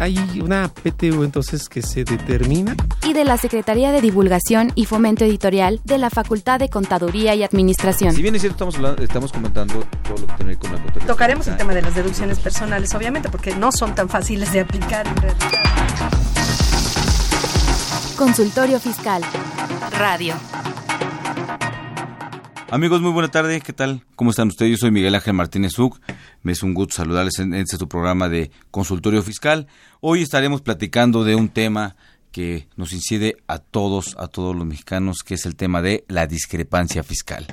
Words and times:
Hay 0.00 0.18
una 0.42 0.68
PTU 0.68 1.22
entonces 1.22 1.68
que 1.68 1.80
se 1.80 2.04
determina. 2.04 2.76
y 3.06 3.12
de 3.12 3.24
la 3.24 3.36
Secretaría 3.36 3.92
de 3.92 4.00
Divulgación 4.00 4.72
y 4.74 4.86
Fomento 4.86 5.24
Editorial 5.24 5.80
de 5.84 5.98
la 5.98 6.10
Facultad 6.10 6.58
de 6.58 6.68
Contaduría 6.68 7.34
y 7.34 7.42
Administración. 7.42 8.14
Si 8.14 8.20
bien 8.22 8.34
es 8.34 8.40
cierto, 8.42 8.54
estamos, 8.56 8.74
hablando- 8.76 9.02
estamos 9.02 9.32
comentando 9.32 9.84
todo 10.02 10.18
lo 10.18 10.26
que 10.26 10.34
tiene 10.34 10.38
que 10.38 10.46
ver 10.46 10.56
con 10.58 10.72
la 10.72 10.78
contabilidad. 10.78 11.06
Tocaremos 11.06 11.46
el 11.48 11.56
tema 11.56 11.74
de 11.74 11.82
las 11.82 11.94
deducciones 11.94 12.38
personales, 12.38 12.94
obviamente, 12.94 13.28
porque 13.28 13.54
no 13.54 13.70
son 13.72 13.94
tan 13.94 14.08
fáciles 14.08 14.52
de 14.52 14.60
aplicar 14.60 15.06
en 15.06 15.16
realidad. 15.16 15.62
Consultorio 18.16 18.80
Fiscal. 18.80 19.22
Radio. 19.98 20.34
Amigos, 22.70 23.00
muy 23.00 23.12
buena 23.12 23.28
tarde. 23.30 23.60
¿Qué 23.60 23.72
tal? 23.72 24.02
¿Cómo 24.16 24.30
están 24.30 24.48
ustedes? 24.48 24.72
Yo 24.72 24.76
soy 24.78 24.90
Miguel 24.90 25.14
Ángel 25.14 25.34
Martínez 25.34 25.78
Uc. 25.78 26.00
Me 26.42 26.52
es 26.52 26.62
un 26.64 26.74
gusto 26.74 26.96
saludarles 26.96 27.38
en 27.38 27.54
este 27.54 27.78
tu 27.78 27.88
programa 27.88 28.28
de 28.28 28.50
consultorio 28.72 29.22
fiscal. 29.22 29.68
Hoy 30.06 30.20
estaremos 30.20 30.60
platicando 30.60 31.24
de 31.24 31.34
un 31.34 31.48
tema 31.48 31.96
que 32.30 32.68
nos 32.76 32.92
incide 32.92 33.38
a 33.46 33.58
todos, 33.58 34.14
a 34.18 34.28
todos 34.28 34.54
los 34.54 34.66
mexicanos, 34.66 35.20
que 35.24 35.32
es 35.32 35.46
el 35.46 35.56
tema 35.56 35.80
de 35.80 36.04
la 36.08 36.26
discrepancia 36.26 37.02
fiscal. 37.02 37.46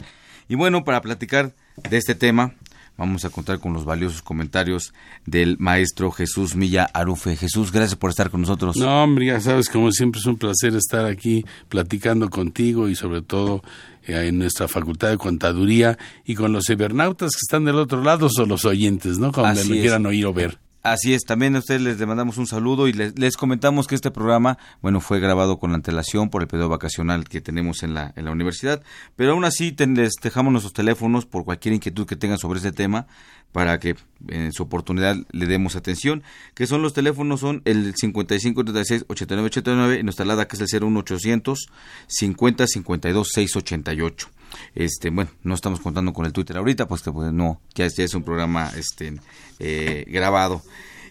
Y 0.49 0.55
bueno, 0.55 0.83
para 0.83 0.99
platicar 0.99 1.55
de 1.89 1.95
este 1.95 2.13
tema, 2.13 2.55
vamos 2.97 3.23
a 3.23 3.29
contar 3.29 3.59
con 3.59 3.71
los 3.71 3.85
valiosos 3.85 4.21
comentarios 4.21 4.93
del 5.25 5.55
maestro 5.59 6.11
Jesús 6.11 6.57
Milla 6.57 6.83
Arufe. 6.93 7.37
Jesús, 7.37 7.71
gracias 7.71 7.97
por 7.97 8.09
estar 8.09 8.29
con 8.29 8.41
nosotros. 8.41 8.75
No, 8.75 9.01
hombre, 9.01 9.27
ya 9.27 9.39
sabes, 9.39 9.69
como 9.69 9.89
siempre 9.93 10.19
es 10.19 10.25
un 10.25 10.35
placer 10.35 10.75
estar 10.75 11.05
aquí 11.05 11.45
platicando 11.69 12.29
contigo 12.29 12.89
y 12.89 12.95
sobre 12.95 13.21
todo 13.21 13.63
eh, 14.07 14.25
en 14.27 14.39
nuestra 14.39 14.67
facultad 14.67 15.09
de 15.09 15.17
contaduría 15.17 15.97
y 16.25 16.35
con 16.35 16.51
los 16.51 16.65
cibernautas 16.67 17.31
que 17.31 17.45
están 17.47 17.63
del 17.63 17.77
otro 17.77 18.03
lado 18.03 18.27
o 18.27 18.45
los 18.45 18.65
oyentes, 18.65 19.19
¿no? 19.19 19.31
Así 19.35 19.69
lo 19.69 19.75
quieran 19.75 20.05
oír 20.05 20.25
o 20.25 20.33
ver. 20.33 20.59
Así 20.83 21.13
es, 21.13 21.25
también 21.25 21.55
a 21.55 21.59
ustedes 21.59 21.81
les 21.81 21.99
mandamos 22.07 22.37
un 22.37 22.47
saludo 22.47 22.87
y 22.87 22.93
les, 22.93 23.17
les 23.19 23.37
comentamos 23.37 23.85
que 23.85 23.93
este 23.93 24.09
programa, 24.09 24.57
bueno, 24.81 24.99
fue 24.99 25.19
grabado 25.19 25.59
con 25.59 25.75
antelación 25.75 26.31
por 26.31 26.41
el 26.41 26.47
periodo 26.47 26.69
vacacional 26.69 27.29
que 27.29 27.39
tenemos 27.39 27.83
en 27.83 27.93
la, 27.93 28.13
en 28.15 28.25
la 28.25 28.31
universidad, 28.31 28.81
pero 29.15 29.33
aún 29.33 29.45
así 29.45 29.71
ten- 29.73 29.93
les 29.93 30.13
dejamos 30.23 30.51
nuestros 30.51 30.73
teléfonos 30.73 31.27
por 31.27 31.45
cualquier 31.45 31.75
inquietud 31.75 32.07
que 32.07 32.15
tengan 32.15 32.39
sobre 32.39 32.57
este 32.57 32.71
tema 32.71 33.05
para 33.51 33.79
que 33.79 33.95
en 34.27 34.51
su 34.53 34.63
oportunidad 34.63 35.17
le 35.31 35.45
demos 35.45 35.75
atención, 35.75 36.23
que 36.53 36.65
son 36.67 36.81
los 36.81 36.93
teléfonos, 36.93 37.41
son 37.41 37.61
el 37.65 37.93
5536-8989 37.95 39.99
y 39.99 40.03
nuestra 40.03 40.23
alada 40.23 40.47
que 40.47 40.55
es 40.55 40.73
el 40.73 40.85
01800 40.85 41.67
50 42.07 42.67
52 42.67 43.29
688. 43.33 44.29
Este, 44.75 45.09
bueno, 45.09 45.31
no 45.43 45.55
estamos 45.55 45.79
contando 45.79 46.13
con 46.13 46.25
el 46.25 46.33
Twitter 46.33 46.57
ahorita, 46.57 46.87
pues 46.87 47.01
que 47.01 47.11
pues, 47.11 47.33
no, 47.33 47.59
ya, 47.75 47.87
ya 47.87 48.03
es 48.03 48.13
un 48.13 48.23
programa 48.23 48.71
este 48.75 49.15
eh, 49.59 50.05
grabado. 50.07 50.61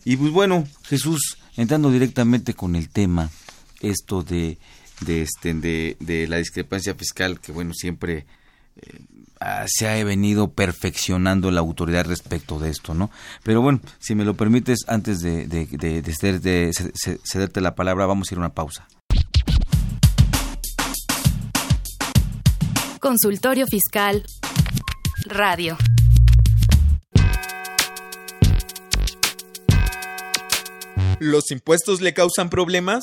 Y 0.04 0.16
pues 0.16 0.32
bueno, 0.32 0.66
Jesús, 0.84 1.38
entrando 1.56 1.90
directamente 1.90 2.54
con 2.54 2.76
el 2.76 2.88
tema, 2.88 3.30
esto 3.80 4.22
de, 4.22 4.58
de 5.00 5.22
este 5.22 5.54
de, 5.54 5.96
de 6.00 6.28
la 6.28 6.36
discrepancia 6.38 6.94
fiscal, 6.94 7.40
que 7.40 7.52
bueno, 7.52 7.72
siempre 7.74 8.26
eh, 8.76 9.00
ah, 9.40 9.64
se 9.66 9.88
ha 9.88 10.04
venido 10.04 10.52
perfeccionando 10.52 11.50
la 11.50 11.60
autoridad 11.60 12.06
respecto 12.06 12.58
de 12.58 12.70
esto, 12.70 12.94
¿no? 12.94 13.10
Pero 13.42 13.60
bueno, 13.62 13.80
si 13.98 14.14
me 14.14 14.24
lo 14.24 14.34
permites, 14.34 14.80
antes 14.86 15.20
de, 15.20 15.46
de, 15.46 15.66
de, 15.66 16.02
de 16.02 16.12
ceder- 16.12 16.40
de 16.40 16.70
ce- 16.72 16.92
ce- 16.94 17.20
cederte 17.24 17.60
la 17.60 17.74
palabra, 17.74 18.06
vamos 18.06 18.30
a 18.30 18.34
ir 18.34 18.38
a 18.38 18.40
una 18.40 18.54
pausa. 18.54 18.86
Consultorio 23.00 23.66
Fiscal. 23.66 24.24
Radio. 25.26 25.76
¿Los 31.18 31.50
impuestos 31.50 32.00
le 32.00 32.14
causan 32.14 32.48
problemas? 32.48 33.02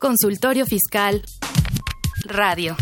Consultorio 0.00 0.64
Fiscal. 0.64 1.22
Radio. 2.24 2.76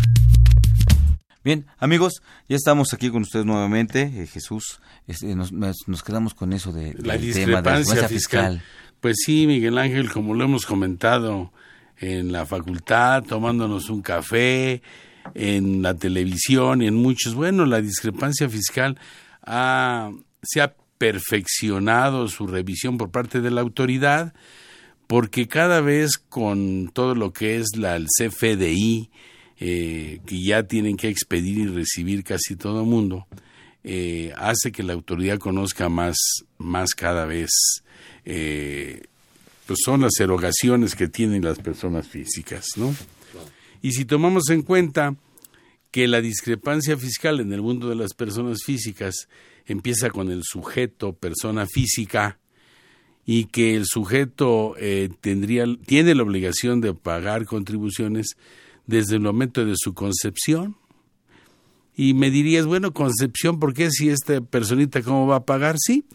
Bien, 1.43 1.67
amigos, 1.77 2.21
ya 2.49 2.55
estamos 2.55 2.93
aquí 2.93 3.09
con 3.09 3.21
ustedes 3.23 3.45
nuevamente. 3.45 4.03
Eh, 4.03 4.27
Jesús, 4.27 4.79
este, 5.07 5.35
nos, 5.35 5.51
nos- 5.51 6.03
quedamos 6.05 6.33
con 6.33 6.53
eso 6.53 6.71
de, 6.71 6.93
La 6.95 7.17
del 7.17 7.33
tema 7.33 7.61
de 7.61 7.69
la 7.69 7.77
discrepancia 7.77 7.77
discrepancia 7.77 8.07
fiscal. 8.07 8.63
Pues 9.01 9.17
sí, 9.25 9.45
Miguel 9.47 9.77
Ángel, 9.77 10.11
como 10.11 10.33
lo 10.33 10.43
hemos 10.45 10.65
comentado 10.65 11.51
en 11.97 12.31
la 12.31 12.45
facultad, 12.45 13.23
tomándonos 13.23 13.89
un 13.89 14.01
café, 14.01 14.81
en 15.33 15.81
la 15.81 15.93
televisión 15.93 16.81
y 16.81 16.87
en 16.87 16.95
muchos. 16.95 17.35
Bueno, 17.35 17.65
la 17.65 17.81
discrepancia 17.81 18.49
fiscal 18.49 18.97
ha- 19.43 20.11
se 20.41 20.61
ha 20.61 20.73
perfeccionado 20.97 22.27
su 22.27 22.47
revisión 22.47 22.97
por 22.97 23.11
parte 23.11 23.41
de 23.41 23.51
la 23.51 23.61
autoridad, 23.61 24.33
porque 25.07 25.47
cada 25.47 25.81
vez 25.81 26.17
con 26.17 26.89
todo 26.93 27.13
lo 27.15 27.33
que 27.33 27.57
es 27.57 27.75
la, 27.77 27.95
el 27.95 28.07
CFDI, 28.07 29.09
eh, 29.59 30.19
que 30.25 30.43
ya 30.43 30.63
tienen 30.63 30.97
que 30.97 31.09
expedir 31.09 31.57
y 31.57 31.67
recibir 31.67 32.23
casi 32.23 32.55
todo 32.55 32.81
el 32.81 32.87
mundo, 32.87 33.27
eh, 33.83 34.33
hace 34.35 34.71
que 34.71 34.83
la 34.83 34.93
autoridad 34.93 35.37
conozca 35.39 35.89
más, 35.89 36.17
más 36.57 36.89
cada 36.93 37.25
vez, 37.25 37.49
eh, 38.25 39.03
pues 39.65 39.79
son 39.83 40.01
las 40.01 40.19
erogaciones 40.19 40.95
que 40.95 41.07
tienen 41.07 41.43
las 41.43 41.59
personas 41.59 42.07
físicas, 42.07 42.65
¿no? 42.75 42.93
Y 43.81 43.93
si 43.93 44.05
tomamos 44.05 44.49
en 44.49 44.63
cuenta 44.63 45.15
que 45.91 46.07
la 46.07 46.21
discrepancia 46.21 46.97
fiscal 46.97 47.39
en 47.39 47.53
el 47.53 47.61
mundo 47.61 47.89
de 47.89 47.95
las 47.95 48.13
personas 48.13 48.59
físicas 48.65 49.29
empieza 49.65 50.09
con 50.09 50.31
el 50.31 50.41
sujeto 50.43 51.13
persona 51.13 51.65
física 51.65 52.39
y 53.25 53.45
que 53.45 53.75
el 53.75 53.85
sujeto 53.85 54.75
eh, 54.79 55.09
tendría 55.21 55.65
tiene 55.85 56.15
la 56.15 56.23
obligación 56.23 56.81
de 56.81 56.93
pagar 56.93 57.45
contribuciones 57.45 58.37
desde 58.87 59.15
el 59.15 59.21
momento 59.21 59.63
de 59.63 59.75
su 59.77 59.93
concepción 59.93 60.75
y 61.95 62.13
me 62.13 62.31
dirías 62.31 62.65
bueno 62.65 62.93
concepción 62.93 63.59
¿por 63.59 63.73
qué 63.73 63.91
si 63.91 64.09
esta 64.09 64.41
personita 64.41 65.01
cómo 65.03 65.27
va 65.27 65.37
a 65.37 65.45
pagar? 65.45 65.75
sí 65.77 66.05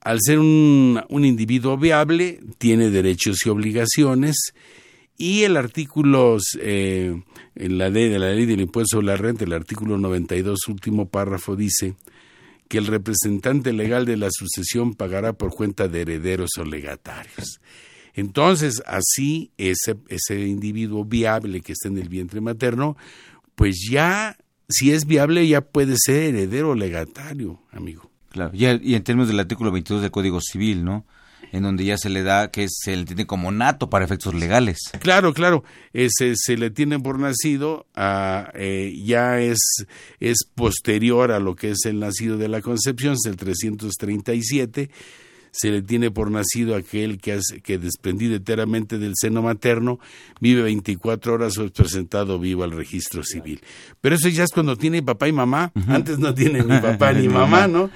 al 0.00 0.20
ser 0.22 0.38
un, 0.38 1.02
un 1.08 1.24
individuo 1.24 1.76
viable 1.76 2.40
tiene 2.58 2.90
derechos 2.90 3.44
y 3.44 3.48
obligaciones 3.50 4.54
Y 5.18 5.44
el 5.44 5.56
artículo, 5.56 6.36
eh, 6.60 7.22
en 7.54 7.78
la 7.78 7.88
ley 7.88 8.08
de 8.08 8.18
la 8.18 8.32
ley 8.32 8.44
del 8.44 8.60
impuesto 8.60 8.96
sobre 8.96 9.06
la 9.06 9.16
renta, 9.16 9.44
el 9.44 9.52
artículo 9.54 9.96
92, 9.96 10.58
último 10.68 11.08
párrafo, 11.08 11.56
dice 11.56 11.94
que 12.68 12.78
el 12.78 12.86
representante 12.86 13.72
legal 13.72 14.04
de 14.04 14.16
la 14.16 14.28
sucesión 14.30 14.94
pagará 14.94 15.32
por 15.32 15.54
cuenta 15.54 15.88
de 15.88 16.02
herederos 16.02 16.50
o 16.58 16.64
legatarios. 16.64 17.60
Entonces, 18.16 18.82
así 18.86 19.52
ese, 19.58 19.96
ese 20.08 20.40
individuo 20.40 21.04
viable 21.04 21.60
que 21.60 21.72
está 21.72 21.88
en 21.88 21.98
el 21.98 22.08
vientre 22.08 22.40
materno, 22.40 22.96
pues 23.54 23.86
ya, 23.88 24.36
si 24.68 24.90
es 24.90 25.06
viable, 25.06 25.46
ya 25.46 25.60
puede 25.60 25.96
ser 25.98 26.34
heredero 26.34 26.74
legatario, 26.74 27.60
amigo. 27.70 28.10
Claro, 28.30 28.50
y, 28.52 28.64
y 28.64 28.94
en 28.94 29.04
términos 29.04 29.28
del 29.28 29.38
artículo 29.38 29.70
22 29.70 30.02
del 30.02 30.10
Código 30.10 30.40
Civil, 30.40 30.84
¿no? 30.84 31.06
en 31.52 31.62
donde 31.62 31.84
ya 31.84 31.96
se 31.96 32.08
le 32.08 32.22
da 32.22 32.50
que 32.50 32.66
se 32.68 32.96
le 32.96 33.04
tiene 33.04 33.26
como 33.26 33.50
nato 33.50 33.88
para 33.88 34.04
efectos 34.04 34.34
legales. 34.34 34.78
Claro, 35.00 35.32
claro, 35.32 35.64
ese 35.92 36.34
se 36.36 36.56
le 36.56 36.70
tiene 36.70 36.98
por 36.98 37.18
nacido, 37.18 37.86
a, 37.94 38.50
eh, 38.54 38.92
ya 39.04 39.40
es, 39.40 39.58
es 40.20 40.44
posterior 40.54 41.32
a 41.32 41.38
lo 41.38 41.54
que 41.56 41.70
es 41.70 41.84
el 41.84 42.00
nacido 42.00 42.36
de 42.36 42.48
la 42.48 42.60
concepción, 42.60 43.14
es 43.14 43.26
el 43.26 43.36
337, 43.36 44.90
se 45.56 45.70
le 45.70 45.82
tiene 45.82 46.10
por 46.10 46.30
nacido 46.30 46.76
aquel 46.76 47.18
que, 47.18 47.32
hace, 47.32 47.60
que 47.60 47.78
desprendido 47.78 48.36
enteramente 48.36 48.98
del 48.98 49.14
seno 49.18 49.42
materno, 49.42 49.98
vive 50.40 50.62
24 50.62 51.34
horas 51.34 51.56
o 51.58 51.64
es 51.64 51.70
presentado 51.70 52.38
vivo 52.38 52.62
al 52.62 52.72
registro 52.72 53.22
civil. 53.24 53.60
Pero 54.00 54.16
eso 54.16 54.28
ya 54.28 54.44
es 54.44 54.50
cuando 54.52 54.76
tiene 54.76 55.02
papá 55.02 55.28
y 55.28 55.32
mamá, 55.32 55.72
antes 55.88 56.18
no 56.18 56.34
tiene 56.34 56.62
ni 56.62 56.78
papá 56.80 57.12
ni 57.12 57.28
mamá, 57.28 57.66
¿no? 57.66 57.90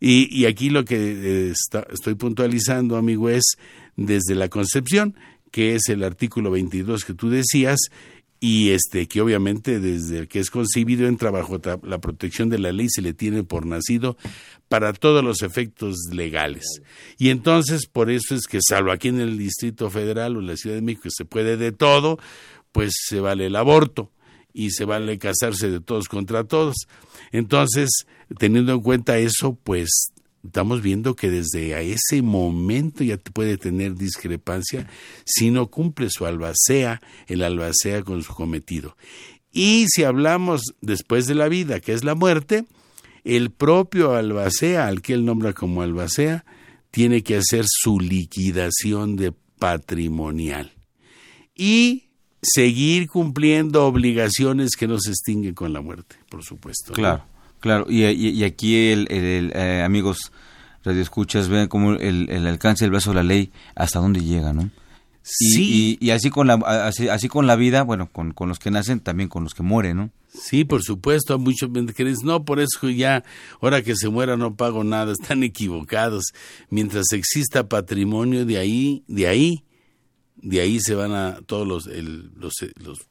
Y, 0.00 0.44
aquí 0.44 0.68
lo 0.68 0.84
que 0.84 0.96
eh, 0.98 1.52
estoy 1.90 2.14
puntualizando, 2.14 2.96
amigo, 2.96 3.30
es 3.30 3.56
desde 3.96 4.34
la 4.34 4.48
concepción, 4.48 5.14
que 5.50 5.76
es 5.76 5.88
el 5.88 6.02
artículo 6.02 6.50
22 6.50 7.04
que 7.04 7.14
tú 7.14 7.30
decías, 7.30 7.78
y 8.40 8.70
este 8.70 9.06
que 9.06 9.20
obviamente 9.20 9.80
desde 9.80 10.28
que 10.28 10.38
es 10.38 10.50
concebido 10.50 11.06
entra 11.06 11.30
bajo 11.30 11.60
la 11.82 11.98
protección 11.98 12.48
de 12.50 12.58
la 12.58 12.72
ley 12.72 12.88
se 12.90 13.02
le 13.02 13.14
tiene 13.14 13.42
por 13.44 13.66
nacido 13.66 14.16
para 14.68 14.92
todos 14.92 15.24
los 15.24 15.42
efectos 15.42 15.96
legales. 16.12 16.82
Y 17.18 17.30
entonces 17.30 17.86
por 17.86 18.10
eso 18.10 18.34
es 18.34 18.46
que 18.46 18.58
salvo 18.66 18.92
aquí 18.92 19.08
en 19.08 19.20
el 19.20 19.38
Distrito 19.38 19.88
Federal 19.90 20.36
o 20.36 20.40
en 20.40 20.48
la 20.48 20.56
Ciudad 20.56 20.76
de 20.76 20.82
México 20.82 21.08
se 21.10 21.24
puede 21.24 21.56
de 21.56 21.72
todo, 21.72 22.18
pues 22.72 22.92
se 23.08 23.20
vale 23.20 23.46
el 23.46 23.56
aborto 23.56 24.10
y 24.52 24.70
se 24.70 24.84
vale 24.84 25.18
casarse 25.18 25.70
de 25.70 25.80
todos 25.80 26.08
contra 26.08 26.44
todos. 26.44 26.76
Entonces, 27.32 27.90
teniendo 28.38 28.72
en 28.72 28.80
cuenta 28.80 29.18
eso, 29.18 29.58
pues 29.64 30.12
estamos 30.44 30.82
viendo 30.82 31.16
que 31.16 31.30
desde 31.30 31.74
a 31.74 31.80
ese 31.80 32.22
momento 32.22 33.02
ya 33.02 33.16
puede 33.16 33.56
tener 33.56 33.94
discrepancia 33.94 34.88
si 35.24 35.50
no 35.50 35.68
cumple 35.68 36.08
su 36.10 36.26
albacea, 36.26 37.00
el 37.26 37.42
albacea 37.42 38.02
con 38.02 38.22
su 38.22 38.34
cometido. 38.34 38.96
Y 39.52 39.86
si 39.88 40.04
hablamos 40.04 40.74
después 40.80 41.26
de 41.26 41.34
la 41.34 41.48
vida, 41.48 41.80
que 41.80 41.92
es 41.92 42.04
la 42.04 42.14
muerte, 42.14 42.64
el 43.22 43.50
propio 43.50 44.12
albacea, 44.14 44.86
al 44.86 45.00
que 45.00 45.14
él 45.14 45.24
nombra 45.24 45.52
como 45.52 45.82
albacea, 45.82 46.44
tiene 46.90 47.22
que 47.22 47.36
hacer 47.36 47.64
su 47.66 47.98
liquidación 47.98 49.16
de 49.16 49.32
patrimonial. 49.58 50.72
Y 51.54 52.04
seguir 52.42 53.08
cumpliendo 53.08 53.86
obligaciones 53.86 54.76
que 54.76 54.86
no 54.86 54.98
se 54.98 55.10
extinguen 55.10 55.54
con 55.54 55.72
la 55.72 55.80
muerte, 55.80 56.16
por 56.28 56.44
supuesto. 56.44 56.92
Claro, 56.92 57.24
claro. 57.64 57.86
Y, 57.88 58.04
y, 58.04 58.44
aquí, 58.44 58.90
el, 58.90 59.10
el, 59.10 59.50
eh, 59.54 59.82
amigos 59.82 60.32
radioescuchas, 60.84 61.48
vean 61.48 61.66
cómo 61.66 61.92
el, 61.92 62.28
el, 62.28 62.46
alcance 62.46 62.84
del 62.84 62.90
brazo 62.90 63.12
de 63.12 63.16
la 63.16 63.22
ley, 63.22 63.52
hasta 63.74 64.00
dónde 64.00 64.20
llega, 64.20 64.52
¿no? 64.52 64.68
Sí. 65.22 65.96
Y, 65.98 66.10
así, 66.10 66.28
con 66.28 66.46
la, 66.46 66.56
así, 66.56 67.08
así, 67.08 67.28
con 67.28 67.46
la 67.46 67.56
vida, 67.56 67.82
bueno, 67.82 68.10
con, 68.12 68.32
con, 68.32 68.50
los 68.50 68.58
que 68.58 68.70
nacen, 68.70 69.00
también 69.00 69.30
con 69.30 69.44
los 69.44 69.54
que 69.54 69.62
mueren, 69.62 69.96
¿no? 69.96 70.10
Sí, 70.28 70.66
por 70.66 70.82
supuesto, 70.82 71.38
muchos 71.38 71.70
que 71.96 72.04
dicen, 72.04 72.26
no, 72.26 72.44
por 72.44 72.60
eso 72.60 72.90
ya, 72.90 73.24
ahora 73.62 73.80
que 73.80 73.96
se 73.96 74.10
muera 74.10 74.36
no 74.36 74.56
pago 74.56 74.84
nada, 74.84 75.12
están 75.18 75.42
equivocados. 75.42 76.34
Mientras 76.68 77.12
exista 77.12 77.66
patrimonio 77.66 78.44
de 78.44 78.58
ahí, 78.58 79.04
de 79.08 79.26
ahí, 79.26 79.64
de 80.36 80.60
ahí 80.60 80.80
se 80.80 80.94
van 80.94 81.12
a 81.12 81.40
todos 81.46 81.66
los, 81.66 81.86
el, 81.86 82.30
los, 82.36 82.52
los 82.76 83.06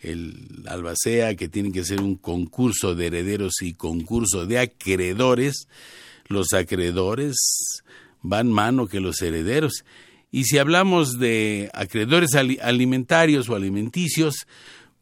el 0.00 0.64
albacea 0.66 1.34
que 1.34 1.48
tiene 1.48 1.72
que 1.72 1.84
ser 1.84 2.00
un 2.00 2.16
concurso 2.16 2.94
de 2.94 3.06
herederos 3.06 3.54
y 3.62 3.74
concurso 3.74 4.46
de 4.46 4.58
acreedores, 4.58 5.68
los 6.28 6.52
acreedores 6.52 7.36
van 8.22 8.50
mano 8.50 8.86
que 8.86 9.00
los 9.00 9.22
herederos. 9.22 9.84
Y 10.30 10.44
si 10.44 10.58
hablamos 10.58 11.18
de 11.18 11.70
acreedores 11.72 12.34
alimentarios 12.34 13.48
o 13.48 13.54
alimenticios, 13.54 14.46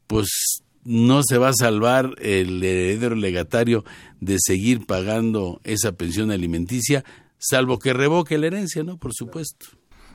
pues 0.06 0.62
no 0.84 1.22
se 1.26 1.38
va 1.38 1.48
a 1.48 1.54
salvar 1.54 2.14
el 2.20 2.62
heredero 2.62 3.16
legatario 3.16 3.84
de 4.20 4.36
seguir 4.38 4.86
pagando 4.86 5.60
esa 5.64 5.92
pensión 5.92 6.30
alimenticia, 6.30 7.04
salvo 7.38 7.78
que 7.78 7.92
revoque 7.92 8.38
la 8.38 8.46
herencia, 8.46 8.84
¿no? 8.84 8.98
Por 8.98 9.12
supuesto. 9.14 9.66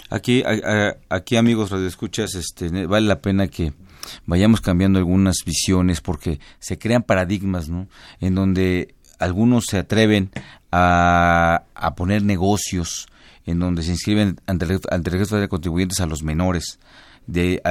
Aquí, 0.09 0.43
aquí 1.09 1.35
amigos 1.35 1.69
radioescuchas, 1.69 2.35
este, 2.35 2.85
vale 2.85 3.07
la 3.07 3.21
pena 3.21 3.47
que 3.47 3.73
vayamos 4.25 4.61
cambiando 4.61 4.99
algunas 4.99 5.37
visiones 5.45 6.01
porque 6.01 6.39
se 6.59 6.77
crean 6.77 7.03
paradigmas, 7.03 7.69
¿no? 7.69 7.87
En 8.19 8.35
donde 8.35 8.95
algunos 9.19 9.65
se 9.65 9.77
atreven 9.77 10.31
a, 10.71 11.63
a 11.75 11.95
poner 11.95 12.23
negocios, 12.23 13.07
en 13.45 13.59
donde 13.59 13.83
se 13.83 13.91
inscriben 13.91 14.39
ante 14.47 14.65
el, 14.65 15.05
registro 15.05 15.39
de 15.39 15.47
contribuyentes 15.47 15.99
a 15.99 16.05
los 16.05 16.23
menores, 16.23 16.79
de, 17.27 17.61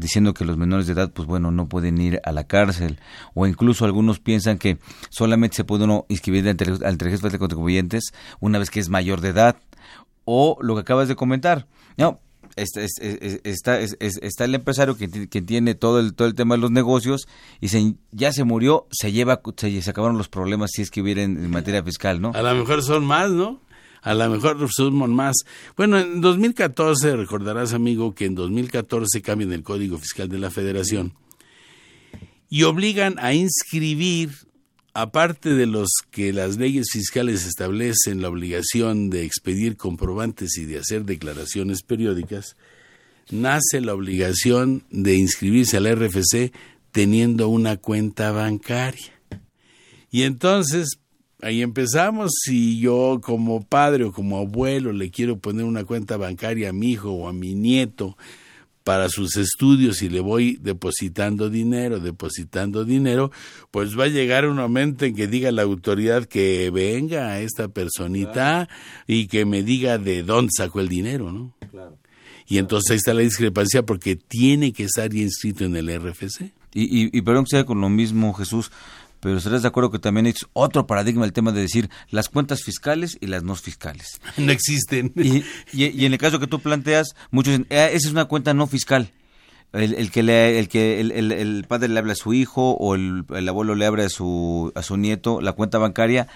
diciendo 0.00 0.32
que 0.32 0.44
los 0.44 0.56
menores 0.56 0.86
de 0.86 0.94
edad, 0.94 1.10
pues 1.12 1.26
bueno, 1.26 1.50
no 1.50 1.68
pueden 1.68 2.00
ir 2.00 2.20
a 2.24 2.32
la 2.32 2.44
cárcel, 2.44 2.98
o 3.34 3.46
incluso 3.46 3.84
algunos 3.84 4.18
piensan 4.18 4.58
que 4.58 4.78
solamente 5.10 5.56
se 5.56 5.64
puede 5.64 5.84
uno 5.84 6.06
inscribir 6.08 6.48
ante 6.48 6.64
ante 6.64 6.86
el 6.86 6.98
registro 6.98 7.30
de 7.30 7.38
contribuyentes 7.38 8.12
una 8.40 8.58
vez 8.58 8.70
que 8.70 8.80
es 8.80 8.88
mayor 8.88 9.20
de 9.20 9.28
edad, 9.30 9.56
o 10.24 10.56
lo 10.60 10.74
que 10.74 10.80
acabas 10.80 11.08
de 11.08 11.16
comentar. 11.16 11.66
No, 11.96 12.18
está, 12.56 13.80
está, 13.80 14.44
el 14.44 14.54
empresario 14.54 14.96
que, 14.96 15.08
tiene 15.08 15.74
todo 15.74 16.00
el, 16.00 16.14
todo 16.14 16.28
el 16.28 16.34
tema 16.34 16.54
de 16.54 16.60
los 16.60 16.70
negocios 16.70 17.26
y 17.60 17.68
se, 17.68 17.94
ya 18.12 18.32
se 18.32 18.44
murió, 18.44 18.86
se 18.90 19.12
lleva, 19.12 19.40
se, 19.56 19.82
se 19.82 19.90
acabaron 19.90 20.18
los 20.18 20.28
problemas 20.28 20.70
si 20.72 20.82
es 20.82 20.90
que 20.90 21.00
hubiera 21.00 21.22
en, 21.22 21.50
materia 21.50 21.82
fiscal, 21.82 22.20
¿no? 22.20 22.32
A 22.34 22.42
lo 22.42 22.54
mejor 22.54 22.82
son 22.82 23.04
más, 23.04 23.30
¿no? 23.30 23.60
A 24.02 24.14
lo 24.14 24.28
mejor 24.28 24.68
son 24.70 24.94
más. 25.14 25.36
Bueno, 25.76 25.98
en 25.98 26.20
2014, 26.20 27.16
recordarás, 27.16 27.72
amigo, 27.72 28.14
que 28.14 28.26
en 28.26 28.34
2014 28.34 29.22
cambian 29.22 29.52
el 29.52 29.62
Código 29.62 29.96
Fiscal 29.98 30.28
de 30.28 30.38
la 30.38 30.50
Federación 30.50 31.14
y 32.50 32.64
obligan 32.64 33.18
a 33.18 33.32
inscribir 33.32 34.30
aparte 34.94 35.50
de 35.50 35.66
los 35.66 35.88
que 36.12 36.32
las 36.32 36.56
leyes 36.56 36.86
fiscales 36.92 37.44
establecen 37.44 38.22
la 38.22 38.28
obligación 38.28 39.10
de 39.10 39.24
expedir 39.24 39.76
comprobantes 39.76 40.56
y 40.56 40.64
de 40.64 40.78
hacer 40.78 41.04
declaraciones 41.04 41.82
periódicas, 41.82 42.56
nace 43.30 43.80
la 43.80 43.92
obligación 43.92 44.84
de 44.90 45.16
inscribirse 45.16 45.76
al 45.76 45.92
RFC 45.92 46.52
teniendo 46.92 47.48
una 47.48 47.76
cuenta 47.76 48.30
bancaria. 48.30 49.12
Y 50.12 50.22
entonces, 50.22 51.00
ahí 51.42 51.60
empezamos, 51.60 52.30
si 52.44 52.78
yo 52.78 53.20
como 53.20 53.64
padre 53.64 54.04
o 54.04 54.12
como 54.12 54.38
abuelo 54.38 54.92
le 54.92 55.10
quiero 55.10 55.38
poner 55.38 55.64
una 55.64 55.84
cuenta 55.84 56.16
bancaria 56.16 56.68
a 56.68 56.72
mi 56.72 56.92
hijo 56.92 57.10
o 57.10 57.28
a 57.28 57.32
mi 57.32 57.56
nieto, 57.56 58.16
para 58.84 59.08
sus 59.08 59.36
estudios 59.36 60.02
y 60.02 60.10
le 60.10 60.20
voy 60.20 60.58
depositando 60.60 61.48
dinero, 61.48 62.00
depositando 62.00 62.84
dinero, 62.84 63.32
pues 63.70 63.98
va 63.98 64.04
a 64.04 64.08
llegar 64.08 64.46
un 64.46 64.58
momento 64.58 65.06
en 65.06 65.16
que 65.16 65.26
diga 65.26 65.50
la 65.50 65.62
autoridad 65.62 66.26
que 66.26 66.70
venga 66.70 67.28
a 67.30 67.40
esta 67.40 67.68
personita 67.68 68.68
y 69.06 69.26
que 69.26 69.46
me 69.46 69.62
diga 69.62 69.96
de 69.96 70.22
dónde 70.22 70.50
sacó 70.54 70.80
el 70.80 70.88
dinero, 70.88 71.32
¿no? 71.32 71.54
Claro. 71.70 71.96
Y 72.46 72.58
entonces 72.58 72.90
ahí 72.90 72.96
está 72.98 73.14
la 73.14 73.22
discrepancia 73.22 73.84
porque 73.84 74.16
tiene 74.16 74.74
que 74.74 74.84
estar 74.84 75.12
inscrito 75.14 75.64
en 75.64 75.76
el 75.76 75.88
RFC. 75.88 76.52
Y, 76.74 76.82
y, 76.82 77.10
y 77.10 77.22
perdón 77.22 77.44
que 77.44 77.56
sea 77.56 77.64
con 77.64 77.80
lo 77.80 77.88
mismo, 77.88 78.34
Jesús, 78.34 78.70
pero 79.24 79.38
estarás 79.38 79.62
de 79.62 79.68
acuerdo 79.68 79.90
que 79.90 79.98
también 79.98 80.26
es 80.26 80.46
otro 80.52 80.86
paradigma 80.86 81.24
el 81.24 81.32
tema 81.32 81.50
de 81.50 81.62
decir 81.62 81.88
las 82.10 82.28
cuentas 82.28 82.62
fiscales 82.62 83.16
y 83.22 83.26
las 83.26 83.42
no 83.42 83.56
fiscales. 83.56 84.20
No 84.36 84.52
existen. 84.52 85.14
Y, 85.16 85.44
y, 85.72 86.04
en 86.04 86.12
el 86.12 86.18
caso 86.18 86.38
que 86.38 86.46
tú 86.46 86.60
planteas, 86.60 87.14
muchos 87.30 87.52
dicen, 87.52 87.66
ah, 87.70 87.86
esa 87.86 88.08
es 88.08 88.12
una 88.12 88.26
cuenta 88.26 88.52
no 88.52 88.66
fiscal. 88.66 89.12
El, 89.72 89.94
el 89.94 90.10
que, 90.10 90.22
le, 90.22 90.58
el, 90.58 90.68
que 90.68 91.00
el, 91.00 91.10
el, 91.10 91.64
padre 91.66 91.88
le 91.88 91.98
habla 91.98 92.12
a 92.12 92.16
su 92.16 92.34
hijo 92.34 92.72
o 92.72 92.94
el, 92.94 93.24
abuelo 93.48 93.74
le 93.74 93.86
abre 93.86 94.04
a 94.04 94.10
su, 94.10 94.70
a 94.74 94.82
su 94.82 94.98
nieto 94.98 95.40
la 95.40 95.54
cuenta 95.54 95.78
bancaria. 95.78 96.28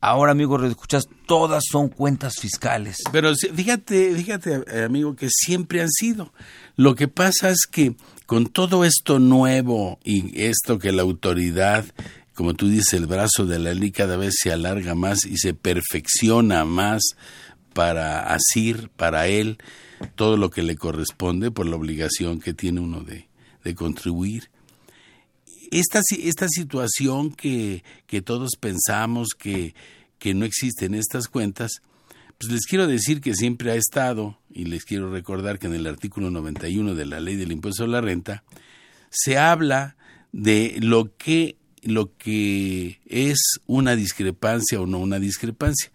Ahora, 0.00 0.32
amigo, 0.32 0.64
escuchas, 0.64 1.04
todas 1.26 1.64
son 1.70 1.90
cuentas 1.90 2.36
fiscales. 2.40 2.96
Pero 3.12 3.34
fíjate, 3.34 4.14
fíjate, 4.14 4.64
eh, 4.68 4.84
amigo, 4.84 5.14
que 5.14 5.28
siempre 5.30 5.82
han 5.82 5.90
sido. 5.90 6.32
Lo 6.76 6.94
que 6.94 7.08
pasa 7.08 7.50
es 7.50 7.66
que 7.70 7.94
con 8.24 8.46
todo 8.46 8.86
esto 8.86 9.18
nuevo 9.18 9.98
y 10.02 10.42
esto 10.42 10.78
que 10.78 10.90
la 10.90 11.02
autoridad 11.02 11.84
como 12.34 12.54
tú 12.54 12.68
dices, 12.68 12.94
el 12.94 13.06
brazo 13.06 13.46
de 13.46 13.58
la 13.58 13.74
ley 13.74 13.90
cada 13.90 14.16
vez 14.16 14.34
se 14.40 14.52
alarga 14.52 14.94
más 14.94 15.24
y 15.24 15.36
se 15.36 15.54
perfecciona 15.54 16.64
más 16.64 17.02
para 17.72 18.34
Asir, 18.34 18.90
para 18.96 19.26
él, 19.28 19.58
todo 20.14 20.36
lo 20.36 20.50
que 20.50 20.62
le 20.62 20.76
corresponde 20.76 21.50
por 21.50 21.66
la 21.66 21.76
obligación 21.76 22.40
que 22.40 22.54
tiene 22.54 22.80
uno 22.80 23.00
de, 23.00 23.28
de 23.64 23.74
contribuir. 23.74 24.50
Esta, 25.70 26.00
esta 26.18 26.48
situación 26.48 27.32
que, 27.32 27.82
que 28.06 28.20
todos 28.20 28.56
pensamos 28.60 29.28
que, 29.38 29.74
que 30.18 30.34
no 30.34 30.44
existen 30.44 30.94
estas 30.94 31.28
cuentas, 31.28 31.80
pues 32.38 32.52
les 32.52 32.66
quiero 32.66 32.86
decir 32.86 33.20
que 33.20 33.34
siempre 33.34 33.70
ha 33.70 33.76
estado, 33.76 34.38
y 34.50 34.64
les 34.64 34.84
quiero 34.84 35.10
recordar 35.10 35.58
que 35.58 35.66
en 35.66 35.74
el 35.74 35.86
artículo 35.86 36.30
91 36.30 36.94
de 36.94 37.06
la 37.06 37.20
ley 37.20 37.36
del 37.36 37.52
impuesto 37.52 37.84
a 37.84 37.88
la 37.88 38.00
renta, 38.00 38.44
se 39.10 39.38
habla 39.38 39.96
de 40.32 40.76
lo 40.80 41.16
que, 41.16 41.56
lo 41.82 42.16
que 42.16 43.00
es 43.06 43.60
una 43.66 43.96
discrepancia 43.96 44.80
o 44.80 44.86
no 44.86 44.98
una 44.98 45.18
discrepancia. 45.18 45.90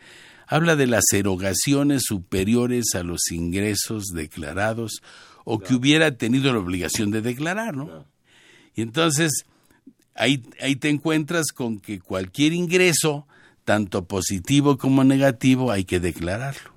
Habla 0.48 0.76
de 0.76 0.88
las 0.88 1.06
erogaciones 1.14 2.04
superiores 2.06 2.96
a 2.96 3.04
los 3.04 3.32
ingresos 3.32 4.08
declarados 4.14 5.02
o 5.44 5.60
que 5.60 5.76
hubiera 5.76 6.18
tenido 6.18 6.52
la 6.54 6.60
obligación 6.60 7.12
de 7.12 7.22
declarar, 7.22 7.76
¿no? 7.76 8.06
Y 8.76 8.82
entonces 8.82 9.46
ahí, 10.14 10.44
ahí 10.62 10.76
te 10.76 10.90
encuentras 10.90 11.48
con 11.54 11.80
que 11.80 12.00
cualquier 12.00 12.54
ingreso, 12.54 13.28
tanto 13.64 14.06
positivo 14.06 14.78
como 14.78 15.04
negativo, 15.04 15.72
hay 15.72 15.86
que 15.86 16.00
declararlo. 16.00 16.74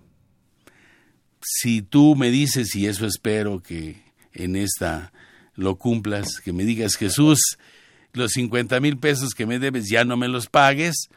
Si 1.43 1.83
tú 1.83 2.17
me 2.17 2.31
dices, 2.31 2.75
y 2.76 2.87
eso 2.87 3.07
espero 3.07 3.62
que 3.62 4.02
en 4.33 4.57
esta 4.57 5.12
lo 5.55 5.76
cumplas, 5.76 6.40
que 6.43 6.52
me 6.52 6.64
digas, 6.64 6.97
Jesús, 6.97 7.59
los 8.12 8.33
50 8.33 8.81
mil 8.81 8.99
pesos 8.99 9.35
que 9.35 9.47
me 9.47 9.59
debes 9.59 9.88
ya 9.88 10.05
no 10.05 10.17
me 10.17 10.29
los 10.29 10.47
pagues, 10.47 11.09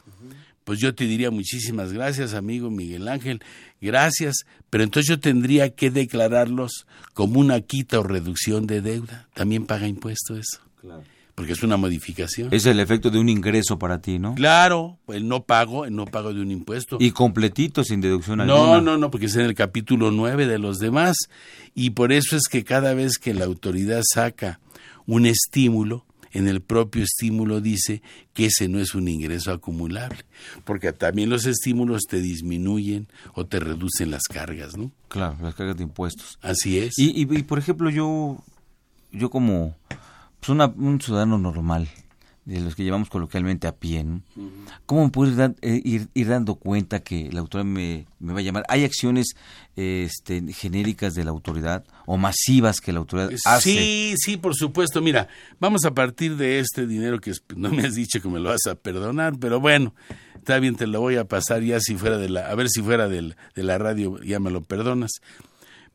pues 0.63 0.79
yo 0.79 0.95
te 0.95 1.05
diría 1.05 1.31
muchísimas 1.31 1.91
gracias, 1.91 2.33
amigo 2.33 2.69
Miguel 2.69 3.07
Ángel, 3.07 3.41
gracias, 3.81 4.45
pero 4.69 4.83
entonces 4.83 5.09
yo 5.09 5.19
tendría 5.19 5.69
que 5.71 5.91
declararlos 5.91 6.85
como 7.13 7.39
una 7.39 7.59
quita 7.62 8.00
o 8.00 8.03
reducción 8.03 8.65
de 8.65 8.81
deuda. 8.81 9.27
También 9.33 9.65
paga 9.65 9.88
impuesto 9.88 10.38
eso. 10.38 10.59
Claro. 10.79 11.03
Porque 11.35 11.53
es 11.53 11.63
una 11.63 11.77
modificación. 11.77 12.53
Es 12.53 12.67
el 12.67 12.79
efecto 12.79 13.09
de 13.09 13.17
un 13.17 13.27
ingreso 13.27 13.79
para 13.79 14.00
ti, 14.00 14.19
¿no? 14.19 14.35
Claro, 14.35 15.00
el 15.07 15.27
no 15.27 15.43
pago, 15.43 15.85
el 15.85 15.95
no 15.95 16.05
pago 16.05 16.31
de 16.31 16.39
un 16.39 16.51
impuesto. 16.51 16.97
Y 17.00 17.09
completito, 17.09 17.83
sin 17.83 18.01
deducción 18.01 18.38
no, 18.38 18.43
alguna. 18.43 18.65
No, 18.65 18.81
no, 18.81 18.97
no, 18.97 19.12
porque 19.12 19.25
es 19.25 19.35
en 19.35 19.41
el 19.41 19.55
capítulo 19.55 20.12
9 20.12 20.45
de 20.45 20.59
los 20.59 20.77
demás. 20.77 21.17
Y 21.73 21.91
por 21.91 22.13
eso 22.13 22.38
es 22.38 22.43
que 22.47 22.63
cada 22.63 22.93
vez 22.93 23.17
que 23.17 23.33
la 23.33 23.45
autoridad 23.45 24.03
saca 24.13 24.59
un 25.07 25.25
estímulo, 25.25 26.05
en 26.33 26.47
el 26.47 26.61
propio 26.61 27.03
estímulo 27.03 27.61
dice 27.61 28.01
que 28.33 28.47
ese 28.47 28.67
no 28.67 28.79
es 28.79 28.95
un 28.95 29.07
ingreso 29.07 29.51
acumulable, 29.51 30.19
porque 30.65 30.91
también 30.91 31.29
los 31.29 31.45
estímulos 31.45 32.01
te 32.09 32.19
disminuyen 32.19 33.07
o 33.33 33.45
te 33.45 33.59
reducen 33.59 34.11
las 34.11 34.23
cargas, 34.23 34.75
¿no? 34.75 34.91
Claro, 35.07 35.37
las 35.41 35.55
cargas 35.55 35.77
de 35.77 35.83
impuestos. 35.83 36.37
Así 36.41 36.79
es. 36.79 36.97
Y, 36.97 37.11
y, 37.11 37.21
y 37.21 37.43
por 37.43 37.59
ejemplo, 37.59 37.89
yo, 37.89 38.43
yo 39.11 39.29
como 39.29 39.75
pues 40.39 40.49
una, 40.49 40.65
un 40.65 40.99
ciudadano 40.99 41.37
normal, 41.37 41.87
de 42.45 42.59
los 42.59 42.75
que 42.75 42.83
llevamos 42.83 43.09
coloquialmente 43.09 43.67
a 43.67 43.75
pie, 43.75 44.03
¿no? 44.03 44.21
Uh 44.35 44.41
-huh. 44.41 44.51
¿cómo 44.85 45.05
me 45.05 45.09
puedo 45.12 45.31
ir, 45.31 45.55
eh, 45.62 45.81
ir, 45.83 46.09
ir, 46.13 46.27
dando 46.27 46.55
cuenta 46.55 47.00
que 47.00 47.29
la 47.31 47.39
autoridad 47.39 47.65
me, 47.65 48.05
me, 48.19 48.33
va 48.33 48.39
a 48.39 48.41
llamar? 48.41 48.65
¿Hay 48.67 48.83
acciones 48.83 49.27
este, 49.75 50.43
genéricas 50.51 51.13
de 51.13 51.23
la 51.23 51.31
autoridad 51.31 51.85
o 52.05 52.17
masivas 52.17 52.81
que 52.81 52.91
la 52.91 53.00
autoridad 53.00 53.31
hace? 53.45 53.71
Sí, 53.71 54.15
sí, 54.17 54.38
por 54.38 54.55
supuesto. 54.55 55.01
Mira, 55.01 55.29
vamos 55.59 55.85
a 55.85 55.93
partir 55.93 56.35
de 56.35 56.59
este 56.59 56.85
dinero 56.85 57.19
que 57.21 57.31
no 57.55 57.69
me 57.69 57.83
has 57.83 57.95
dicho 57.95 58.21
que 58.21 58.27
me 58.27 58.39
lo 58.39 58.50
vas 58.50 58.65
a 58.69 58.75
perdonar, 58.75 59.38
pero 59.39 59.62
bueno, 59.62 59.95
está 60.35 60.59
bien, 60.59 60.75
te 60.75 60.88
lo 60.88 61.00
voy 61.00 61.15
a 61.15 61.25
pasar 61.25 61.62
ya 61.62 61.79
si 61.79 61.95
fuera 61.95 62.17
de 62.17 62.29
la, 62.29 62.50
a 62.50 62.55
ver 62.55 62.67
si 62.69 62.81
fuera 62.81 63.07
del, 63.07 63.38
de 63.55 63.63
la 63.63 63.77
radio 63.77 64.21
ya 64.21 64.39
me 64.39 64.51
lo 64.51 64.62
perdonas. 64.63 65.12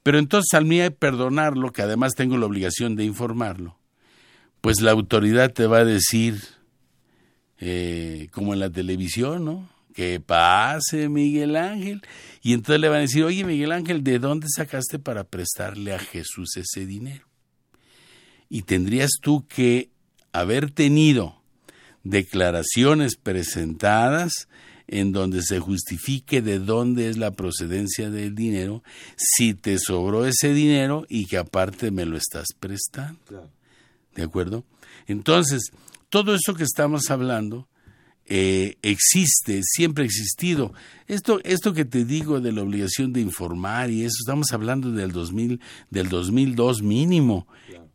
Pero 0.02 0.18
entonces 0.18 0.54
al 0.54 0.64
mí 0.64 0.80
hay 0.80 0.90
perdonarlo, 0.90 1.72
que 1.72 1.82
además 1.82 2.14
tengo 2.14 2.38
la 2.38 2.46
obligación 2.46 2.96
de 2.96 3.04
informarlo 3.04 3.77
pues 4.60 4.80
la 4.80 4.90
autoridad 4.92 5.52
te 5.52 5.66
va 5.66 5.78
a 5.78 5.84
decir, 5.84 6.40
eh, 7.58 8.28
como 8.32 8.54
en 8.54 8.60
la 8.60 8.70
televisión, 8.70 9.44
¿no? 9.44 9.68
Que 9.94 10.20
pase, 10.20 11.08
Miguel 11.08 11.56
Ángel. 11.56 12.02
Y 12.42 12.52
entonces 12.52 12.80
le 12.80 12.88
van 12.88 12.98
a 12.98 13.02
decir, 13.02 13.24
oye, 13.24 13.44
Miguel 13.44 13.72
Ángel, 13.72 14.04
¿de 14.04 14.18
dónde 14.18 14.46
sacaste 14.48 14.98
para 14.98 15.24
prestarle 15.24 15.92
a 15.92 15.98
Jesús 15.98 16.56
ese 16.56 16.86
dinero? 16.86 17.26
Y 18.48 18.62
tendrías 18.62 19.10
tú 19.20 19.46
que 19.48 19.90
haber 20.32 20.70
tenido 20.70 21.42
declaraciones 22.04 23.16
presentadas 23.16 24.48
en 24.86 25.12
donde 25.12 25.42
se 25.42 25.58
justifique 25.58 26.40
de 26.40 26.58
dónde 26.58 27.10
es 27.10 27.18
la 27.18 27.32
procedencia 27.32 28.08
del 28.08 28.34
dinero, 28.34 28.82
si 29.16 29.52
te 29.52 29.78
sobró 29.78 30.24
ese 30.24 30.54
dinero 30.54 31.04
y 31.08 31.26
que 31.26 31.36
aparte 31.36 31.90
me 31.90 32.06
lo 32.06 32.16
estás 32.16 32.46
prestando. 32.58 33.20
Claro. 33.26 33.57
¿De 34.18 34.24
acuerdo? 34.24 34.64
Entonces, 35.06 35.70
todo 36.08 36.34
eso 36.34 36.54
que 36.54 36.64
estamos 36.64 37.08
hablando 37.08 37.68
eh, 38.26 38.76
existe, 38.82 39.60
siempre 39.62 40.02
ha 40.02 40.06
existido. 40.06 40.72
Esto, 41.06 41.38
esto 41.44 41.72
que 41.72 41.84
te 41.84 42.04
digo 42.04 42.40
de 42.40 42.50
la 42.50 42.62
obligación 42.62 43.12
de 43.12 43.20
informar 43.20 43.90
y 43.90 44.02
eso, 44.02 44.16
estamos 44.18 44.52
hablando 44.52 44.90
del 44.90 45.12
2000, 45.12 45.60
del 45.90 46.08
2002 46.08 46.82
mínimo. 46.82 47.46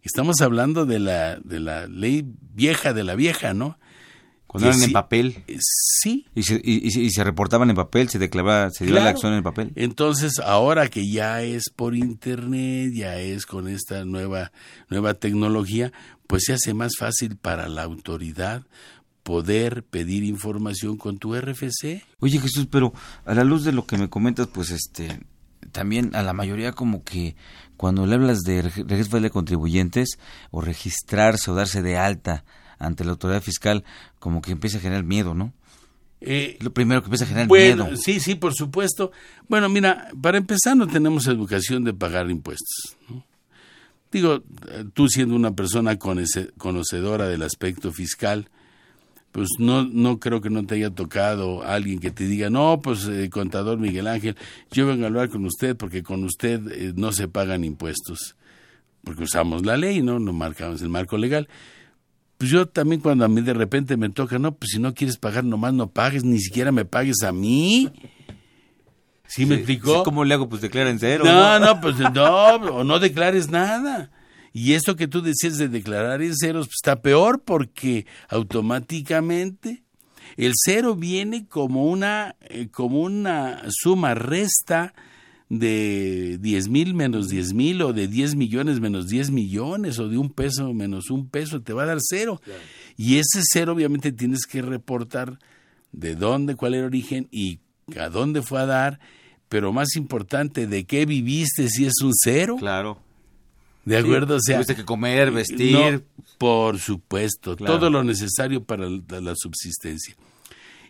Estamos 0.02 0.40
hablando 0.40 0.86
de 0.86 1.00
la, 1.00 1.36
de 1.42 1.60
la 1.60 1.88
ley 1.88 2.24
vieja, 2.54 2.94
de 2.94 3.04
la 3.04 3.16
vieja, 3.16 3.54
¿no? 3.54 3.78
Cuando 4.54 4.68
eran 4.68 4.80
sí, 4.82 4.86
en 4.86 4.92
papel. 4.92 5.44
Sí. 5.60 6.28
Y 6.36 6.44
se, 6.44 6.62
y, 6.64 6.86
y 6.86 7.10
se, 7.10 7.24
reportaban 7.24 7.72
en 7.72 7.76
papel, 7.76 8.08
se 8.10 8.20
declaraba, 8.20 8.70
se 8.70 8.86
dio 8.86 8.94
claro. 8.94 9.06
la 9.06 9.10
acción 9.10 9.34
en 9.34 9.42
papel. 9.42 9.72
Entonces, 9.76 10.38
ahora 10.38 10.90
que 10.90 11.10
ya 11.10 11.42
es 11.42 11.72
por 11.76 11.96
internet, 11.96 12.92
ya 12.94 13.18
es 13.18 13.48
con 13.48 13.68
esta 13.68 14.06
nueva, 14.06 14.52
nueva 14.90 15.16
tecnología, 15.16 15.92
pues 16.28 16.44
se 16.46 16.54
hace 16.54 16.76
más 16.76 16.92
fácil 17.00 17.36
para 17.36 17.68
la 17.68 17.82
autoridad 17.82 18.62
poder 19.24 19.84
pedir 19.84 20.24
información 20.24 20.98
con 20.98 21.18
tu 21.18 21.36
RFC. 21.36 22.06
Oye 22.20 22.40
Jesús, 22.40 22.68
pero 22.70 22.94
a 23.26 23.34
la 23.34 23.44
luz 23.44 23.64
de 23.64 23.72
lo 23.72 23.88
que 23.88 23.98
me 23.98 24.10
comentas, 24.10 24.46
pues 24.46 24.70
este 24.70 25.20
también 25.72 26.16
a 26.16 26.22
la 26.22 26.34
mayoría 26.34 26.74
como 26.74 27.04
que 27.04 27.36
cuando 27.76 28.06
le 28.06 28.14
hablas 28.14 28.42
de 28.42 28.62
registro 28.62 29.20
de 29.20 29.32
contribuyentes 29.32 30.20
o 30.52 30.62
registrarse 30.62 31.50
o 31.50 31.56
darse 31.56 31.82
de 31.82 31.98
alta 31.98 32.44
ante 32.84 33.04
la 33.04 33.12
autoridad 33.12 33.42
fiscal, 33.42 33.84
como 34.20 34.42
que 34.42 34.52
empieza 34.52 34.78
a 34.78 34.82
generar 34.82 35.04
miedo, 35.04 35.34
¿no? 35.34 35.54
Eh, 36.26 36.58
lo 36.62 36.72
primero 36.72 37.02
que 37.02 37.08
empieza 37.08 37.26
a 37.26 37.28
generar 37.28 37.48
bueno, 37.48 37.86
miedo. 37.86 37.98
Sí, 37.98 38.20
sí, 38.20 38.36
por 38.36 38.54
supuesto. 38.54 39.12
Bueno, 39.50 39.68
mira, 39.68 40.10
para 40.22 40.38
empezar 40.38 40.78
no 40.78 40.88
tenemos 40.88 41.28
educación 41.28 41.84
de 41.84 41.94
pagar 41.94 42.30
impuestos. 42.30 42.96
¿no? 43.10 43.26
Digo, 44.12 44.44
tú 44.94 45.10
siendo 45.10 45.36
una 45.36 45.54
persona 45.56 45.98
conocedora 45.98 47.28
del 47.28 47.42
aspecto 47.42 47.92
fiscal, 47.92 48.48
pues 49.34 49.50
no, 49.58 49.84
no 49.84 50.20
creo 50.20 50.40
que 50.40 50.52
no 50.52 50.64
te 50.64 50.76
haya 50.76 50.92
tocado 50.92 51.64
alguien 51.64 52.00
que 52.00 52.12
te 52.12 52.28
diga, 52.28 52.52
no, 52.52 52.80
pues 52.82 53.06
eh, 53.08 53.32
contador 53.32 53.80
Miguel 53.80 54.06
Ángel, 54.06 54.38
yo 54.72 54.86
vengo 54.86 55.06
a 55.06 55.08
hablar 55.08 55.30
con 55.30 55.44
usted 55.46 55.76
porque 55.76 56.04
con 56.04 56.24
usted 56.24 56.62
eh, 56.72 56.94
no 56.96 57.12
se 57.12 57.28
pagan 57.28 57.64
impuestos, 57.64 58.36
porque 59.04 59.24
usamos 59.24 59.66
la 59.66 59.76
ley, 59.76 60.04
¿no? 60.04 60.20
No 60.20 60.32
marcamos 60.32 60.84
el 60.84 60.90
marco 60.90 61.18
legal. 61.18 61.50
Pues 62.44 62.52
yo 62.52 62.68
también 62.68 63.00
cuando 63.00 63.24
a 63.24 63.30
mí 63.30 63.40
de 63.40 63.54
repente 63.54 63.96
me 63.96 64.10
toca, 64.10 64.38
no, 64.38 64.54
pues 64.54 64.72
si 64.72 64.78
no 64.78 64.94
quieres 64.94 65.16
pagar, 65.16 65.46
nomás 65.46 65.74
no 65.74 65.90
pagues, 65.90 66.26
ni 66.26 66.40
siquiera 66.40 66.74
me 66.74 66.84
pagues 66.84 67.24
a 67.24 67.32
mí. 67.32 67.90
¿Sí, 69.26 69.46
me 69.46 69.56
explicó? 69.56 70.04
¿Cómo 70.04 70.26
le 70.26 70.34
hago? 70.34 70.50
Pues 70.50 70.62
declara 70.62 70.90
en 70.90 71.00
cero. 71.00 71.24
No, 71.24 71.58
no, 71.58 71.68
no 71.68 71.80
pues 71.82 71.98
no, 71.98 72.56
o 72.56 72.84
no 72.84 73.00
declares 73.00 73.50
nada. 73.50 74.12
Y 74.52 74.74
esto 74.74 74.98
que 74.98 75.08
tú 75.08 75.22
decías 75.22 75.58
de 75.58 75.70
declarar 75.70 76.22
en 76.22 76.36
ceros 76.36 76.68
pues 76.68 76.80
está 76.84 77.02
peor 77.02 77.44
porque 77.46 78.06
automáticamente 78.28 79.86
el 80.36 80.52
cero 80.66 80.98
viene 80.98 81.48
como 81.48 81.86
una, 81.86 82.36
eh, 82.42 82.68
como 82.70 83.00
una 83.00 83.62
suma 83.70 84.16
resta 84.16 84.94
de 85.60 86.38
10 86.40 86.70
mil 86.70 86.94
menos 86.94 87.30
10 87.30 87.54
mil 87.54 87.82
o 87.82 87.94
de 87.94 88.08
10 88.08 88.36
millones 88.36 88.80
menos 88.80 89.08
10 89.08 89.32
millones 89.32 90.00
o 90.00 90.10
de 90.10 90.18
un 90.18 90.30
peso 90.30 90.74
menos 90.74 91.12
un 91.12 91.30
peso, 91.30 91.62
te 91.62 91.74
va 91.74 91.84
a 91.84 91.88
dar 91.88 92.00
cero. 92.02 92.42
Claro. 92.44 92.62
Y 92.98 93.18
ese 93.18 93.42
cero 93.44 93.74
obviamente 93.74 94.12
tienes 94.12 94.46
que 94.46 94.62
reportar 94.62 95.40
de 95.92 96.16
dónde, 96.16 96.56
cuál 96.56 96.74
era 96.74 96.84
el 96.84 96.88
origen 96.88 97.28
y 97.32 97.60
a 97.98 98.10
dónde 98.10 98.42
fue 98.42 98.62
a 98.62 98.66
dar, 98.66 99.00
pero 99.50 99.72
más 99.72 99.96
importante, 99.96 100.68
de 100.68 100.86
qué 100.86 101.06
viviste 101.06 101.70
si 101.70 101.86
es 101.86 102.02
un 102.02 102.12
cero. 102.14 102.56
Claro. 102.60 103.00
¿De 103.86 103.98
acuerdo? 103.98 104.40
Sí, 104.40 104.52
o 104.52 104.56
sea, 104.56 104.56
tuviste 104.58 104.76
que 104.76 104.86
comer, 104.86 105.32
vestir. 105.32 105.74
No, 105.74 106.02
por 106.38 106.80
supuesto, 106.80 107.56
claro. 107.56 107.76
todo 107.76 107.90
lo 107.90 108.04
necesario 108.04 108.64
para 108.64 108.88
la, 108.90 109.22
la, 109.22 109.34
subsistencia. 109.36 110.16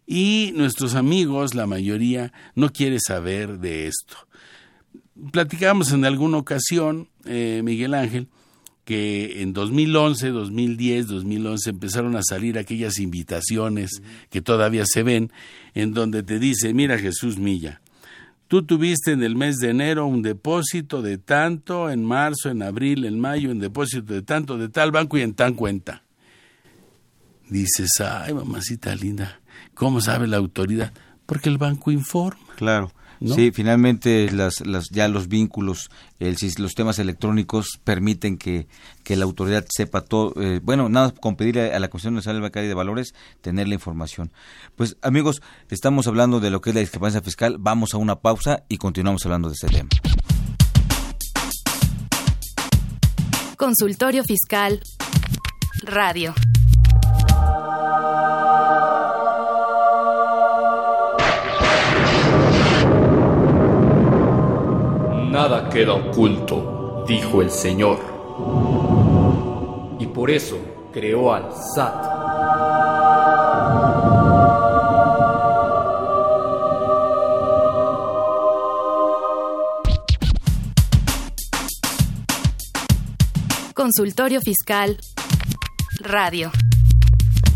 Y 0.05 0.53
nuestros 0.55 0.93
amigos, 0.96 1.55
la 1.55 1.65
mayoría, 1.65 2.32
no 2.55 2.72
quiere 2.72 3.00
saber 3.00 3.60
de 3.60 3.88
esto. 3.88 4.15
Platicamos 5.32 5.91
en 5.91 6.05
alguna 6.05 6.38
ocasión, 6.38 7.10
eh, 7.25 7.62
Miguel 7.63 7.93
Ángel, 7.93 8.27
que 8.84 9.41
en 9.41 9.53
2011, 9.53 10.29
2010, 10.29 11.08
2011 11.08 11.70
empezaron 11.70 12.15
a 12.15 12.24
salir 12.24 12.58
aquellas 12.58 13.00
invitaciones 13.00 14.01
que 14.29 14.41
todavía 14.41 14.84
se 14.86 15.03
ven, 15.03 15.32
en 15.74 15.93
donde 15.93 16.24
te 16.24 16.39
dice, 16.39 16.74
mira 16.74 16.98
Jesús 16.98 17.38
Milla, 17.38 17.82
Tú 18.53 18.62
tuviste 18.62 19.13
en 19.13 19.24
el 19.24 19.36
mes 19.36 19.58
de 19.58 19.72
enero 19.72 20.05
un 20.05 20.22
depósito 20.22 21.01
de 21.01 21.17
tanto, 21.17 21.89
en 21.89 22.05
marzo, 22.05 22.51
en 22.51 22.62
abril, 22.62 23.03
en 23.05 23.20
mayo, 23.20 23.50
un 23.50 23.58
depósito 23.58 24.13
de 24.13 24.22
tanto, 24.22 24.60
de 24.60 24.70
tal 24.70 24.91
banco 24.91 25.17
y 25.17 25.22
en 25.22 25.34
tan 25.34 25.55
cuenta. 25.55 26.03
Dices, 27.50 27.89
ay, 28.00 28.32
mamacita 28.32 28.93
linda, 28.96 29.41
¿cómo 29.74 30.01
sabe 30.01 30.27
la 30.27 30.38
autoridad? 30.38 30.93
Porque 31.25 31.50
el 31.50 31.58
banco 31.58 31.89
informa. 31.89 32.46
Claro. 32.55 32.91
Sí, 33.25 33.51
finalmente 33.51 34.30
las, 34.32 34.60
las, 34.65 34.89
ya 34.89 35.08
los 35.08 35.27
vínculos, 35.27 35.89
el, 36.20 36.36
los 36.58 36.74
temas 36.74 37.00
electrónicos 37.00 37.80
permiten 37.84 38.38
que, 38.38 38.68
que 39.03 39.15
la 39.15 39.24
autoridad 39.24 39.65
sepa 39.70 40.01
todo. 40.01 40.34
Eh, 40.42 40.60
bueno, 40.62 40.89
nada 40.89 41.12
con 41.12 41.36
pedirle 41.36 41.74
a 41.74 41.80
la 41.80 41.89
Comisión 41.89 42.15
Nacional 42.15 42.42
Bancaria 42.42 42.68
de 42.68 42.75
Valores 42.75 43.13
tener 43.42 43.68
la 43.68 43.75
información. 43.75 44.32
Pues 44.75 44.98
amigos, 45.01 45.42
estamos 45.70 46.08
hablando 46.08 46.39
de 46.39 46.50
lo 46.50 46.62
que 46.62 46.72
es 46.72 46.75
la 46.75 46.82
discrepancia 46.82 47.22
fiscal. 47.22 47.58
Vamos 47.60 47.94
a 47.94 47.98
una 47.98 48.20
pausa 48.20 48.63
y 48.68 48.77
continuamos 48.77 49.25
hablando 49.25 49.50
de 49.50 49.56
este 49.56 49.68
tema. 49.68 49.89
Consultorio 53.58 54.24
Fiscal 54.25 54.82
Radio. 55.84 56.34
Nada 65.34 65.68
queda 65.68 65.94
oculto, 65.94 67.06
dijo 67.08 67.42
el 67.42 67.50
Señor. 67.50 67.98
Y 70.00 70.06
por 70.06 70.30
eso 70.30 70.60
creó 70.94 71.34
al 71.34 71.52
SAT. 71.52 72.06
Consultorio 83.74 84.40
Fiscal 84.40 85.00
Radio. 86.00 86.52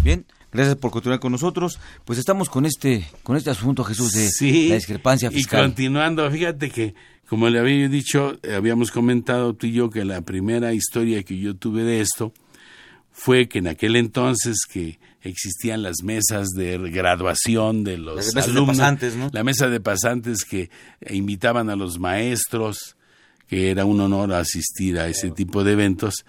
Bien, 0.03 0.25
Gracias 0.51 0.77
por 0.77 0.89
continuar 0.89 1.19
con 1.19 1.31
nosotros. 1.31 1.79
Pues 2.03 2.17
estamos 2.17 2.49
con 2.49 2.65
este 2.65 3.05
con 3.21 3.37
este 3.37 3.51
asunto, 3.51 3.83
Jesús, 3.83 4.13
de 4.13 4.69
la 4.69 4.75
discrepancia 4.75 5.29
fiscal. 5.29 5.59
Y 5.59 5.63
continuando, 5.63 6.31
fíjate 6.31 6.71
que, 6.71 6.95
como 7.27 7.49
le 7.49 7.59
había 7.59 7.89
dicho, 7.89 8.37
eh, 8.43 8.55
habíamos 8.55 8.91
comentado 8.91 9.53
tú 9.53 9.67
y 9.67 9.73
yo 9.73 9.89
que 9.89 10.05
la 10.05 10.21
primera 10.21 10.73
historia 10.73 11.23
que 11.23 11.37
yo 11.37 11.55
tuve 11.55 11.83
de 11.83 12.01
esto 12.01 12.33
fue 13.11 13.47
que 13.49 13.59
en 13.59 13.67
aquel 13.67 13.95
entonces 13.95 14.65
que 14.71 14.99
existían 15.21 15.81
las 15.81 16.03
mesas 16.03 16.49
de 16.49 16.77
graduación 16.89 17.83
de 17.83 17.97
los 17.97 18.35
alumnos, 18.35 18.77
la 19.33 19.43
mesa 19.43 19.69
de 19.69 19.79
pasantes 19.79 20.45
que 20.45 20.69
invitaban 21.09 21.69
a 21.69 21.75
los 21.75 21.99
maestros, 21.99 22.95
que 23.47 23.71
era 23.71 23.85
un 23.85 23.99
honor 23.99 24.33
asistir 24.33 24.99
a 24.99 25.07
ese 25.07 25.31
tipo 25.31 25.63
de 25.63 25.73
eventos 25.73 26.25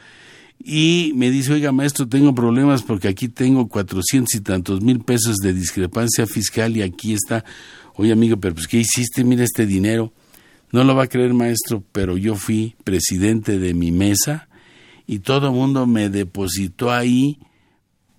y 0.63 1.13
me 1.15 1.31
dice, 1.31 1.53
oiga 1.53 1.71
maestro, 1.71 2.09
tengo 2.09 2.35
problemas 2.35 2.83
porque 2.83 3.09
aquí 3.09 3.29
tengo 3.29 3.69
cuatrocientos 3.69 4.35
y 4.35 4.41
tantos 4.41 4.81
mil 4.81 5.01
pesos 5.01 5.37
de 5.37 5.53
discrepancia 5.53 6.27
fiscal 6.27 6.77
y 6.77 6.83
aquí 6.83 7.13
está, 7.13 7.45
oye 7.95 8.13
amigo, 8.13 8.39
pero 8.39 8.55
pues 8.55 8.67
¿qué 8.67 8.79
hiciste? 8.79 9.23
Mira 9.23 9.45
este 9.45 9.67
dinero. 9.67 10.13
No 10.71 10.85
lo 10.85 10.95
va 10.95 11.05
a 11.05 11.09
creer 11.09 11.33
maestro, 11.35 11.83
pero 11.93 12.17
yo 12.17 12.35
fui 12.35 12.77
presidente 12.85 13.59
de 13.59 13.75
mi 13.75 13.91
mesa 13.91 14.49
y 15.07 15.21
todo 15.21 15.49
el 15.49 15.55
mundo 15.55 15.87
me 15.87 16.11
depositó 16.11 16.93
ahí 16.93 17.39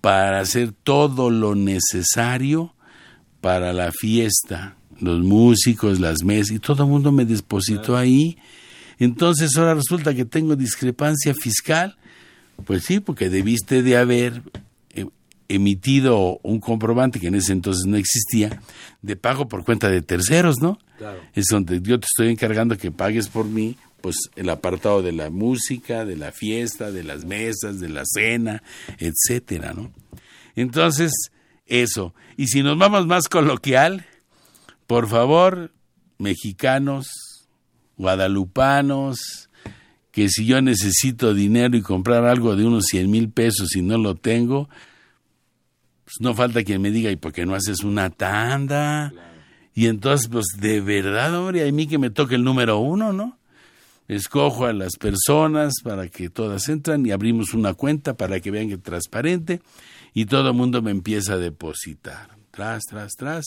para 0.00 0.40
hacer 0.40 0.72
todo 0.72 1.30
lo 1.30 1.54
necesario 1.54 2.74
para 3.40 3.72
la 3.72 3.92
fiesta, 3.92 4.76
los 5.00 5.20
músicos, 5.20 6.00
las 6.00 6.24
mesas, 6.24 6.56
y 6.56 6.58
todo 6.58 6.84
el 6.84 6.90
mundo 6.90 7.12
me 7.12 7.24
depositó 7.24 7.96
ahí. 7.96 8.36
Entonces 8.98 9.56
ahora 9.56 9.74
resulta 9.74 10.14
que 10.14 10.24
tengo 10.24 10.56
discrepancia 10.56 11.34
fiscal. 11.34 11.96
Pues 12.66 12.84
sí, 12.84 13.00
porque 13.00 13.30
debiste 13.30 13.82
de 13.82 13.96
haber 13.96 14.42
eh, 14.90 15.06
emitido 15.48 16.38
un 16.42 16.60
comprobante 16.60 17.18
que 17.18 17.28
en 17.28 17.36
ese 17.36 17.52
entonces 17.52 17.86
no 17.86 17.96
existía 17.96 18.60
de 19.02 19.16
pago 19.16 19.48
por 19.48 19.64
cuenta 19.64 19.88
de 19.88 20.02
terceros, 20.02 20.56
¿no? 20.60 20.78
Claro. 20.98 21.20
Es 21.34 21.46
donde 21.50 21.80
yo 21.80 21.98
te 21.98 22.06
estoy 22.06 22.28
encargando 22.28 22.76
que 22.76 22.90
pagues 22.90 23.28
por 23.28 23.46
mí, 23.46 23.76
pues 24.00 24.16
el 24.36 24.48
apartado 24.50 25.02
de 25.02 25.12
la 25.12 25.30
música, 25.30 26.04
de 26.04 26.16
la 26.16 26.32
fiesta, 26.32 26.90
de 26.90 27.04
las 27.04 27.24
mesas, 27.24 27.80
de 27.80 27.88
la 27.88 28.02
cena, 28.04 28.62
etcétera, 28.98 29.72
¿no? 29.74 29.90
Entonces, 30.56 31.12
eso. 31.66 32.14
Y 32.36 32.48
si 32.48 32.62
nos 32.62 32.78
vamos 32.78 33.06
más 33.06 33.28
coloquial, 33.28 34.06
por 34.86 35.08
favor, 35.08 35.72
mexicanos, 36.18 37.08
guadalupanos, 37.96 39.48
que 40.10 40.28
si 40.28 40.44
yo 40.44 40.60
necesito 40.60 41.34
dinero 41.34 41.76
y 41.76 41.82
comprar 41.82 42.24
algo 42.24 42.56
de 42.56 42.64
unos 42.64 42.86
100 42.86 43.10
mil 43.10 43.30
pesos 43.30 43.76
y 43.76 43.82
no 43.82 43.96
lo 43.98 44.16
tengo, 44.16 44.68
pues 46.10 46.20
no 46.20 46.34
falta 46.34 46.64
quien 46.64 46.82
me 46.82 46.90
diga, 46.90 47.08
¿y 47.12 47.16
por 47.16 47.32
qué 47.32 47.46
no 47.46 47.54
haces 47.54 47.84
una 47.84 48.10
tanda? 48.10 49.12
Y 49.74 49.86
entonces, 49.86 50.28
pues 50.28 50.46
de 50.58 50.80
verdad, 50.80 51.32
hombre, 51.36 51.68
a 51.68 51.70
mí 51.70 51.86
que 51.86 51.98
me 51.98 52.10
toque 52.10 52.34
el 52.34 52.42
número 52.42 52.78
uno, 52.78 53.12
¿no? 53.12 53.38
Escojo 54.08 54.66
a 54.66 54.72
las 54.72 54.96
personas 54.96 55.74
para 55.84 56.08
que 56.08 56.28
todas 56.28 56.68
entran 56.68 57.06
y 57.06 57.12
abrimos 57.12 57.54
una 57.54 57.74
cuenta 57.74 58.16
para 58.16 58.40
que 58.40 58.50
vean 58.50 58.66
que 58.66 58.74
es 58.74 58.82
transparente 58.82 59.62
y 60.12 60.24
todo 60.24 60.48
el 60.48 60.56
mundo 60.56 60.82
me 60.82 60.90
empieza 60.90 61.34
a 61.34 61.38
depositar. 61.38 62.30
Tras, 62.50 62.82
tras, 62.90 63.12
tras. 63.12 63.44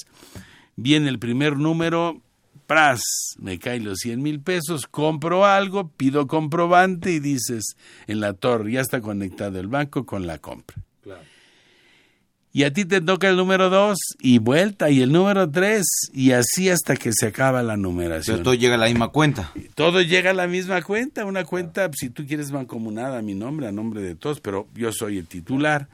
Viene 0.77 1.09
el 1.09 1.19
primer 1.19 1.57
número, 1.57 2.21
pras, 2.65 3.01
me 3.39 3.59
caen 3.59 3.83
los 3.83 3.97
100 3.99 4.21
mil 4.21 4.39
pesos, 4.39 4.87
compro 4.87 5.45
algo, 5.45 5.89
pido 5.89 6.27
comprobante 6.27 7.11
y 7.11 7.19
dices 7.19 7.75
en 8.07 8.21
la 8.21 8.31
torre, 8.31 8.71
ya 8.71 8.79
está 8.79 9.01
conectado 9.01 9.59
el 9.59 9.67
banco 9.67 10.05
con 10.05 10.25
la 10.25 10.37
compra. 10.37 10.82
Y 12.55 12.65
a 12.65 12.71
ti 12.71 12.85
te 12.85 13.01
toca 13.01 13.27
el 13.27 13.35
número 13.35 13.71
2 13.71 13.97
y 14.19 14.37
vuelta, 14.37 14.91
y 14.91 15.01
el 15.01 15.11
número 15.11 15.49
3, 15.49 15.83
y 16.13 16.33
así 16.33 16.69
hasta 16.69 16.95
que 16.95 17.11
se 17.11 17.25
acaba 17.25 17.63
la 17.63 17.77
numeración. 17.77 18.37
Pero 18.37 18.43
todo 18.43 18.53
llega 18.53 18.75
a 18.75 18.77
la 18.77 18.85
misma 18.85 19.07
cuenta. 19.07 19.51
Todo 19.73 20.03
llega 20.03 20.29
a 20.29 20.33
la 20.35 20.45
misma 20.45 20.83
cuenta, 20.83 21.25
una 21.25 21.45
cuenta, 21.45 21.89
si 21.93 22.11
tú 22.11 22.27
quieres 22.27 22.51
mancomunada 22.51 23.17
a 23.17 23.21
mi 23.23 23.33
nombre, 23.33 23.67
a 23.67 23.71
nombre 23.71 24.03
de 24.03 24.13
todos, 24.13 24.39
pero 24.39 24.67
yo 24.75 24.91
soy 24.91 25.17
el 25.17 25.25
titular. 25.25 25.87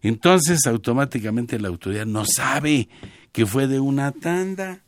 Entonces 0.00 0.66
automáticamente 0.66 1.58
la 1.58 1.66
autoridad 1.66 2.06
no 2.06 2.24
sabe 2.24 2.88
que 3.32 3.44
fue 3.44 3.66
de 3.66 3.80
una 3.80 4.12
tanda 4.12 4.82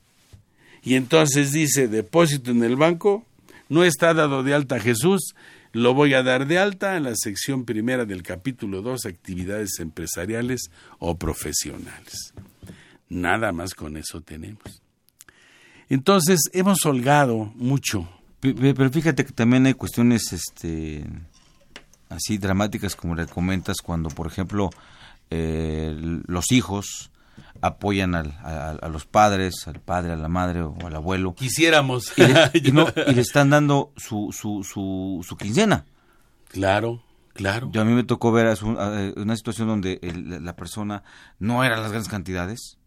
y 0.82 0.94
entonces 0.94 1.50
dice, 1.50 1.88
depósito 1.88 2.52
en 2.52 2.62
el 2.62 2.76
banco, 2.76 3.24
no 3.68 3.84
está 3.84 4.14
dado 4.14 4.42
de 4.42 4.54
alta 4.54 4.78
Jesús, 4.78 5.34
lo 5.72 5.94
voy 5.94 6.14
a 6.14 6.22
dar 6.22 6.46
de 6.46 6.58
alta 6.58 6.96
en 6.96 7.04
la 7.04 7.14
sección 7.14 7.64
primera 7.64 8.04
del 8.04 8.22
capítulo 8.22 8.82
2, 8.82 9.06
actividades 9.06 9.78
empresariales 9.78 10.70
o 10.98 11.16
profesionales. 11.16 12.34
Nada 13.08 13.52
más 13.52 13.74
con 13.74 13.96
eso 13.96 14.20
tenemos. 14.20 14.82
Entonces, 15.88 16.40
hemos 16.52 16.84
holgado 16.86 17.52
mucho. 17.56 18.08
Pero 18.40 18.90
fíjate 18.90 19.24
que 19.24 19.32
también 19.32 19.66
hay 19.66 19.74
cuestiones 19.74 20.32
este, 20.32 21.04
así 22.08 22.38
dramáticas 22.38 22.96
como 22.96 23.14
le 23.14 23.26
comentas 23.26 23.78
cuando, 23.82 24.08
por 24.08 24.26
ejemplo, 24.26 24.70
eh, 25.30 25.94
los 26.26 26.50
hijos 26.52 27.10
apoyan 27.60 28.14
al, 28.14 28.32
a, 28.42 28.88
los 28.88 29.06
padres, 29.06 29.66
al 29.66 29.80
padre, 29.80 30.12
a 30.12 30.16
la 30.16 30.28
madre 30.28 30.62
o 30.62 30.74
al 30.84 30.94
abuelo. 30.94 31.34
Quisiéramos. 31.34 32.12
Y 32.52 32.70
le, 32.72 33.20
están 33.20 33.50
dando 33.50 33.92
su, 33.96 34.30
su, 34.32 34.64
su, 34.64 35.24
su, 35.26 35.36
quincena. 35.36 35.84
Claro, 36.48 37.02
claro. 37.32 37.70
Yo 37.72 37.80
a 37.80 37.84
mí 37.84 37.92
me 37.92 38.04
tocó 38.04 38.32
ver 38.32 38.56
una 39.16 39.36
situación 39.36 39.68
donde 39.68 39.98
la 40.40 40.56
persona 40.56 41.02
no 41.38 41.64
eran 41.64 41.82
las 41.82 41.90
grandes 41.90 42.10
cantidades, 42.10 42.78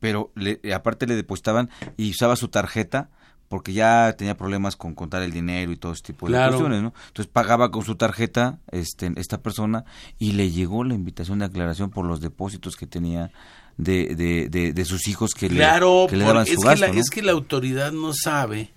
pero 0.00 0.32
le, 0.34 0.60
aparte 0.74 1.06
le 1.06 1.14
depositaban 1.14 1.70
y 1.96 2.10
usaba 2.10 2.36
su 2.36 2.48
tarjeta 2.48 3.10
porque 3.52 3.74
ya 3.74 4.14
tenía 4.16 4.34
problemas 4.34 4.76
con 4.76 4.94
contar 4.94 5.22
el 5.22 5.30
dinero 5.30 5.72
y 5.72 5.76
todo 5.76 5.92
ese 5.92 6.04
tipo 6.04 6.26
de 6.26 6.38
cuestiones, 6.38 6.80
¿no? 6.80 6.94
Entonces 7.08 7.30
pagaba 7.30 7.70
con 7.70 7.84
su 7.84 7.96
tarjeta 7.96 8.60
este, 8.70 9.12
esta 9.16 9.42
persona 9.42 9.84
y 10.18 10.32
le 10.32 10.50
llegó 10.50 10.84
la 10.84 10.94
invitación 10.94 11.38
de 11.38 11.44
aclaración 11.44 11.90
por 11.90 12.06
los 12.06 12.22
depósitos 12.22 12.76
que 12.76 12.86
tenía 12.86 13.30
de, 13.76 14.48
de, 14.48 14.72
de, 14.72 14.84
sus 14.84 15.08
hijos 15.08 15.32
que, 15.34 15.48
le, 15.48 15.64
que 16.08 16.16
le 16.16 16.24
daban 16.24 16.46
su 16.46 16.52
es 16.52 16.58
gasto, 16.58 16.86
que 16.86 16.92
la, 16.92 17.00
Es 17.00 17.10
que 17.10 17.22
la 17.22 17.32
autoridad 17.32 17.92
no 17.92 18.12
sabe, 18.14 18.72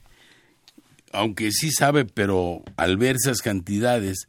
aunque 1.11 1.51
sí 1.51 1.71
sabe, 1.71 2.05
pero 2.05 2.63
al 2.77 2.97
ver 2.97 3.15
esas 3.15 3.41
cantidades 3.41 4.27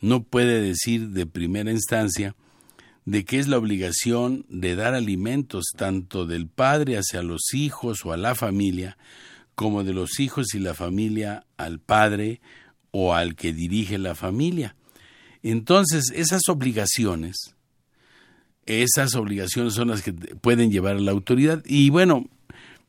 no 0.00 0.22
puede 0.22 0.60
decir 0.60 1.08
de 1.08 1.26
primera 1.26 1.70
instancia 1.70 2.34
de 3.04 3.24
que 3.24 3.38
es 3.38 3.46
la 3.46 3.56
obligación 3.56 4.44
de 4.48 4.74
dar 4.74 4.94
alimentos 4.94 5.66
tanto 5.76 6.26
del 6.26 6.48
padre 6.48 6.98
hacia 6.98 7.22
los 7.22 7.54
hijos 7.54 8.04
o 8.04 8.12
a 8.12 8.16
la 8.16 8.34
familia, 8.34 8.98
como 9.54 9.84
de 9.84 9.94
los 9.94 10.18
hijos 10.20 10.54
y 10.54 10.58
la 10.58 10.74
familia 10.74 11.46
al 11.56 11.78
padre 11.78 12.40
o 12.90 13.14
al 13.14 13.36
que 13.36 13.52
dirige 13.52 13.96
la 13.96 14.14
familia. 14.14 14.74
Entonces, 15.42 16.10
esas 16.14 16.42
obligaciones 16.48 17.55
esas 18.66 19.14
obligaciones 19.14 19.74
son 19.74 19.88
las 19.88 20.02
que 20.02 20.12
pueden 20.12 20.70
llevar 20.70 20.96
a 20.96 21.00
la 21.00 21.12
autoridad. 21.12 21.62
Y 21.64 21.90
bueno, 21.90 22.28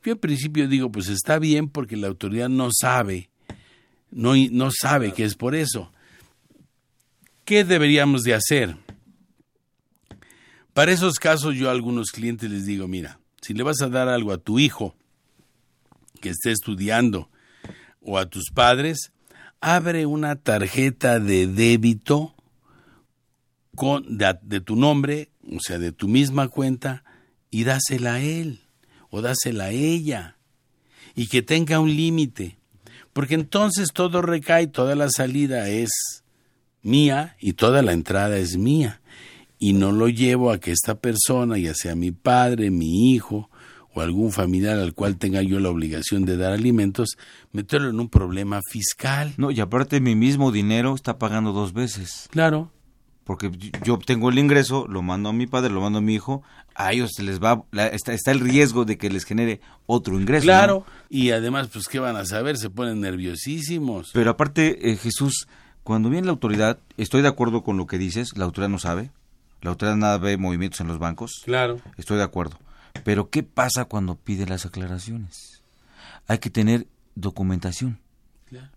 Yo 0.04 0.14
al 0.14 0.20
principio 0.20 0.68
digo, 0.68 0.92
pues 0.92 1.08
está 1.08 1.40
bien 1.40 1.70
porque 1.70 1.98
la 1.98 2.08
autoridad 2.08 2.50
no 2.50 2.70
sabe, 2.72 3.30
no, 4.10 4.34
no 4.52 4.70
sabe 4.72 5.14
que 5.14 5.24
es 5.24 5.36
por 5.36 5.56
eso. 5.56 5.92
¿Qué 7.46 7.64
deberíamos 7.64 8.24
de 8.24 8.34
hacer? 8.34 8.78
Para 10.74 10.92
esos 10.92 11.16
casos 11.16 11.56
yo 11.56 11.70
a 11.70 11.72
algunos 11.72 12.12
clientes 12.12 12.52
les 12.52 12.66
digo, 12.66 12.88
mira, 12.88 13.20
si 13.42 13.54
le 13.54 13.64
vas 13.64 13.82
a 13.82 13.90
dar 13.90 14.10
algo 14.10 14.32
a 14.32 14.38
tu 14.38 14.60
hijo 14.60 14.96
que 16.22 16.30
esté 16.30 16.52
estudiando 16.52 17.30
o 18.02 18.18
a 18.18 18.28
tus 18.28 18.52
padres, 18.54 19.12
abre 19.60 20.06
una 20.06 20.36
tarjeta 20.36 21.20
de 21.20 21.48
débito 21.48 22.36
con, 23.76 24.18
de, 24.18 24.38
de, 24.42 24.62
tu 24.62 24.76
nombre, 24.76 25.32
o 25.52 25.60
sea, 25.60 25.80
de 25.80 25.92
tu 25.92 26.08
misma 26.08 26.48
cuenta, 26.48 27.04
y 27.50 27.64
dásela 27.64 28.16
a 28.16 28.22
él 28.22 28.62
o 29.10 29.22
dásela 29.22 29.66
a 29.66 29.72
ella. 29.72 30.38
Y 31.16 31.28
que 31.28 31.42
tenga 31.42 31.80
un 31.80 31.96
límite. 31.96 32.58
Porque 33.14 33.34
entonces 33.34 33.90
todo 33.94 34.22
recae, 34.22 34.68
toda 34.68 34.96
la 34.96 35.10
salida 35.10 35.70
es 35.70 35.90
mía 36.84 37.36
y 37.40 37.54
toda 37.54 37.82
la 37.82 37.94
entrada 37.94 38.38
es 38.38 38.58
mía. 38.58 39.02
Y 39.58 39.74
no 39.74 39.92
lo 39.92 40.08
llevo 40.08 40.52
a 40.52 40.60
que 40.60 40.72
esta 40.72 41.00
persona, 41.00 41.58
ya 41.58 41.74
sea 41.74 41.96
mi 41.96 42.12
padre, 42.12 42.70
mi 42.70 43.12
hijo 43.12 43.50
o 43.94 44.02
algún 44.02 44.32
familiar 44.32 44.78
al 44.78 44.94
cual 44.94 45.18
tenga 45.18 45.42
yo 45.42 45.60
la 45.60 45.70
obligación 45.70 46.26
de 46.26 46.38
dar 46.38 46.54
alimentos, 46.54 47.18
meterlo 47.52 47.90
en 47.90 48.00
un 48.00 48.10
problema 48.10 48.62
fiscal. 48.70 49.34
No, 49.38 49.50
y 49.50 49.60
aparte 49.60 50.00
mi 50.00 50.14
mismo 50.14 50.52
dinero 50.52 50.94
está 50.94 51.18
pagando 51.18 51.54
dos 51.54 51.74
veces. 51.74 52.28
Claro. 52.30 52.72
Porque 53.28 53.52
yo 53.84 53.94
obtengo 53.94 54.30
el 54.30 54.40
ingreso, 54.40 54.88
lo 54.88 55.02
mando 55.04 55.30
a 55.30 55.34
mi 55.34 55.46
padre, 55.48 55.70
lo 55.70 55.82
mando 55.82 56.00
a 56.00 56.02
mi 56.02 56.16
hijo, 56.16 56.44
a 56.76 56.94
ellos 56.94 57.12
se 57.14 57.24
les 57.24 57.40
va, 57.44 57.64
está, 57.92 58.14
está 58.14 58.32
el 58.32 58.40
riesgo 58.40 58.86
de 58.86 58.98
que 58.98 59.10
les 59.10 59.26
genere 59.26 59.60
otro 59.86 60.18
ingreso. 60.20 60.46
Claro, 60.46 60.86
¿no? 60.88 60.94
y 61.10 61.32
además, 61.32 61.68
pues, 61.72 61.88
¿qué 61.90 62.00
van 62.00 62.16
a 62.16 62.26
saber? 62.26 62.58
Se 62.58 62.70
ponen 62.70 63.02
nerviosísimos. 63.02 64.12
Pero 64.14 64.32
aparte, 64.32 64.92
eh, 64.92 64.96
Jesús, 64.96 65.48
cuando 65.84 66.10
viene 66.10 66.26
la 66.26 66.32
autoridad, 66.32 66.80
estoy 66.96 67.22
de 67.22 67.28
acuerdo 67.28 67.64
con 67.64 67.76
lo 67.76 67.86
que 67.86 67.98
dices, 67.98 68.30
la 68.38 68.46
autoridad 68.46 68.70
no 68.70 68.80
sabe, 68.80 69.12
la 69.62 69.72
autoridad 69.72 69.98
nada 69.98 70.18
ve 70.18 70.38
movimientos 70.38 70.80
en 70.80 70.88
los 70.88 70.98
bancos. 70.98 71.42
Claro. 71.44 71.82
Estoy 71.98 72.18
de 72.18 72.24
acuerdo. 72.24 72.58
Pero 73.04 73.30
¿qué 73.30 73.44
pasa 73.44 73.86
cuando 73.86 74.16
pide 74.16 74.46
las 74.48 74.66
aclaraciones? 74.66 75.62
Hay 76.28 76.38
que 76.40 76.50
tener 76.50 76.88
documentación. 77.16 78.00
Claro. 78.46 78.70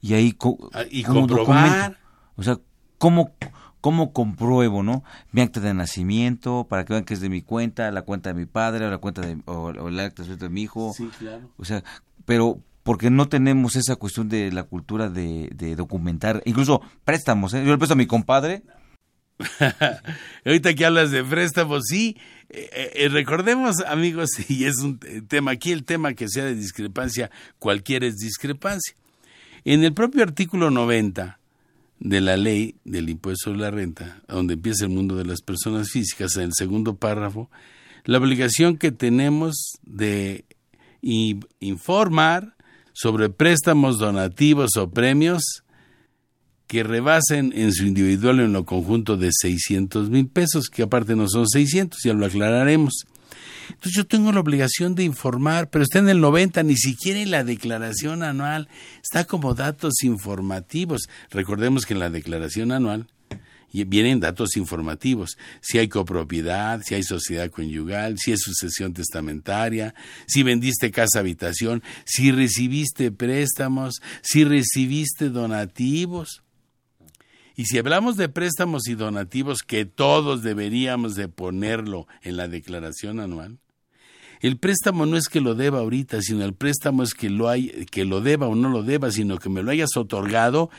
Y 0.00 0.14
ahí 0.14 0.32
co 0.32 0.70
Ah, 0.72 0.84
y 0.88 1.02
¿cómo 1.02 1.20
comprobar. 1.20 1.68
documento? 1.68 1.98
O 2.36 2.42
sea, 2.42 2.58
¿cómo, 2.98 3.32
¿cómo 3.84 4.14
compruebo, 4.14 4.82
no? 4.82 5.04
Mi 5.30 5.42
acta 5.42 5.60
de 5.60 5.74
nacimiento, 5.74 6.66
para 6.70 6.86
que 6.86 6.94
vean 6.94 7.04
que 7.04 7.12
es 7.12 7.20
de 7.20 7.28
mi 7.28 7.42
cuenta, 7.42 7.90
la 7.90 8.00
cuenta 8.00 8.32
de 8.32 8.34
mi 8.34 8.46
padre, 8.46 8.86
o 8.86 8.90
la 8.90 8.96
cuenta 8.96 9.20
de, 9.20 9.36
o, 9.44 9.64
o 9.64 9.88
el 9.88 10.00
acta 10.00 10.22
de 10.22 10.28
nacimiento 10.30 10.46
de 10.46 10.48
mi 10.48 10.62
hijo. 10.62 10.94
Sí, 10.96 11.10
claro. 11.18 11.50
O 11.58 11.66
sea, 11.66 11.84
pero 12.24 12.62
porque 12.82 13.10
no 13.10 13.28
tenemos 13.28 13.76
esa 13.76 13.96
cuestión 13.96 14.30
de 14.30 14.50
la 14.52 14.62
cultura 14.62 15.10
de, 15.10 15.50
de 15.54 15.76
documentar, 15.76 16.42
incluso 16.46 16.80
préstamos, 17.04 17.52
¿eh? 17.52 17.62
Yo 17.62 17.72
le 17.72 17.76
presto 17.76 17.92
a 17.92 17.98
mi 17.98 18.06
compadre, 18.06 18.62
Ahorita 20.46 20.72
que 20.74 20.86
hablas 20.86 21.10
de 21.10 21.22
préstamos, 21.22 21.82
sí, 21.86 22.16
eh, 22.48 22.92
eh, 22.94 23.08
recordemos 23.10 23.80
amigos, 23.86 24.30
y 24.48 24.64
es 24.64 24.78
un 24.78 24.98
tema, 25.28 25.50
aquí 25.50 25.72
el 25.72 25.84
tema 25.84 26.14
que 26.14 26.26
sea 26.30 26.46
de 26.46 26.54
discrepancia, 26.54 27.30
cualquiera 27.58 28.06
es 28.06 28.16
discrepancia. 28.16 28.94
En 29.66 29.84
el 29.84 29.92
propio 29.92 30.22
artículo 30.22 30.70
90 30.70 31.38
de 32.04 32.20
la 32.20 32.36
ley 32.36 32.76
del 32.84 33.08
impuesto 33.08 33.50
sobre 33.50 33.60
la 33.60 33.70
renta, 33.70 34.22
donde 34.28 34.54
empieza 34.54 34.84
el 34.84 34.90
mundo 34.90 35.16
de 35.16 35.24
las 35.24 35.40
personas 35.40 35.90
físicas, 35.90 36.36
en 36.36 36.42
el 36.42 36.52
segundo 36.54 36.96
párrafo, 36.96 37.50
la 38.04 38.18
obligación 38.18 38.76
que 38.76 38.92
tenemos 38.92 39.78
de 39.82 40.44
informar 41.00 42.56
sobre 42.92 43.30
préstamos 43.30 43.98
donativos 43.98 44.76
o 44.76 44.90
premios 44.90 45.64
que 46.66 46.82
rebasen 46.82 47.52
en 47.56 47.72
su 47.72 47.86
individual 47.86 48.40
en 48.40 48.52
lo 48.52 48.66
conjunto 48.66 49.16
de 49.16 49.30
600 49.32 50.10
mil 50.10 50.28
pesos, 50.28 50.68
que 50.68 50.82
aparte 50.82 51.16
no 51.16 51.26
son 51.26 51.48
600, 51.48 52.00
ya 52.04 52.12
lo 52.12 52.26
aclararemos. 52.26 53.06
Entonces 53.68 53.92
yo 53.94 54.06
tengo 54.06 54.32
la 54.32 54.40
obligación 54.40 54.94
de 54.94 55.04
informar, 55.04 55.70
pero 55.70 55.84
está 55.84 55.98
en 55.98 56.08
el 56.08 56.20
90, 56.20 56.62
ni 56.62 56.76
siquiera 56.76 57.20
en 57.20 57.30
la 57.30 57.44
declaración 57.44 58.22
anual, 58.22 58.68
está 59.02 59.24
como 59.24 59.54
datos 59.54 60.02
informativos. 60.02 61.08
Recordemos 61.30 61.86
que 61.86 61.94
en 61.94 62.00
la 62.00 62.10
declaración 62.10 62.72
anual 62.72 63.08
vienen 63.84 64.20
datos 64.20 64.56
informativos, 64.56 65.36
si 65.60 65.78
hay 65.78 65.88
copropiedad, 65.88 66.80
si 66.84 66.94
hay 66.94 67.02
sociedad 67.02 67.50
conyugal, 67.50 68.16
si 68.18 68.30
es 68.30 68.40
sucesión 68.40 68.94
testamentaria, 68.94 69.94
si 70.28 70.44
vendiste 70.44 70.92
casa 70.92 71.18
habitación, 71.18 71.82
si 72.04 72.30
recibiste 72.30 73.10
préstamos, 73.10 74.00
si 74.22 74.44
recibiste 74.44 75.30
donativos. 75.30 76.43
Y 77.56 77.66
si 77.66 77.78
hablamos 77.78 78.16
de 78.16 78.28
préstamos 78.28 78.88
y 78.88 78.94
donativos, 78.94 79.62
que 79.62 79.84
todos 79.84 80.42
deberíamos 80.42 81.14
de 81.14 81.28
ponerlo 81.28 82.06
en 82.22 82.36
la 82.36 82.48
declaración 82.48 83.20
anual, 83.20 83.58
el 84.40 84.58
préstamo 84.58 85.06
no 85.06 85.16
es 85.16 85.28
que 85.28 85.40
lo 85.40 85.54
deba 85.54 85.78
ahorita, 85.78 86.20
sino 86.20 86.44
el 86.44 86.54
préstamo 86.54 87.02
es 87.02 87.14
que 87.14 87.30
lo, 87.30 87.48
hay, 87.48 87.86
que 87.90 88.04
lo 88.04 88.20
deba 88.20 88.46
o 88.46 88.54
no 88.54 88.68
lo 88.68 88.82
deba, 88.82 89.10
sino 89.10 89.38
que 89.38 89.48
me 89.48 89.62
lo 89.62 89.70
hayas 89.70 89.96
otorgado 89.96 90.70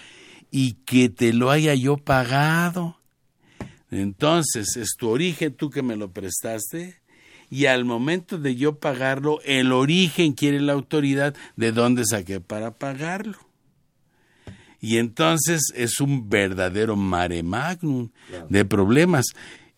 y 0.51 0.73
que 0.85 1.09
te 1.09 1.33
lo 1.33 1.49
haya 1.49 1.73
yo 1.73 1.97
pagado. 1.97 2.99
Entonces, 3.89 4.75
es 4.75 4.95
tu 4.97 5.09
origen 5.09 5.53
tú 5.53 5.69
que 5.69 5.81
me 5.81 5.95
lo 5.95 6.11
prestaste 6.11 6.99
y 7.49 7.67
al 7.67 7.85
momento 7.85 8.37
de 8.37 8.55
yo 8.55 8.79
pagarlo, 8.79 9.39
el 9.45 9.71
origen 9.71 10.33
quiere 10.33 10.59
la 10.59 10.73
autoridad 10.73 11.35
de 11.55 11.71
dónde 11.71 12.03
saqué 12.05 12.41
para 12.41 12.77
pagarlo. 12.77 13.37
Y 14.85 14.99
entonces 14.99 15.61
es 15.73 15.99
un 15.99 16.29
verdadero 16.29 16.95
mare 16.95 17.41
magnum 17.41 18.09
de 18.49 18.65
problemas. 18.65 19.25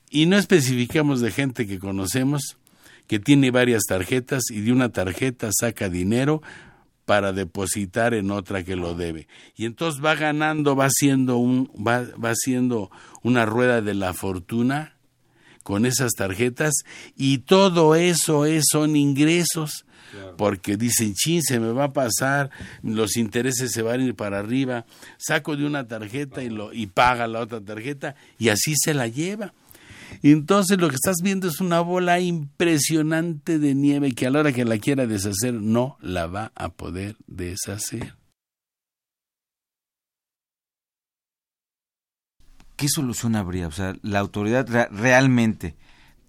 Y 0.10 0.26
no 0.26 0.38
especificamos 0.38 1.22
de 1.22 1.32
gente 1.32 1.66
que 1.66 1.80
conocemos 1.80 2.58
que 3.08 3.18
tiene 3.18 3.50
varias 3.50 3.84
tarjetas 3.88 4.52
y 4.52 4.60
de 4.60 4.74
una 4.74 4.90
tarjeta 4.90 5.50
saca 5.58 5.88
dinero 5.88 6.42
para 7.06 7.32
depositar 7.32 8.14
en 8.14 8.32
otra 8.32 8.66
que 8.66 8.76
lo 8.76 8.96
debe. 8.96 9.30
Y 9.56 9.64
entonces 9.64 10.04
va 10.04 10.14
ganando, 10.16 10.76
va 10.76 10.88
haciendo 10.88 11.38
un 11.38 11.72
va, 11.76 12.02
va 12.22 12.32
haciendo 12.32 12.92
una 13.24 13.46
rueda 13.46 13.82
de 13.82 13.94
la 13.94 14.14
fortuna 14.14 14.98
con 15.64 15.86
esas 15.86 16.12
tarjetas 16.18 16.74
y 17.16 17.38
todo 17.38 17.96
eso 17.96 18.46
es, 18.46 18.66
son 18.70 18.98
ingresos 18.98 19.86
porque 20.38 20.78
dicen, 20.78 21.14
chin, 21.14 21.42
se 21.42 21.60
me 21.60 21.72
va 21.72 21.86
a 21.86 21.94
pasar, 21.94 22.50
los 22.84 23.18
intereses 23.18 23.72
se 23.72 23.82
van 23.82 24.00
a 24.02 24.04
ir 24.04 24.16
para 24.16 24.40
arriba, 24.40 24.86
saco 25.18 25.56
de 25.56 25.66
una 25.66 25.88
tarjeta 25.88 26.44
y, 26.44 26.50
lo, 26.50 26.74
y 26.74 26.88
paga 26.88 27.28
la 27.28 27.40
otra 27.40 27.62
tarjeta 27.62 28.16
y 28.38 28.50
así 28.50 28.74
se 28.76 28.94
la 28.94 29.08
lleva. 29.08 29.54
Y 30.22 30.32
entonces 30.32 30.80
lo 30.80 30.90
que 30.90 30.96
estás 30.96 31.18
viendo 31.22 31.48
es 31.48 31.60
una 31.60 31.82
bola 31.82 32.20
impresionante 32.20 33.60
de 33.60 33.76
nieve 33.76 34.14
que 34.14 34.26
a 34.28 34.30
la 34.32 34.40
hora 34.40 34.54
que 34.54 34.64
la 34.66 34.78
quiera 34.78 35.06
deshacer 35.06 35.54
no 35.54 35.98
la 36.02 36.28
va 36.28 36.52
a 36.56 36.70
poder 36.70 37.16
deshacer. 37.28 38.16
¿qué 42.78 42.88
solución 42.90 43.36
habría? 43.36 43.68
O 43.68 43.72
sea, 43.72 43.96
la 44.04 44.20
autoridad 44.20 44.68
re- 44.70 44.88
realmente 44.92 45.76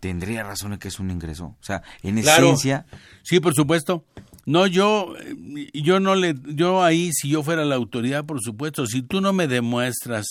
tendría 0.00 0.42
razón 0.44 0.72
en 0.72 0.78
que 0.78 0.88
es 0.88 0.98
un 1.00 1.10
ingreso. 1.10 1.46
O 1.60 1.62
sea, 1.62 1.82
en 2.02 2.20
Claro. 2.20 2.46
esencia, 2.46 2.86
Sí, 3.22 3.40
por 3.40 3.54
supuesto. 3.54 4.04
No, 4.46 4.66
yo, 4.66 5.14
eh, 5.20 5.70
yo 5.74 6.00
no 6.00 6.14
le, 6.14 6.34
yo 6.46 6.82
ahí, 6.82 7.12
si 7.12 7.28
yo 7.28 7.42
fuera 7.42 7.64
la 7.64 7.74
autoridad, 7.74 8.24
por 8.24 8.40
supuesto, 8.40 8.86
si 8.86 9.02
tú 9.02 9.20
no 9.20 9.32
me 9.32 9.46
demuestras 9.48 10.26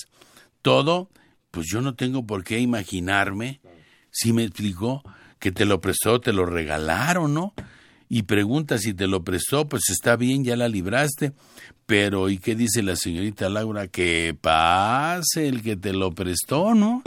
todo, 0.62 1.10
pues 1.52 1.68
yo 1.72 1.82
no 1.82 1.96
tengo 1.96 2.26
por 2.26 2.44
qué 2.44 2.60
imaginarme, 2.60 3.62
si 4.12 4.34
me 4.34 4.44
explicó, 4.44 5.04
que 5.40 5.52
te 5.52 5.66
lo 5.66 5.80
prestó, 5.82 6.20
te 6.20 6.34
lo 6.34 6.46
regalaron, 6.48 7.34
¿no? 7.36 7.54
Y 8.10 8.24
pregunta 8.24 8.78
si 8.80 8.94
te 8.94 9.06
lo 9.06 9.24
prestó, 9.24 9.68
pues 9.68 9.90
está 9.90 10.16
bien, 10.16 10.44
ya 10.44 10.56
la 10.56 10.68
libraste. 10.70 11.34
Pero, 11.86 12.30
¿y 12.30 12.38
qué 12.40 12.56
dice 12.56 12.82
la 12.82 12.96
señorita 12.96 13.50
Laura? 13.50 13.88
Que 13.88 14.36
pase 14.40 15.48
el 15.48 15.62
que 15.62 15.76
te 15.76 15.94
lo 15.94 16.12
prestó, 16.14 16.74
¿no? 16.74 17.04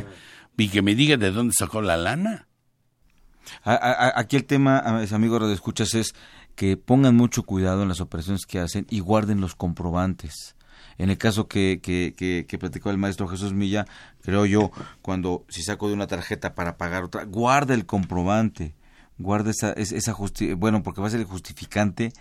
Y 0.57 0.69
que 0.69 0.83
me 0.83 0.95
diga 0.95 1.17
de 1.17 1.33
dónde 1.33 1.55
sacó 1.59 1.81
la 1.83 1.97
lana. 1.97 2.47
A- 3.65 3.75
a- 3.75 4.21
aquí 4.21 4.37
el 4.37 4.45
tema, 4.45 4.79
amigos 4.79 5.47
de 5.49 5.55
escuchas, 5.55 5.95
es 5.95 6.15
que 6.57 6.77
pongan 6.77 7.17
mucho 7.17 7.43
cuidado 7.45 7.83
en 7.83 7.89
las 7.89 8.01
operaciones 8.01 8.47
que 8.47 8.59
hacen 8.59 8.87
y 8.91 9.01
guarden 9.01 9.41
los 9.41 9.55
comprobantes. 9.55 10.57
En 10.99 11.09
el 11.09 11.17
caso 11.17 11.49
que, 11.49 11.81
que, 11.83 12.13
que, 12.17 12.45
que 12.47 12.59
platicó 12.59 12.91
el 12.91 12.99
maestro 12.99 13.27
Jesús 13.29 13.55
Milla, 13.55 13.87
creo 14.23 14.45
yo, 14.45 14.71
cuando 15.01 15.47
si 15.49 15.63
saco 15.63 15.89
de 15.89 15.95
una 15.95 16.07
tarjeta 16.07 16.55
para 16.55 16.77
pagar 16.77 17.05
otra, 17.05 17.25
guarda 17.25 17.73
el 17.73 17.87
comprobante, 17.87 18.75
guarda 19.17 19.51
esa, 19.51 19.73
es- 19.73 19.93
esa 19.93 20.13
justi 20.13 20.53
bueno, 20.53 20.83
porque 20.83 21.01
va 21.01 21.07
a 21.07 21.11
ser 21.11 21.21
el 21.21 21.27
justificante 21.27 22.13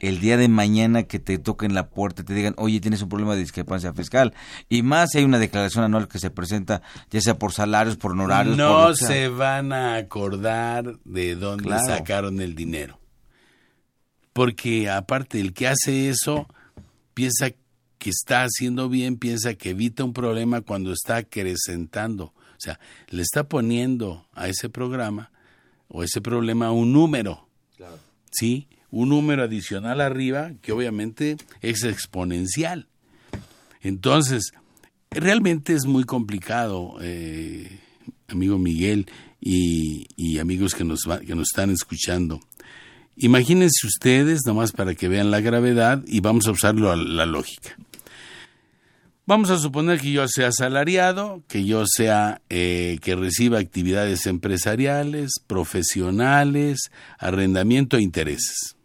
el 0.00 0.20
día 0.20 0.36
de 0.36 0.48
mañana 0.48 1.04
que 1.04 1.18
te 1.18 1.38
toquen 1.38 1.72
la 1.74 1.88
puerta 1.88 2.22
y 2.22 2.24
te 2.24 2.34
digan, 2.34 2.54
oye, 2.58 2.80
tienes 2.80 3.00
un 3.02 3.08
problema 3.08 3.34
de 3.34 3.40
discrepancia 3.40 3.92
fiscal. 3.94 4.34
Y 4.68 4.82
más 4.82 5.10
si 5.12 5.18
hay 5.18 5.24
una 5.24 5.38
declaración 5.38 5.84
anual 5.84 6.08
que 6.08 6.18
se 6.18 6.30
presenta, 6.30 6.82
ya 7.10 7.20
sea 7.20 7.38
por 7.38 7.52
salarios, 7.52 7.96
por 7.96 8.12
honorarios. 8.12 8.56
No 8.56 8.94
se 8.94 9.28
van 9.28 9.72
a 9.72 9.96
acordar 9.96 10.98
de 11.04 11.36
dónde 11.36 11.64
Claro. 11.64 11.86
sacaron 11.86 12.40
el 12.40 12.54
dinero. 12.54 12.98
porque 14.32 14.90
aparte 14.90 15.40
el 15.40 15.52
que 15.54 15.68
hace 15.68 16.08
eso 16.08 16.48
piensa 17.14 17.50
que 17.98 18.10
está 18.10 18.42
haciendo 18.42 18.88
bien, 18.88 19.16
piensa 19.16 19.54
que 19.54 19.70
evita 19.70 20.02
un 20.04 20.12
problema 20.12 20.60
cuando 20.60 20.92
está 20.92 21.16
acrecentando. 21.18 22.24
O 22.26 22.58
sea, 22.58 22.80
le 23.10 23.22
está 23.22 23.44
poniendo 23.48 24.26
a 24.32 24.48
ese 24.48 24.68
programa 24.68 25.30
o 25.88 26.02
ese 26.02 26.20
problema 26.20 26.72
un 26.72 26.92
número. 26.92 27.48
¿Sí? 28.32 28.66
Un 28.94 29.08
número 29.08 29.42
adicional 29.42 30.00
arriba 30.00 30.52
que 30.62 30.70
obviamente 30.70 31.36
es 31.62 31.82
exponencial. 31.82 32.86
Entonces, 33.80 34.52
realmente 35.10 35.72
es 35.72 35.84
muy 35.84 36.04
complicado, 36.04 36.94
eh, 37.00 37.80
amigo 38.28 38.56
Miguel 38.56 39.10
y, 39.40 40.38
amigos 40.38 40.76
que 40.76 40.84
nos, 40.84 41.08
que 41.26 41.34
nos 41.34 41.48
están 41.48 41.70
escuchando. 41.70 42.38
Imagínense 43.16 43.84
ustedes, 43.84 44.42
nomás 44.46 44.70
para 44.70 44.94
que 44.94 45.08
vean 45.08 45.32
la 45.32 45.40
gravedad, 45.40 46.04
y 46.06 46.20
vamos 46.20 46.46
a 46.46 46.52
usar 46.52 46.76
la, 46.76 46.94
la 46.94 47.26
lógica. 47.26 47.76
Vamos 49.26 49.50
a 49.50 49.58
suponer 49.58 50.00
que 50.00 50.12
yo 50.12 50.28
sea 50.28 50.48
asalariado, 50.48 51.42
que 51.48 51.64
yo 51.64 51.84
sea 51.84 52.42
eh, 52.48 52.98
que 53.02 53.16
reciba 53.16 53.58
actividades 53.58 54.26
empresariales, 54.26 55.32
profesionales, 55.44 56.92
arrendamiento 57.18 57.96
e 57.96 58.02
intereses. 58.02 58.76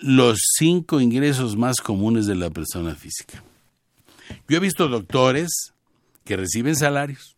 Los 0.00 0.40
cinco 0.58 1.00
ingresos 1.00 1.56
más 1.56 1.80
comunes 1.80 2.26
de 2.26 2.36
la 2.36 2.50
persona 2.50 2.94
física. 2.94 3.42
Yo 4.48 4.56
he 4.56 4.60
visto 4.60 4.88
doctores 4.88 5.72
que 6.24 6.36
reciben 6.36 6.76
salarios, 6.76 7.36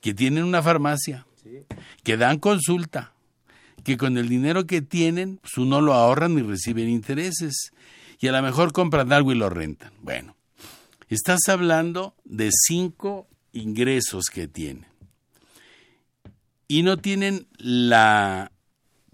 que 0.00 0.12
tienen 0.12 0.44
una 0.44 0.62
farmacia, 0.62 1.26
que 2.02 2.16
dan 2.16 2.38
consulta, 2.38 3.12
que 3.84 3.96
con 3.96 4.18
el 4.18 4.28
dinero 4.28 4.66
que 4.66 4.82
tienen, 4.82 5.38
pues 5.38 5.56
uno 5.56 5.80
lo 5.80 5.94
ahorran 5.94 6.38
y 6.38 6.42
reciben 6.42 6.88
intereses, 6.88 7.72
y 8.18 8.28
a 8.28 8.32
lo 8.32 8.42
mejor 8.42 8.72
compran 8.72 9.12
algo 9.12 9.32
y 9.32 9.36
lo 9.36 9.48
rentan. 9.48 9.92
Bueno, 10.02 10.36
estás 11.08 11.48
hablando 11.48 12.14
de 12.24 12.50
cinco 12.52 13.26
ingresos 13.52 14.26
que 14.26 14.46
tienen. 14.46 14.86
Y 16.68 16.82
no 16.82 16.98
tienen 16.98 17.48
la 17.56 18.52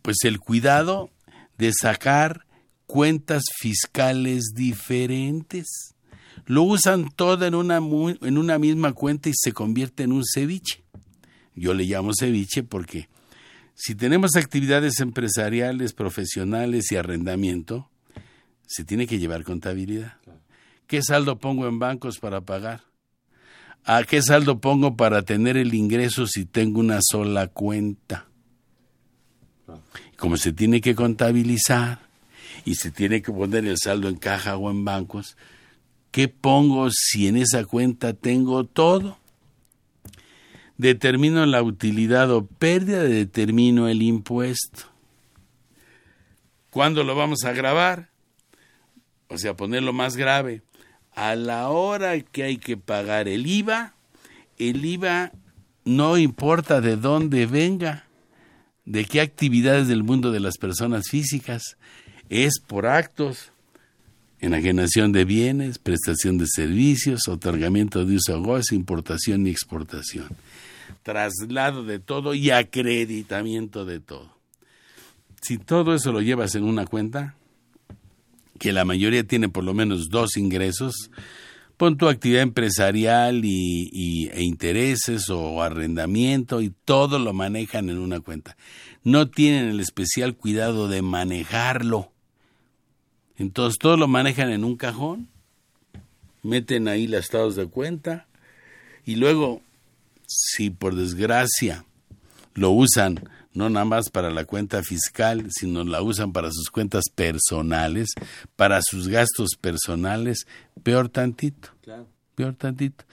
pues 0.02 0.18
el 0.24 0.38
cuidado 0.38 1.10
de 1.58 1.72
sacar 1.72 2.46
cuentas 2.86 3.44
fiscales 3.58 4.52
diferentes. 4.54 5.94
Lo 6.46 6.62
usan 6.62 7.08
todo 7.14 7.46
en 7.46 7.54
una, 7.54 7.76
en 7.76 8.38
una 8.38 8.58
misma 8.58 8.92
cuenta 8.92 9.28
y 9.28 9.32
se 9.34 9.52
convierte 9.52 10.04
en 10.04 10.12
un 10.12 10.24
ceviche. 10.24 10.84
Yo 11.54 11.74
le 11.74 11.84
llamo 11.84 12.12
ceviche 12.18 12.62
porque 12.62 13.08
si 13.74 13.94
tenemos 13.94 14.36
actividades 14.36 15.00
empresariales, 15.00 15.92
profesionales 15.92 16.90
y 16.92 16.96
arrendamiento, 16.96 17.90
se 18.66 18.84
tiene 18.84 19.06
que 19.06 19.18
llevar 19.18 19.44
contabilidad. 19.44 20.16
¿Qué 20.86 21.02
saldo 21.02 21.38
pongo 21.38 21.66
en 21.66 21.78
bancos 21.78 22.18
para 22.18 22.40
pagar? 22.40 22.82
¿A 23.84 24.02
qué 24.04 24.22
saldo 24.22 24.60
pongo 24.60 24.96
para 24.96 25.22
tener 25.22 25.56
el 25.56 25.74
ingreso 25.74 26.26
si 26.26 26.44
tengo 26.44 26.80
una 26.80 27.00
sola 27.02 27.48
cuenta? 27.48 28.26
Como 30.16 30.36
se 30.36 30.52
tiene 30.52 30.80
que 30.80 30.94
contabilizar 30.94 32.00
y 32.64 32.74
se 32.74 32.90
tiene 32.90 33.22
que 33.22 33.32
poner 33.32 33.66
el 33.66 33.78
saldo 33.78 34.08
en 34.08 34.16
caja 34.16 34.56
o 34.56 34.70
en 34.70 34.84
bancos, 34.84 35.36
¿qué 36.10 36.28
pongo 36.28 36.88
si 36.90 37.28
en 37.28 37.36
esa 37.36 37.64
cuenta 37.64 38.14
tengo 38.14 38.64
todo? 38.64 39.18
Determino 40.78 41.44
la 41.46 41.62
utilidad 41.62 42.30
o 42.30 42.46
pérdida, 42.46 43.02
determino 43.02 43.88
el 43.88 44.02
impuesto. 44.02 44.84
¿Cuándo 46.70 47.04
lo 47.04 47.14
vamos 47.14 47.44
a 47.44 47.52
grabar? 47.52 48.10
O 49.28 49.38
sea, 49.38 49.54
ponerlo 49.56 49.92
más 49.92 50.16
grave. 50.16 50.62
A 51.14 51.34
la 51.34 51.70
hora 51.70 52.20
que 52.20 52.42
hay 52.42 52.58
que 52.58 52.76
pagar 52.76 53.28
el 53.28 53.46
IVA, 53.46 53.94
el 54.58 54.84
IVA 54.84 55.32
no 55.84 56.18
importa 56.18 56.80
de 56.80 56.96
dónde 56.96 57.46
venga, 57.46 58.05
de 58.86 59.04
qué 59.04 59.20
actividades 59.20 59.88
del 59.88 60.04
mundo 60.04 60.30
de 60.30 60.40
las 60.40 60.56
personas 60.56 61.08
físicas, 61.10 61.76
es 62.30 62.60
por 62.60 62.86
actos, 62.86 63.50
enajenación 64.40 65.12
de 65.12 65.24
bienes, 65.24 65.78
prestación 65.78 66.38
de 66.38 66.46
servicios, 66.46 67.28
otorgamiento 67.28 68.04
de 68.04 68.16
uso 68.16 68.34
a 68.34 68.38
goce, 68.38 68.74
importación 68.74 69.46
y 69.46 69.50
exportación, 69.50 70.28
traslado 71.02 71.84
de 71.84 71.98
todo 71.98 72.34
y 72.34 72.50
acreditamiento 72.50 73.84
de 73.84 74.00
todo. 74.00 74.34
Si 75.42 75.58
todo 75.58 75.94
eso 75.94 76.12
lo 76.12 76.20
llevas 76.20 76.54
en 76.54 76.64
una 76.64 76.86
cuenta, 76.86 77.34
que 78.58 78.72
la 78.72 78.84
mayoría 78.84 79.24
tiene 79.24 79.48
por 79.48 79.64
lo 79.64 79.74
menos 79.74 80.08
dos 80.08 80.36
ingresos, 80.36 81.10
pon 81.76 81.98
tu 81.98 82.08
actividad 82.08 82.42
empresarial 82.42 83.44
y, 83.44 84.28
e 84.32 84.42
intereses 84.42 85.28
o 85.28 85.62
arrendamiento 85.62 86.60
y 86.60 86.72
todo 86.84 87.18
lo 87.18 87.32
manejan 87.32 87.90
en 87.90 87.98
una 87.98 88.20
cuenta. 88.20 88.56
No 89.04 89.28
tienen 89.28 89.68
el 89.68 89.80
especial 89.80 90.36
cuidado 90.36 90.88
de 90.88 91.02
manejarlo. 91.02 92.10
Entonces 93.36 93.78
todo 93.78 93.96
lo 93.96 94.08
manejan 94.08 94.50
en 94.50 94.64
un 94.64 94.76
cajón, 94.76 95.28
meten 96.42 96.88
ahí 96.88 97.06
los 97.06 97.20
estados 97.20 97.54
de 97.54 97.66
cuenta 97.66 98.26
y 99.04 99.16
luego, 99.16 99.60
si 100.26 100.70
por 100.70 100.94
desgracia 100.96 101.84
lo 102.54 102.70
usan 102.70 103.28
no 103.56 103.70
nada 103.70 103.86
más 103.86 104.10
para 104.10 104.30
la 104.30 104.44
cuenta 104.44 104.82
fiscal, 104.82 105.46
sino 105.50 105.82
la 105.82 106.02
usan 106.02 106.32
para 106.32 106.50
sus 106.52 106.70
cuentas 106.70 107.04
personales, 107.12 108.10
para 108.54 108.80
sus 108.82 109.08
gastos 109.08 109.50
personales, 109.60 110.46
peor 110.82 111.08
tantito. 111.08 111.70
Peor 112.34 112.54
tantito. 112.54 113.04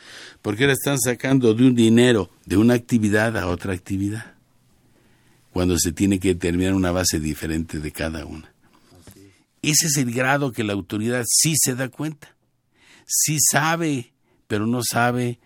Porque 0.41 0.63
ahora 0.63 0.73
están 0.73 0.99
sacando 0.99 1.53
de 1.53 1.65
un 1.65 1.75
dinero 1.75 2.29
de 2.45 2.58
una 2.58 2.73
actividad 2.73 3.38
a 3.38 3.47
otra 3.47 3.73
actividad. 3.73 4.34
Cuando 5.51 5.77
se 5.77 5.93
tiene 5.93 6.19
que 6.19 6.29
determinar 6.29 6.73
una 6.73 6.91
base 6.91 7.21
diferente 7.21 7.79
de 7.79 7.91
cada 7.91 8.25
una. 8.25 8.53
Ese 9.62 9.88
es 9.88 9.97
el 9.97 10.12
grado 10.12 10.51
que 10.51 10.65
la 10.65 10.73
autoridad 10.73 11.23
sí 11.25 11.53
se 11.56 11.73
da 11.73 11.88
cuenta. 11.88 12.36
Sí 13.06 13.38
sabe, 13.39 14.13
pero 14.47 14.67
no 14.67 14.82
sabe 14.84 15.39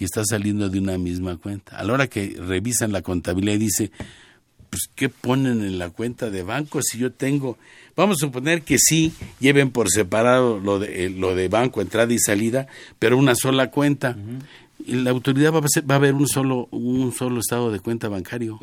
que 0.00 0.06
está 0.06 0.24
saliendo 0.24 0.70
de 0.70 0.78
una 0.78 0.96
misma 0.96 1.36
cuenta. 1.36 1.76
A 1.76 1.84
la 1.84 1.92
hora 1.92 2.06
que 2.06 2.34
revisan 2.40 2.90
la 2.90 3.02
contabilidad 3.02 3.56
y 3.56 3.58
dice, 3.58 3.90
pues, 4.70 4.88
¿qué 4.94 5.10
ponen 5.10 5.62
en 5.62 5.78
la 5.78 5.90
cuenta 5.90 6.30
de 6.30 6.42
banco 6.42 6.80
si 6.80 6.96
yo 6.96 7.12
tengo? 7.12 7.58
Vamos 7.96 8.16
a 8.16 8.24
suponer 8.26 8.62
que 8.62 8.78
sí 8.78 9.12
lleven 9.40 9.70
por 9.70 9.90
separado 9.90 10.58
lo 10.58 10.78
de, 10.78 11.04
eh, 11.04 11.10
lo 11.10 11.34
de 11.34 11.48
banco, 11.48 11.82
entrada 11.82 12.12
y 12.14 12.18
salida, 12.18 12.66
pero 12.98 13.18
una 13.18 13.34
sola 13.34 13.70
cuenta. 13.70 14.16
Y 14.86 14.94
la 14.94 15.10
autoridad 15.10 15.52
va 15.52 15.58
a, 15.58 15.68
ser- 15.68 15.88
va 15.90 15.96
a 15.96 15.98
ver 15.98 16.14
un 16.14 16.26
solo, 16.26 16.66
un 16.70 17.12
solo 17.12 17.38
estado 17.40 17.70
de 17.70 17.80
cuenta 17.80 18.08
bancario. 18.08 18.58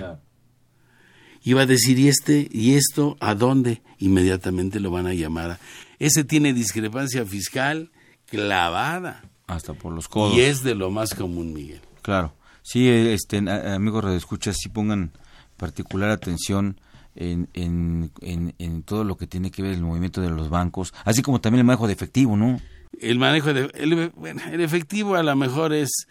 Y 1.44 1.54
va 1.54 1.62
a 1.62 1.66
decir, 1.68 2.00
¿y 2.00 2.08
este 2.08 2.48
y 2.52 2.74
esto 2.74 3.16
a 3.20 3.36
dónde? 3.36 3.84
Inmediatamente 4.00 4.80
lo 4.80 4.90
van 4.90 5.06
a 5.06 5.14
llamar. 5.14 5.52
a- 5.52 5.60
Ese 6.00 6.24
tiene 6.24 6.52
discrepancia 6.54 7.24
fiscal 7.28 7.92
clavada. 8.28 9.24
Hasta 9.48 9.74
por 9.74 9.94
los 9.94 10.08
codos. 10.08 10.36
Y 10.36 10.42
es 10.42 10.64
de 10.64 10.76
lo 10.76 10.92
más 10.92 11.14
común, 11.14 11.54
Miguel. 11.54 11.82
Claro. 12.02 12.34
Sí, 12.62 12.90
este, 12.90 13.38
amigos 13.38 14.04
radioescuchas, 14.04 14.58
sí 14.60 14.68
pongan 14.68 15.12
particular 15.56 16.10
atención 16.10 16.80
en, 17.16 17.50
en, 17.54 18.12
en, 18.22 18.54
en 18.60 18.84
todo 18.84 19.04
lo 19.04 19.18
que 19.18 19.26
tiene 19.26 19.52
que 19.52 19.62
ver 19.62 19.74
el 19.74 19.82
movimiento 19.82 20.22
de 20.22 20.30
los 20.30 20.50
bancos, 20.50 20.94
así 21.06 21.22
como 21.22 21.42
también 21.42 21.62
el 21.62 21.66
manejo 21.66 21.88
de 21.88 21.94
efectivo, 21.94 22.38
¿no? 22.38 22.60
El 23.00 23.20
manejo 23.20 23.54
de 23.54 23.72
el, 23.74 24.10
bueno, 24.16 24.42
el 24.52 24.62
efectivo 24.62 25.16
a 25.16 25.24
lo 25.24 25.36
mejor 25.36 25.74
es 25.74 26.08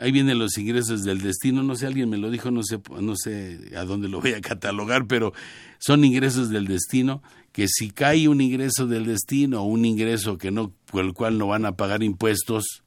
ahí 0.00 0.12
vienen 0.12 0.38
los 0.38 0.58
ingresos 0.58 1.04
del 1.04 1.20
destino, 1.20 1.62
no 1.62 1.76
sé, 1.76 1.86
alguien 1.86 2.10
me 2.10 2.18
lo 2.18 2.30
dijo, 2.30 2.50
no 2.50 2.62
sé 2.62 2.80
no 3.00 3.14
sé 3.16 3.72
a 3.76 3.84
dónde 3.84 4.08
lo 4.08 4.20
voy 4.20 4.32
a 4.32 4.40
catalogar, 4.40 5.06
pero 5.06 5.32
son 5.78 6.04
ingresos 6.04 6.50
del 6.50 6.66
destino 6.66 7.22
que 7.52 7.66
si 7.68 7.90
cae 7.90 8.28
un 8.28 8.40
ingreso 8.40 8.86
del 8.86 9.06
destino 9.06 9.62
un 9.64 9.84
ingreso 9.84 10.38
que 10.38 10.50
no 10.50 10.72
por 10.86 11.04
el 11.04 11.12
cual 11.12 11.38
no 11.38 11.46
van 11.46 11.66
a 11.66 11.76
pagar 11.76 12.02
impuestos, 12.02 12.82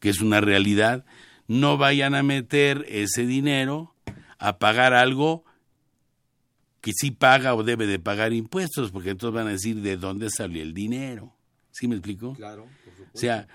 que 0.00 0.10
es 0.10 0.20
una 0.20 0.40
realidad, 0.40 1.04
no 1.48 1.78
vayan 1.78 2.14
a 2.14 2.22
meter 2.22 2.84
ese 2.88 3.26
dinero 3.26 3.94
a 4.38 4.58
pagar 4.58 4.94
algo 4.94 5.44
que 6.80 6.92
sí 6.92 7.12
paga 7.12 7.54
o 7.54 7.62
debe 7.62 7.86
de 7.86 8.00
pagar 8.00 8.32
impuestos, 8.32 8.90
porque 8.90 9.10
entonces 9.10 9.34
van 9.34 9.46
a 9.46 9.52
decir 9.52 9.80
de 9.80 9.96
dónde 9.96 10.30
salió 10.30 10.62
el 10.62 10.74
dinero. 10.74 11.32
¿Sí 11.70 11.86
me 11.86 11.94
explico? 11.94 12.34
Claro. 12.34 12.66
O 13.14 13.18
sea, 13.18 13.46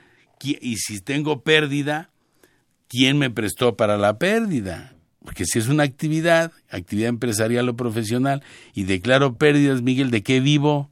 y 0.42 0.78
si 0.78 1.02
tengo 1.02 1.44
pérdida, 1.44 2.12
¿quién 2.88 3.18
me 3.18 3.30
prestó 3.30 3.76
para 3.76 3.98
la 3.98 4.18
pérdida? 4.18 4.94
Porque 5.24 5.46
si 5.46 5.60
es 5.60 5.68
una 5.68 5.84
actividad, 5.84 6.52
actividad 6.70 7.10
empresarial 7.10 7.68
o 7.70 7.76
profesional, 7.76 8.44
y 8.74 8.84
declaro 8.84 9.36
pérdidas, 9.38 9.82
Miguel, 9.82 10.10
¿de 10.12 10.24
qué 10.24 10.40
vivo? 10.40 10.90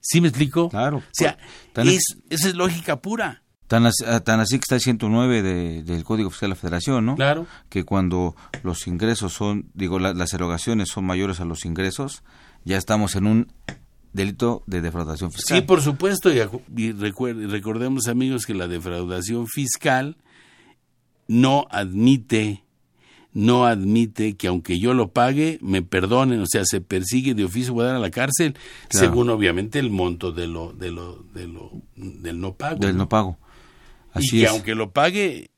¿Sí 0.00 0.20
me 0.20 0.28
explico? 0.28 0.68
Claro. 0.68 0.98
O 0.98 1.02
sea, 1.12 1.38
Tan- 1.72 1.88
es, 1.88 2.02
esa 2.30 2.48
es 2.48 2.54
lógica 2.54 3.00
pura. 3.00 3.42
Tan, 3.66 3.86
ah, 3.86 4.20
tan 4.20 4.40
así 4.40 4.56
que 4.56 4.62
está 4.64 4.74
el 4.74 4.80
109 4.80 5.42
de- 5.42 5.82
del 5.84 6.02
Código 6.04 6.30
Fiscal 6.30 6.48
de 6.50 6.54
la 6.56 6.60
Federación, 6.60 7.06
¿no? 7.06 7.14
Claro. 7.14 7.46
Que 7.68 7.84
cuando 7.84 8.34
los 8.62 8.86
ingresos 8.88 9.32
son, 9.32 9.70
digo, 9.74 9.98
la- 9.98 10.12
las 10.12 10.32
erogaciones 10.34 10.88
son 10.88 11.04
mayores 11.04 11.38
a 11.40 11.44
los 11.44 11.64
ingresos, 11.64 12.22
ya 12.64 12.76
estamos 12.76 13.14
en 13.16 13.26
un 13.26 13.52
delito 14.12 14.64
de 14.66 14.80
defraudación 14.80 15.30
fiscal. 15.30 15.58
Sí, 15.58 15.64
por 15.64 15.82
supuesto, 15.82 16.32
y, 16.32 16.40
y 16.76 16.92
recordemos 16.92 18.08
amigos 18.08 18.44
que 18.44 18.54
la 18.54 18.66
defraudación 18.66 19.46
fiscal 19.46 20.16
no 21.30 21.68
admite, 21.70 22.64
no 23.32 23.64
admite 23.64 24.34
que 24.36 24.48
aunque 24.48 24.80
yo 24.80 24.94
lo 24.94 25.12
pague, 25.12 25.60
me 25.62 25.80
perdonen, 25.80 26.40
o 26.40 26.46
sea, 26.46 26.62
se 26.64 26.80
persigue 26.80 27.34
de 27.34 27.44
oficio, 27.44 27.72
voy 27.72 27.84
a 27.84 27.88
dar 27.88 27.96
a 27.96 28.00
la 28.00 28.10
cárcel, 28.10 28.54
Claro. 28.88 29.06
según 29.06 29.30
obviamente 29.30 29.78
el 29.78 29.90
monto 29.90 30.32
de 30.32 30.48
lo, 30.48 30.72
de 30.72 30.90
lo, 30.90 31.22
de 31.32 31.46
lo, 31.46 31.70
del 31.94 32.40
no 32.40 32.54
pago. 32.54 32.80
Del 32.80 32.96
¿no? 32.96 33.08
pago. 33.08 33.38
Así 34.12 34.38
y 34.38 34.40
que 34.40 34.46
es. 34.46 34.50
aunque 34.50 34.74
lo 34.74 34.90
pague, 34.90 35.50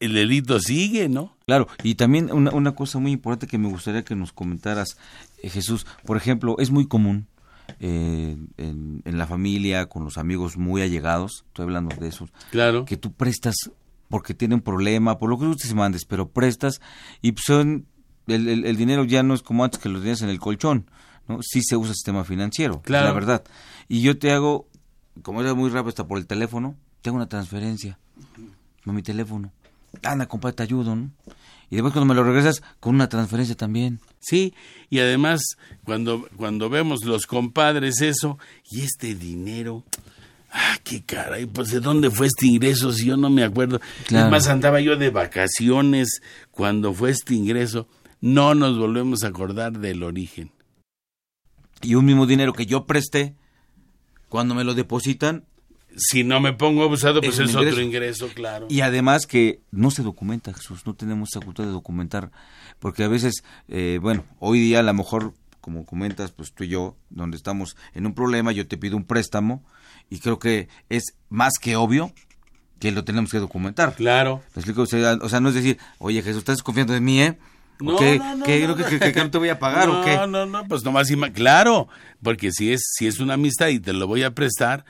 el 0.00 0.14
delito 0.14 0.58
sigue, 0.58 1.08
¿no? 1.08 1.36
Claro, 1.46 1.68
y 1.84 1.94
también 1.94 2.32
una, 2.32 2.50
una 2.50 2.74
cosa 2.74 2.98
muy 2.98 3.12
importante 3.12 3.46
que 3.46 3.58
me 3.58 3.68
gustaría 3.68 4.02
que 4.02 4.16
nos 4.16 4.32
comentaras, 4.32 4.96
eh, 5.40 5.50
Jesús, 5.50 5.86
por 6.04 6.16
ejemplo, 6.16 6.56
es 6.58 6.72
muy 6.72 6.88
común 6.88 7.28
eh, 7.78 8.36
en, 8.56 9.02
en 9.04 9.18
la 9.18 9.28
familia, 9.28 9.86
con 9.86 10.02
los 10.02 10.18
amigos 10.18 10.56
muy 10.56 10.82
allegados, 10.82 11.44
estoy 11.46 11.62
hablando 11.62 11.94
de 11.94 12.08
esos, 12.08 12.30
Claro. 12.50 12.84
que 12.84 12.96
tú 12.96 13.12
prestas 13.12 13.54
porque 14.12 14.34
tienen 14.34 14.56
un 14.56 14.60
problema, 14.62 15.16
por 15.18 15.30
lo 15.30 15.38
que 15.38 15.46
tú 15.46 15.56
te 15.56 15.74
mandes, 15.74 16.04
pero 16.04 16.28
prestas 16.28 16.82
y 17.22 17.32
pues, 17.32 17.44
son, 17.46 17.86
el, 18.26 18.46
el- 18.46 18.66
el 18.66 18.76
dinero 18.76 19.04
ya 19.04 19.22
no 19.22 19.32
es 19.32 19.40
como 19.42 19.64
antes 19.64 19.80
que 19.80 19.88
lo 19.88 19.98
tenías 20.00 20.20
en 20.20 20.28
el 20.28 20.38
colchón, 20.38 20.84
¿no? 21.26 21.38
Sí 21.42 21.62
se 21.62 21.76
usa 21.78 21.94
sistema 21.94 22.22
financiero, 22.22 22.82
Claro. 22.82 23.06
la 23.06 23.12
verdad. 23.14 23.42
Y 23.88 24.02
yo 24.02 24.18
te 24.18 24.30
hago, 24.30 24.68
como 25.22 25.40
era 25.40 25.54
muy 25.54 25.70
rápido 25.70 25.88
hasta 25.88 26.06
por 26.06 26.18
el 26.18 26.26
teléfono, 26.26 26.76
te 27.00 27.08
hago 27.08 27.16
una 27.16 27.28
transferencia 27.28 27.98
a 28.84 28.92
mi 28.92 29.02
teléfono. 29.02 29.50
Anda, 30.02 30.26
compadre, 30.26 30.56
te 30.56 30.62
ayudo, 30.62 30.94
¿no? 30.94 31.10
Y 31.70 31.76
después 31.76 31.94
cuando 31.94 32.12
me 32.12 32.14
lo 32.14 32.22
regresas, 32.22 32.62
con 32.80 32.94
una 32.94 33.08
transferencia 33.08 33.56
también. 33.56 33.98
Sí, 34.20 34.52
y 34.90 34.98
además 34.98 35.40
cuando, 35.84 36.28
cuando 36.36 36.68
vemos 36.68 37.02
los 37.06 37.24
compadres 37.26 38.02
eso, 38.02 38.38
y 38.70 38.82
este 38.82 39.14
dinero, 39.14 39.84
ah, 40.52 40.76
qué 40.84 41.02
caray, 41.04 41.46
pues 41.46 41.68
de 41.70 41.80
dónde 41.80 42.10
fue 42.10 42.26
este 42.26 42.46
ingreso 42.46 42.92
si 42.92 43.06
yo 43.06 43.16
no 43.16 43.30
me 43.30 43.42
acuerdo. 43.44 43.80
Claro. 44.06 44.26
Es 44.26 44.30
más, 44.30 44.46
andaba 44.48 44.80
yo 44.80 44.96
de 44.96 45.10
vacaciones 45.10 46.20
cuando 46.50 46.92
fue 46.94 47.10
este 47.10 47.34
ingreso, 47.34 47.88
no 48.20 48.54
nos 48.54 48.78
volvemos 48.78 49.24
a 49.24 49.28
acordar 49.28 49.78
del 49.78 50.02
origen. 50.02 50.50
Y 51.80 51.96
un 51.96 52.04
mismo 52.04 52.26
dinero 52.26 52.52
que 52.52 52.66
yo 52.66 52.86
presté, 52.86 53.34
cuando 54.28 54.54
me 54.54 54.64
lo 54.64 54.74
depositan, 54.74 55.44
Si 55.94 56.24
no 56.24 56.40
me 56.40 56.54
pongo 56.54 56.84
abusado, 56.84 57.20
pues 57.20 57.38
Es 57.38 57.50
otro 57.50 57.62
ingreso. 57.64 57.82
ingreso, 57.82 58.28
claro. 58.28 58.66
Y 58.70 58.80
además 58.80 59.26
que 59.26 59.60
no 59.70 59.90
se 59.90 60.02
documenta, 60.02 60.54
Jesús, 60.54 60.86
no 60.86 60.94
tenemos 60.94 61.28
esa 61.30 61.44
cultura 61.44 61.66
de 61.66 61.74
documentar, 61.74 62.30
porque 62.78 63.04
a 63.04 63.08
veces, 63.08 63.44
eh, 63.68 63.98
bueno, 64.00 64.24
hoy 64.38 64.58
día 64.58 64.78
a 64.78 64.82
lo 64.82 64.94
mejor, 64.94 65.34
como 65.60 65.84
comentas, 65.84 66.32
pues 66.32 66.54
tú 66.54 66.64
y 66.64 66.68
yo, 66.68 66.96
donde 67.10 67.36
estamos 67.36 67.76
en 67.92 68.06
un 68.06 68.14
problema, 68.14 68.52
yo 68.52 68.66
te 68.66 68.78
pido 68.78 68.96
un 68.96 69.04
préstamo 69.04 69.62
y 70.14 70.18
creo 70.20 70.38
que 70.38 70.68
es 70.88 71.14
más 71.30 71.54
que 71.60 71.76
obvio 71.76 72.12
que 72.78 72.90
lo 72.92 73.04
tenemos 73.04 73.30
que 73.30 73.38
documentar. 73.38 73.94
Claro. 73.94 74.42
¿Me 74.54 74.60
explico? 74.60 74.82
O 74.82 74.86
sea, 74.86 75.14
o 75.20 75.28
sea, 75.28 75.40
no 75.40 75.48
es 75.48 75.54
decir, 75.54 75.78
oye 75.98 76.20
Jesús, 76.22 76.38
estás 76.40 76.62
confiando 76.62 76.94
en 76.94 77.04
mí, 77.04 77.22
¿eh? 77.22 77.38
¿O 77.80 77.84
No, 77.84 77.96
qué, 77.96 78.18
no, 78.18 78.24
no, 78.24 78.36
no, 78.36 78.44
que, 78.44 78.66
no. 78.66 78.76
que- 78.76 79.12
que 79.12 79.20
no 79.24 79.30
te 79.30 79.38
voy 79.38 79.48
a 79.48 79.58
pagar 79.58 79.88
no, 79.88 80.00
o 80.00 80.04
qué? 80.04 80.16
No, 80.28 80.46
no, 80.46 80.64
pues 80.68 80.82
nomás, 80.84 81.08
claro, 81.32 81.88
porque 82.22 82.50
si 82.52 82.72
es, 82.72 82.82
si 82.96 83.06
es 83.06 83.18
una 83.20 83.34
amistad 83.34 83.68
y 83.68 83.80
te 83.80 83.92
lo 83.92 84.06
voy 84.06 84.22
a 84.24 84.34
prestar, 84.34 84.84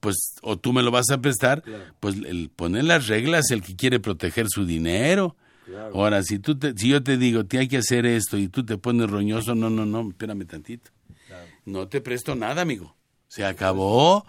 pues, 0.00 0.16
o 0.42 0.58
tú 0.58 0.72
me 0.72 0.82
lo 0.82 0.90
vas 0.90 1.08
a 1.10 1.18
prestar, 1.20 1.62
pues 2.00 2.16
el 2.16 2.50
poner 2.54 2.84
las 2.84 3.06
reglas, 3.06 3.50
el 3.50 3.62
que 3.62 3.76
quiere 3.76 4.00
proteger 4.00 4.46
su 4.48 4.66
dinero. 4.66 5.36
Ahora, 5.94 6.22
si 6.22 6.38
tú 6.38 6.58
te, 6.58 6.74
si 6.76 6.88
yo 6.88 7.02
te 7.02 7.16
digo, 7.16 7.44
te 7.46 7.58
hay 7.58 7.68
que 7.68 7.78
hacer 7.78 8.04
esto 8.04 8.36
y 8.36 8.48
tú 8.48 8.66
te 8.66 8.76
pones 8.76 9.08
roñoso, 9.10 9.54
no, 9.54 9.70
no, 9.70 9.86
no, 9.86 10.08
espérame 10.10 10.44
tantito. 10.46 10.90
No 11.64 11.88
te 11.88 12.00
presto 12.02 12.34
nada, 12.34 12.60
amigo. 12.62 12.94
Se 13.28 13.44
acabó. 13.46 14.26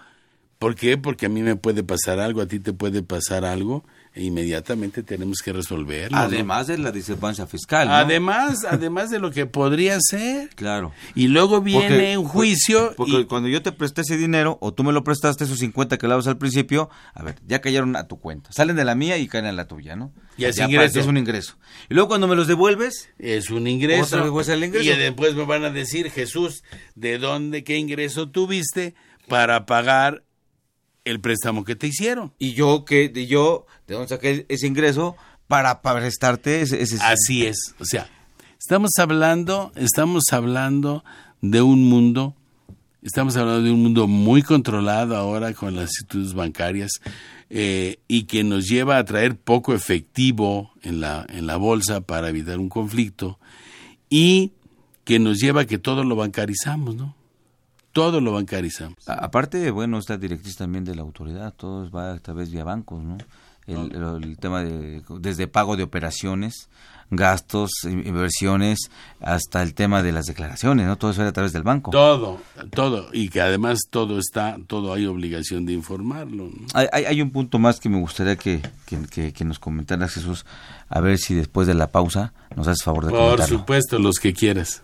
¿Por 0.59 0.75
qué? 0.75 0.97
Porque 0.97 1.25
a 1.25 1.29
mí 1.29 1.41
me 1.41 1.55
puede 1.57 1.83
pasar 1.83 2.19
algo, 2.19 2.41
a 2.41 2.47
ti 2.47 2.59
te 2.59 2.71
puede 2.71 3.03
pasar 3.03 3.43
algo, 3.43 3.83
e 4.13 4.23
inmediatamente 4.23 5.03
tenemos 5.03 5.39
que 5.43 5.51
resolverlo. 5.51 6.17
¿no? 6.17 6.23
Además 6.23 6.67
de 6.67 6.77
la 6.77 6.93
discrepancia 6.93 7.45
fiscal, 7.45 7.89
¿no? 7.89 7.93
Además, 7.93 8.63
además 8.69 9.09
de 9.09 9.19
lo 9.19 9.31
que 9.31 9.45
podría 9.47 9.97
ser. 9.99 10.49
Claro. 10.55 10.93
Y 11.13 11.27
luego 11.27 11.59
viene 11.61 11.87
Porque- 11.89 12.17
un 12.17 12.25
juicio. 12.25 12.93
Porque 12.95 13.19
y- 13.19 13.25
cuando 13.25 13.49
yo 13.49 13.61
te 13.61 13.73
presté 13.73 14.01
ese 14.01 14.15
dinero, 14.17 14.57
o 14.61 14.73
tú 14.73 14.85
me 14.85 14.93
lo 14.93 15.03
prestaste, 15.03 15.43
esos 15.43 15.59
50 15.59 15.97
que 15.97 16.07
dabas 16.07 16.27
al 16.27 16.37
principio, 16.37 16.89
a 17.13 17.21
ver, 17.23 17.35
ya 17.45 17.59
cayeron 17.59 17.95
a 17.97 18.07
tu 18.07 18.17
cuenta. 18.21 18.49
Salen 18.53 18.77
de 18.77 18.85
la 18.85 18.95
mía 18.95 19.17
y 19.17 19.27
caen 19.27 19.45
a 19.47 19.51
la 19.51 19.67
tuya, 19.67 19.97
¿no? 19.97 20.13
Es 20.37 20.55
para 20.55 20.69
ingreso. 20.69 20.99
Es 21.01 21.05
un 21.07 21.17
ingreso. 21.17 21.57
Y 21.89 21.93
luego 21.95 22.07
cuando 22.07 22.27
me 22.29 22.35
los 22.37 22.47
devuelves, 22.47 23.09
es 23.19 23.49
un 23.49 23.67
ingreso. 23.67 24.17
Otra 24.17 24.31
vez 24.31 24.47
el 24.47 24.63
ingreso. 24.63 24.89
Y 24.89 24.95
después 24.95 25.35
me 25.35 25.43
van 25.45 25.65
a 25.65 25.69
decir, 25.69 26.09
Jesús, 26.11 26.63
¿de 26.95 27.17
dónde, 27.17 27.65
qué 27.65 27.77
ingreso 27.77 28.29
tuviste 28.29 28.95
para 29.27 29.65
pagar 29.65 30.23
el 31.05 31.21
préstamo 31.21 31.63
que 31.63 31.75
te 31.75 31.87
hicieron? 31.87 32.33
y 32.39 32.53
yo, 32.53 32.83
que 32.85 33.11
y 33.15 33.27
yo 33.27 33.65
¿de 33.87 33.93
dónde 33.93 34.09
saqué 34.09 34.45
ese 34.49 34.67
ingreso 34.67 35.15
para, 35.47 35.81
para 35.81 35.99
prestarte 36.01 36.61
ese, 36.61 36.81
ese- 36.81 36.97
Así 37.01 37.45
es. 37.45 37.73
O 37.79 37.85
sea, 37.85 38.09
estamos 38.59 38.91
hablando, 38.99 39.71
estamos 39.75 40.23
hablando 40.31 41.03
de 41.41 41.61
un 41.61 41.83
mundo, 41.87 42.35
estamos 43.03 43.37
hablando 43.37 43.61
de 43.61 43.71
un 43.71 43.83
mundo 43.83 44.07
muy 44.07 44.41
controlado 44.41 45.15
ahora 45.15 45.53
con 45.53 45.75
las 45.75 45.89
instituciones 45.91 46.33
bancarias 46.33 46.91
eh, 47.51 47.97
y 48.07 48.23
que 48.23 48.43
nos 48.43 48.65
lleva 48.67 48.97
a 48.97 49.05
traer 49.05 49.37
poco 49.37 49.75
efectivo 49.75 50.71
en 50.81 50.99
la, 51.01 51.25
en 51.29 51.45
la 51.45 51.57
bolsa 51.57 52.01
para 52.01 52.29
evitar 52.29 52.57
un 52.57 52.69
conflicto 52.69 53.39
y 54.09 54.53
que 55.03 55.19
nos 55.19 55.37
lleva 55.39 55.61
a 55.61 55.65
que 55.65 55.77
todo 55.77 56.03
lo 56.03 56.15
bancarizamos, 56.15 56.95
¿no? 56.95 57.15
Todo 57.95 58.19
lo 58.19 58.33
bancarizamos. 58.33 58.97
A- 59.07 59.13
Aparte, 59.23 59.71
bueno, 59.71 59.97
esta 59.99 60.17
directriz 60.17 60.57
también 60.57 60.83
de 60.83 60.95
la 60.95 61.01
autoridad, 61.01 61.53
todo 61.55 61.89
va 61.89 62.11
a 62.11 62.19
través 62.19 62.51
vía 62.51 62.65
bancos, 62.65 63.01
¿no? 63.01 63.17
El, 63.67 63.95
el- 63.95 64.23
el 64.23 64.37
tema 64.37 64.61
de, 64.61 65.01
desde 65.21 65.47
pago 65.47 65.77
de 65.77 65.83
operaciones, 65.83 66.67
gastos, 67.09 67.71
in- 67.85 68.05
inversiones, 68.05 68.91
hasta 69.21 69.63
el 69.63 69.73
tema 69.73 70.03
de 70.03 70.11
las 70.11 70.25
declaraciones, 70.25 70.85
¿no? 70.87 70.97
Todo 70.97 71.11
eso 71.11 71.21
era 71.21 71.29
a 71.29 71.33
través 71.33 71.53
del 71.53 71.63
banco. 71.63 71.91
Todo, 71.91 72.39
todo. 72.71 73.07
Y 73.13 73.29
que 73.29 73.39
además 73.41 73.79
todo 73.89 74.19
está, 74.19 74.57
todo 74.67 74.93
hay 74.93 75.05
obligación 75.05 75.65
de 75.65 75.71
informarlo, 75.73 76.45
¿no? 76.53 76.67
Hay, 76.73 76.87
hay- 76.91 77.05
hay 77.05 77.21
un 77.21 77.31
punto 77.31 77.57
más 77.59 77.79
que 77.79 77.87
me 77.87 77.97
gustaría 77.99 78.35
que, 78.35 78.61
que, 78.85 78.99
que- 79.09 79.31
que 79.31 79.45
nos 79.45 79.57
comentaras, 79.57 80.11
Jesús, 80.13 80.45
a 80.89 80.99
ver 80.99 81.17
si 81.17 81.33
después 81.33 81.65
de 81.65 81.75
la 81.75 81.87
pausa 81.91 82.33
nos 82.57 82.67
haces 82.67 82.83
favor 82.83 83.05
de 83.05 83.11
Por 83.11 83.19
comentarlo. 83.19 83.57
supuesto, 83.59 83.97
los 83.99 84.17
que 84.19 84.33
quieras. 84.33 84.83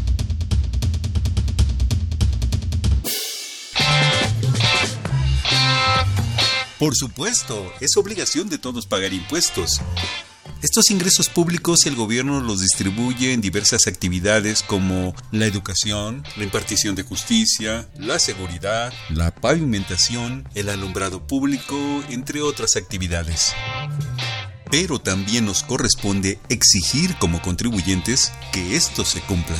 Por 6.81 6.95
supuesto, 6.95 7.71
es 7.79 7.95
obligación 7.95 8.49
de 8.49 8.57
todos 8.57 8.87
pagar 8.87 9.13
impuestos. 9.13 9.79
Estos 10.63 10.89
ingresos 10.89 11.29
públicos 11.29 11.85
el 11.85 11.93
gobierno 11.93 12.41
los 12.41 12.61
distribuye 12.61 13.33
en 13.33 13.41
diversas 13.41 13.85
actividades 13.85 14.63
como 14.63 15.13
la 15.31 15.45
educación, 15.45 16.23
la 16.37 16.43
impartición 16.43 16.95
de 16.95 17.03
justicia, 17.03 17.87
la 17.99 18.17
seguridad, 18.17 18.91
la 19.11 19.29
pavimentación, 19.29 20.49
el 20.55 20.69
alumbrado 20.69 21.27
público, 21.27 21.77
entre 22.09 22.41
otras 22.41 22.75
actividades. 22.75 23.53
Pero 24.71 24.97
también 24.97 25.45
nos 25.45 25.61
corresponde 25.61 26.39
exigir 26.49 27.15
como 27.19 27.43
contribuyentes 27.43 28.31
que 28.51 28.75
estos 28.75 29.09
se 29.09 29.21
cumplan. 29.21 29.59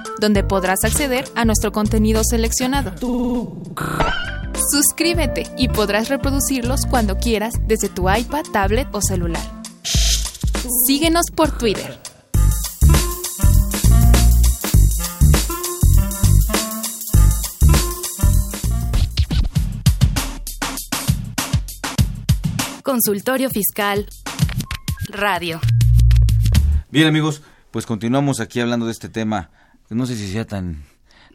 donde 0.21 0.43
podrás 0.43 0.83
acceder 0.85 1.25
a 1.35 1.43
nuestro 1.45 1.71
contenido 1.71 2.23
seleccionado. 2.23 2.93
Suscríbete 4.71 5.47
y 5.57 5.67
podrás 5.67 6.09
reproducirlos 6.09 6.85
cuando 6.85 7.17
quieras 7.17 7.55
desde 7.65 7.89
tu 7.89 8.09
iPad, 8.09 8.43
tablet 8.53 8.87
o 8.93 9.01
celular. 9.01 9.41
Síguenos 10.85 11.25
por 11.35 11.57
Twitter. 11.57 11.99
Consultorio 22.83 23.49
Fiscal 23.49 24.07
Radio. 25.09 25.59
Bien 26.91 27.07
amigos, 27.07 27.41
pues 27.71 27.85
continuamos 27.87 28.39
aquí 28.39 28.59
hablando 28.59 28.85
de 28.85 28.91
este 28.91 29.09
tema. 29.09 29.49
No 29.91 30.05
sé 30.05 30.15
si 30.15 30.31
sea 30.31 30.45
tan, 30.45 30.83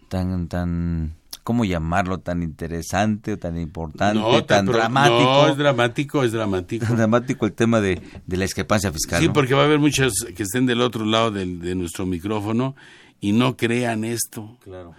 tan, 0.08 0.48
tan 0.48 1.14
¿cómo 1.44 1.64
llamarlo? 1.66 2.18
Tan 2.18 2.42
interesante 2.42 3.34
o 3.34 3.38
tan 3.38 3.58
importante, 3.58 4.42
tan, 4.42 4.64
dramático. 4.64 5.22
No, 5.22 5.48
es 5.48 5.56
dramático, 5.58 6.24
es 6.24 6.32
dramático. 6.32 6.86
dramático 6.96 7.44
el 7.46 7.52
tema 7.52 7.82
de, 7.82 8.00
la 8.26 8.42
discrepancia 8.42 8.90
fiscal. 8.92 9.20
Sí, 9.20 9.28
porque 9.28 9.54
va 9.54 9.62
a 9.62 9.64
haber 9.66 9.78
muchos 9.78 10.26
que 10.34 10.42
estén 10.42 10.64
del 10.64 10.80
otro 10.80 11.04
lado 11.04 11.30
de, 11.30 11.46
nuestro 11.74 12.06
micrófono 12.06 12.74
y 13.20 13.32
no 13.32 13.58
crean 13.58 14.04
esto. 14.04 14.58
Claro. 14.64 14.94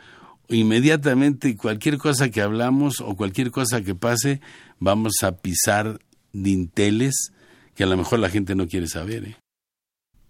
Inmediatamente 0.50 1.58
cualquier 1.58 1.98
cosa 1.98 2.30
que 2.30 2.42
hablamos 2.42 3.02
o 3.02 3.16
cualquier 3.16 3.50
cosa 3.50 3.82
que 3.82 3.96
pase, 3.96 4.40
vamos 4.80 5.16
a 5.24 5.32
pisar 5.32 6.00
dinteles 6.32 7.34
que 7.74 7.84
a 7.84 7.88
lo 7.88 7.98
mejor 7.98 8.20
la 8.20 8.30
gente 8.30 8.54
no 8.54 8.68
quiere 8.68 8.88
saber. 8.88 9.26
¿eh? 9.26 9.38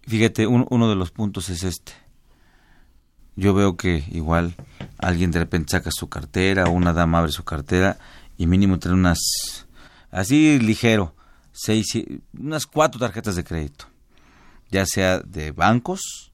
Fíjate, 0.06 0.46
uno 0.46 0.88
de 0.88 0.96
los 0.96 1.10
puntos 1.10 1.50
es 1.50 1.62
este 1.62 2.07
yo 3.38 3.54
veo 3.54 3.76
que 3.76 4.02
igual 4.10 4.54
alguien 4.98 5.30
de 5.30 5.38
repente 5.38 5.70
saca 5.70 5.90
su 5.92 6.08
cartera 6.08 6.64
o 6.64 6.70
una 6.72 6.92
dama 6.92 7.20
abre 7.20 7.30
su 7.30 7.44
cartera 7.44 7.96
y 8.36 8.48
mínimo 8.48 8.80
tiene 8.80 8.96
unas, 8.96 9.18
así 10.10 10.58
ligero, 10.58 11.14
seis, 11.52 11.86
unas 12.36 12.66
cuatro 12.66 12.98
tarjetas 12.98 13.36
de 13.36 13.44
crédito, 13.44 13.86
ya 14.70 14.84
sea 14.86 15.20
de 15.20 15.52
bancos 15.52 16.32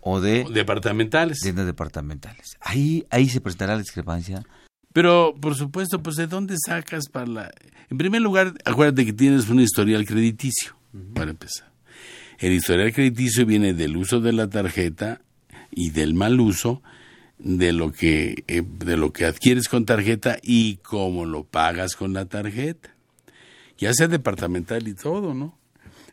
o 0.00 0.20
de... 0.20 0.46
Departamentales. 0.52 1.40
Tiendas 1.40 1.66
departamentales. 1.66 2.56
Ahí, 2.60 3.04
ahí 3.10 3.28
se 3.28 3.40
prestará 3.40 3.72
la 3.74 3.80
discrepancia. 3.80 4.44
Pero, 4.92 5.34
por 5.40 5.56
supuesto, 5.56 6.00
pues 6.00 6.14
¿de 6.14 6.28
dónde 6.28 6.54
sacas 6.64 7.08
para 7.08 7.26
la...? 7.26 7.50
En 7.90 7.98
primer 7.98 8.22
lugar, 8.22 8.54
acuérdate 8.64 9.04
que 9.04 9.12
tienes 9.12 9.48
un 9.48 9.60
historial 9.60 10.06
crediticio, 10.06 10.76
para 11.12 11.32
empezar. 11.32 11.72
El 12.38 12.52
historial 12.52 12.92
crediticio 12.92 13.44
viene 13.44 13.74
del 13.74 13.96
uso 13.96 14.20
de 14.20 14.32
la 14.32 14.48
tarjeta 14.48 15.22
y 15.76 15.90
del 15.90 16.14
mal 16.14 16.40
uso 16.40 16.82
de 17.38 17.72
lo 17.72 17.92
que 17.92 18.42
eh, 18.48 18.62
de 18.66 18.96
lo 18.96 19.12
que 19.12 19.26
adquieres 19.26 19.68
con 19.68 19.84
tarjeta 19.84 20.38
y 20.42 20.78
cómo 20.78 21.26
lo 21.26 21.44
pagas 21.44 21.94
con 21.94 22.12
la 22.12 22.24
tarjeta. 22.24 22.96
Ya 23.78 23.92
sea 23.92 24.08
departamental 24.08 24.88
y 24.88 24.94
todo 24.94 25.34
no 25.34 25.56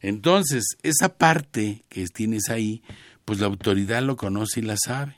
entonces 0.02 0.66
esa 0.84 1.18
parte 1.18 1.86
que 1.90 2.06
tienes 2.08 2.50
ahí 2.50 2.84
pues 3.26 3.40
la 3.40 3.48
autoridad 3.48 4.04
lo 4.04 4.18
conoce 4.18 4.60
y 4.60 4.64
la 4.64 4.76
sabe. 4.78 5.16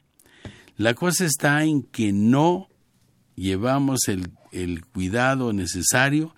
La 0.78 0.94
cosa 0.94 1.26
está 1.26 1.64
en 1.64 1.82
que 1.82 2.14
no 2.14 2.70
llevamos 3.36 4.08
el, 4.08 4.30
el 4.52 4.86
cuidado 4.86 5.54
necesario 5.54 6.36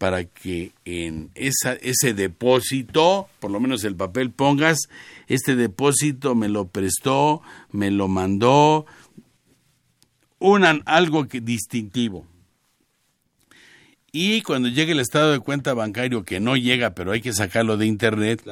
para 0.00 0.24
que 0.24 0.72
en 0.86 1.30
esa, 1.34 1.74
ese 1.74 2.14
depósito, 2.14 3.28
por 3.38 3.50
lo 3.50 3.60
menos 3.60 3.84
el 3.84 3.94
papel, 3.96 4.30
pongas, 4.30 4.88
este 5.28 5.56
depósito 5.56 6.34
me 6.34 6.48
lo 6.48 6.68
prestó, 6.68 7.42
me 7.70 7.90
lo 7.90 8.08
mandó, 8.08 8.86
unan 10.38 10.82
algo 10.86 11.28
que, 11.28 11.42
distintivo. 11.42 12.26
Y 14.10 14.40
cuando 14.40 14.70
llegue 14.70 14.92
el 14.92 15.00
estado 15.00 15.32
de 15.32 15.40
cuenta 15.40 15.74
bancario, 15.74 16.24
que 16.24 16.40
no 16.40 16.56
llega, 16.56 16.94
pero 16.94 17.12
hay 17.12 17.20
que 17.20 17.34
sacarlo 17.34 17.76
de 17.76 17.84
internet, 17.84 18.42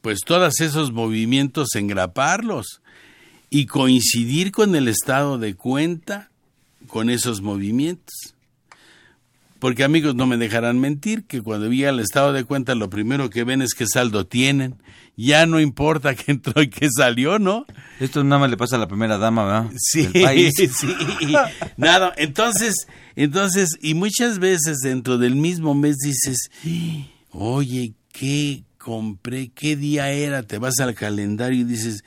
pues 0.00 0.20
todos 0.24 0.60
esos 0.60 0.92
movimientos 0.92 1.74
engraparlos 1.74 2.82
y 3.50 3.66
coincidir 3.66 4.52
con 4.52 4.76
el 4.76 4.86
estado 4.86 5.38
de 5.38 5.56
cuenta 5.56 6.30
con 6.86 7.10
esos 7.10 7.42
movimientos. 7.42 8.36
Porque 9.62 9.84
amigos, 9.84 10.16
no 10.16 10.26
me 10.26 10.38
dejarán 10.38 10.80
mentir 10.80 11.22
que 11.22 11.40
cuando 11.40 11.70
llega 11.70 11.90
el 11.90 12.00
estado 12.00 12.32
de 12.32 12.42
cuenta 12.42 12.74
lo 12.74 12.90
primero 12.90 13.30
que 13.30 13.44
ven 13.44 13.62
es 13.62 13.74
qué 13.74 13.86
saldo 13.86 14.26
tienen. 14.26 14.82
Ya 15.16 15.46
no 15.46 15.60
importa 15.60 16.14
qué 16.16 16.32
entró 16.32 16.62
y 16.62 16.68
qué 16.68 16.88
salió, 16.90 17.38
¿no? 17.38 17.64
Esto 18.00 18.24
nada 18.24 18.40
más 18.40 18.50
le 18.50 18.56
pasa 18.56 18.74
a 18.74 18.80
la 18.80 18.88
primera 18.88 19.18
dama, 19.18 19.44
¿verdad? 19.44 19.70
Sí, 19.78 20.08
sí. 20.50 20.88
Nada, 21.76 22.12
entonces, 22.16 22.88
entonces, 23.14 23.78
y 23.80 23.94
muchas 23.94 24.40
veces 24.40 24.78
dentro 24.82 25.16
del 25.16 25.36
mismo 25.36 25.76
mes 25.76 25.98
dices, 25.98 26.50
oye, 27.30 27.92
¿qué 28.10 28.64
compré? 28.78 29.52
¿Qué 29.54 29.76
día 29.76 30.10
era? 30.10 30.42
Te 30.42 30.58
vas 30.58 30.80
al 30.80 30.96
calendario 30.96 31.60
y 31.60 31.64
dices, 31.64 32.02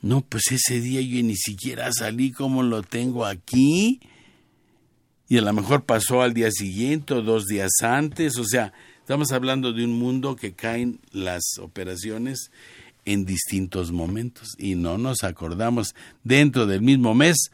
no, 0.00 0.22
pues 0.22 0.44
ese 0.52 0.80
día 0.80 1.02
yo 1.02 1.22
ni 1.22 1.36
siquiera 1.36 1.90
salí, 1.92 2.32
¿cómo 2.32 2.62
lo 2.62 2.82
tengo 2.82 3.26
aquí? 3.26 4.00
Y 5.30 5.38
a 5.38 5.42
lo 5.42 5.52
mejor 5.52 5.84
pasó 5.84 6.22
al 6.22 6.34
día 6.34 6.50
siguiente 6.50 7.14
o 7.14 7.22
dos 7.22 7.46
días 7.46 7.70
antes, 7.82 8.36
o 8.36 8.42
sea, 8.42 8.72
estamos 8.98 9.30
hablando 9.30 9.72
de 9.72 9.84
un 9.84 9.96
mundo 9.96 10.34
que 10.34 10.54
caen 10.54 10.98
las 11.12 11.56
operaciones 11.60 12.50
en 13.04 13.24
distintos 13.24 13.92
momentos 13.92 14.54
y 14.58 14.74
no 14.74 14.98
nos 14.98 15.22
acordamos 15.22 15.94
dentro 16.24 16.66
del 16.66 16.82
mismo 16.82 17.14
mes. 17.14 17.52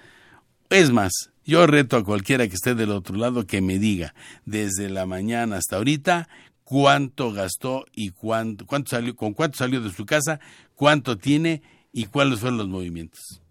Es 0.70 0.90
más, 0.90 1.12
yo 1.44 1.66
reto 1.66 1.98
a 1.98 2.04
cualquiera 2.04 2.48
que 2.48 2.54
esté 2.54 2.74
del 2.74 2.92
otro 2.92 3.14
lado 3.14 3.46
que 3.46 3.60
me 3.60 3.78
diga 3.78 4.14
desde 4.46 4.88
la 4.88 5.04
mañana 5.04 5.58
hasta 5.58 5.76
ahorita 5.76 6.30
cuánto 6.64 7.30
gastó 7.30 7.84
y 7.94 8.08
cuánto, 8.08 8.64
cuánto 8.64 8.92
salió, 8.92 9.14
con 9.14 9.34
cuánto 9.34 9.58
salió 9.58 9.82
de 9.82 9.92
su 9.92 10.06
casa, 10.06 10.40
cuánto 10.76 11.18
tiene 11.18 11.60
y 11.92 12.06
cuáles 12.06 12.40
fueron 12.40 12.56
los 12.56 12.68
movimientos 12.68 13.42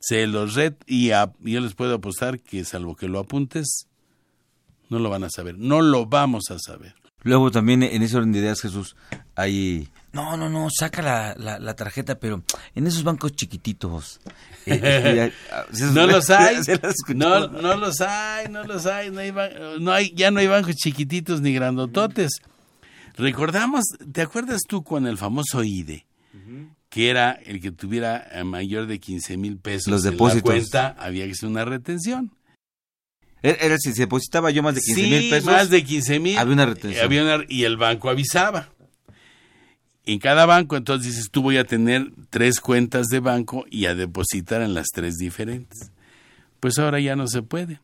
se 0.00 0.26
los 0.26 0.54
red 0.54 0.74
y 0.86 1.08
yo 1.08 1.60
les 1.60 1.74
puedo 1.74 1.94
apostar 1.94 2.40
que 2.40 2.64
salvo 2.64 2.96
que 2.96 3.06
lo 3.06 3.18
apuntes, 3.20 3.86
no 4.88 4.98
lo 4.98 5.10
van 5.10 5.24
a 5.24 5.30
saber, 5.30 5.56
no 5.58 5.82
lo 5.82 6.06
vamos 6.06 6.50
a 6.50 6.58
saber. 6.58 6.94
Luego 7.22 7.50
también 7.50 7.82
en 7.82 8.02
ese 8.02 8.16
orden 8.16 8.32
de 8.32 8.38
ideas, 8.38 8.62
Jesús, 8.62 8.96
hay... 9.36 9.88
No, 10.12 10.38
no, 10.38 10.48
no, 10.48 10.68
saca 10.70 11.02
la, 11.02 11.58
la, 11.58 11.76
tarjeta, 11.76 12.18
pero 12.18 12.42
en 12.74 12.86
esos 12.86 13.04
bancos 13.04 13.32
chiquititos. 13.32 14.20
Eh, 14.66 14.78
eh, 14.82 15.32
no 15.94 16.06
los 16.06 16.28
hay, 16.28 16.58
no, 17.14 17.48
no 17.48 17.76
los 17.76 18.00
hay, 18.02 18.46
no 18.50 18.62
los 18.62 18.84
hay, 18.84 19.10
no 19.10 19.20
hay, 19.20 19.32
no 19.80 19.90
hay, 19.90 20.12
ya 20.14 20.30
no 20.30 20.38
hay 20.38 20.48
bancos 20.48 20.76
chiquititos 20.76 21.40
ni 21.40 21.54
grandototes. 21.54 22.30
Recordamos, 23.16 23.84
¿te 24.12 24.20
acuerdas 24.20 24.60
tú 24.68 24.84
con 24.84 25.06
el 25.06 25.16
famoso 25.16 25.64
IDE? 25.64 26.06
Que 26.90 27.08
era 27.08 27.32
el 27.32 27.60
que 27.60 27.70
tuviera 27.70 28.28
eh, 28.32 28.44
mayor 28.44 28.86
de 28.86 28.98
15 28.98 29.36
mil 29.36 29.58
pesos 29.58 29.86
Los 29.86 30.02
depósitos. 30.02 30.50
en 30.50 30.56
la 30.56 30.60
cuenta, 30.60 30.96
había 30.98 31.24
que 31.24 31.32
hacer 31.32 31.48
una 31.48 31.64
retención. 31.64 32.32
Er, 33.42 33.56
era, 33.60 33.78
si 33.78 33.92
se 33.94 34.02
depositaba 34.02 34.50
yo 34.50 34.62
más 34.62 34.74
de 34.74 34.82
15 34.82 35.02
mil 35.02 35.30
pesos. 35.30 35.46
más 35.46 35.70
de 35.70 35.84
15 35.84 36.20
mil. 36.20 36.36
Había 36.36 36.52
una 36.52 36.66
retención. 36.66 37.46
y 37.48 37.64
el 37.64 37.76
banco 37.76 38.10
avisaba. 38.10 38.68
En 40.04 40.18
cada 40.18 40.44
banco, 40.44 40.76
entonces 40.76 41.12
dices, 41.14 41.30
tú 41.30 41.42
voy 41.42 41.56
a 41.56 41.64
tener 41.64 42.10
tres 42.28 42.58
cuentas 42.58 43.06
de 43.06 43.20
banco 43.20 43.64
y 43.70 43.86
a 43.86 43.94
depositar 43.94 44.60
en 44.60 44.74
las 44.74 44.88
tres 44.88 45.16
diferentes. 45.16 45.92
Pues 46.58 46.78
ahora 46.78 46.98
ya 47.00 47.14
no 47.16 47.28
se 47.28 47.42
puede 47.42 47.80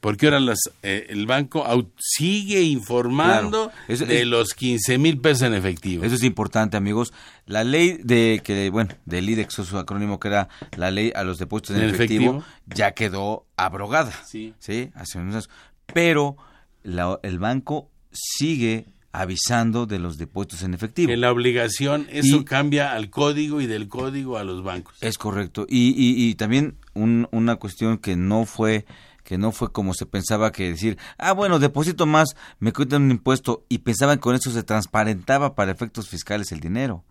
porque 0.00 0.26
ahora 0.26 0.40
las, 0.40 0.58
eh, 0.82 1.06
el 1.08 1.26
banco 1.26 1.64
sigue 1.98 2.62
informando 2.62 3.72
de 3.88 4.24
los 4.24 4.54
15 4.54 4.98
mil 4.98 5.20
pesos 5.20 5.42
en 5.42 5.54
efectivo. 5.54 6.04
Eso 6.04 6.14
es 6.14 6.22
importante, 6.22 6.76
amigos. 6.76 7.12
La 7.46 7.64
ley 7.64 7.98
de 8.02 8.40
que, 8.44 8.70
bueno, 8.70 8.94
del 9.06 9.28
IDEX, 9.28 9.54
su 9.54 9.78
acrónimo 9.78 10.20
que 10.20 10.28
era 10.28 10.48
la 10.76 10.90
ley 10.90 11.12
a 11.14 11.24
los 11.24 11.38
depósitos 11.38 11.76
en, 11.76 11.82
efectivo, 11.88 12.44
ya 12.66 12.92
quedó 12.92 13.46
abrogada. 13.56 14.12
Sí. 14.24 14.54
¿sí? 14.58 14.90
Hace 14.94 15.18
unos 15.18 15.50
Pero 15.92 16.36
el 16.84 17.38
banco 17.38 17.90
sigue 18.12 18.86
avisando 19.10 19.86
de 19.86 19.98
los 19.98 20.16
depósitos 20.18 20.62
en 20.62 20.74
efectivo. 20.74 21.12
En 21.12 21.22
la 21.22 21.32
obligación, 21.32 22.06
eso 22.10 22.44
cambia 22.44 22.92
al 22.92 23.10
código 23.10 23.60
y 23.60 23.66
del 23.66 23.88
código 23.88 24.36
a 24.36 24.44
los 24.44 24.62
bancos. 24.62 24.96
Es 25.00 25.18
correcto. 25.18 25.66
Y, 25.68 25.94
y, 25.96 26.34
también 26.34 26.76
una 26.94 27.56
cuestión 27.56 27.98
que 27.98 28.16
no 28.16 28.44
fue 28.44 28.84
que 29.28 29.36
no 29.36 29.52
fue 29.52 29.70
como 29.70 29.92
se 29.92 30.06
pensaba 30.06 30.52
que 30.52 30.70
decir, 30.70 30.96
ah, 31.18 31.32
bueno, 31.32 31.58
deposito 31.58 32.06
más, 32.06 32.34
me 32.60 32.72
quitan 32.72 33.02
un 33.02 33.10
impuesto 33.10 33.66
y 33.68 33.80
pensaban 33.80 34.16
que 34.16 34.22
con 34.22 34.34
eso 34.34 34.50
se 34.50 34.62
transparentaba 34.62 35.54
para 35.54 35.70
efectos 35.70 36.08
fiscales 36.08 36.50
el 36.50 36.60
dinero. 36.60 37.04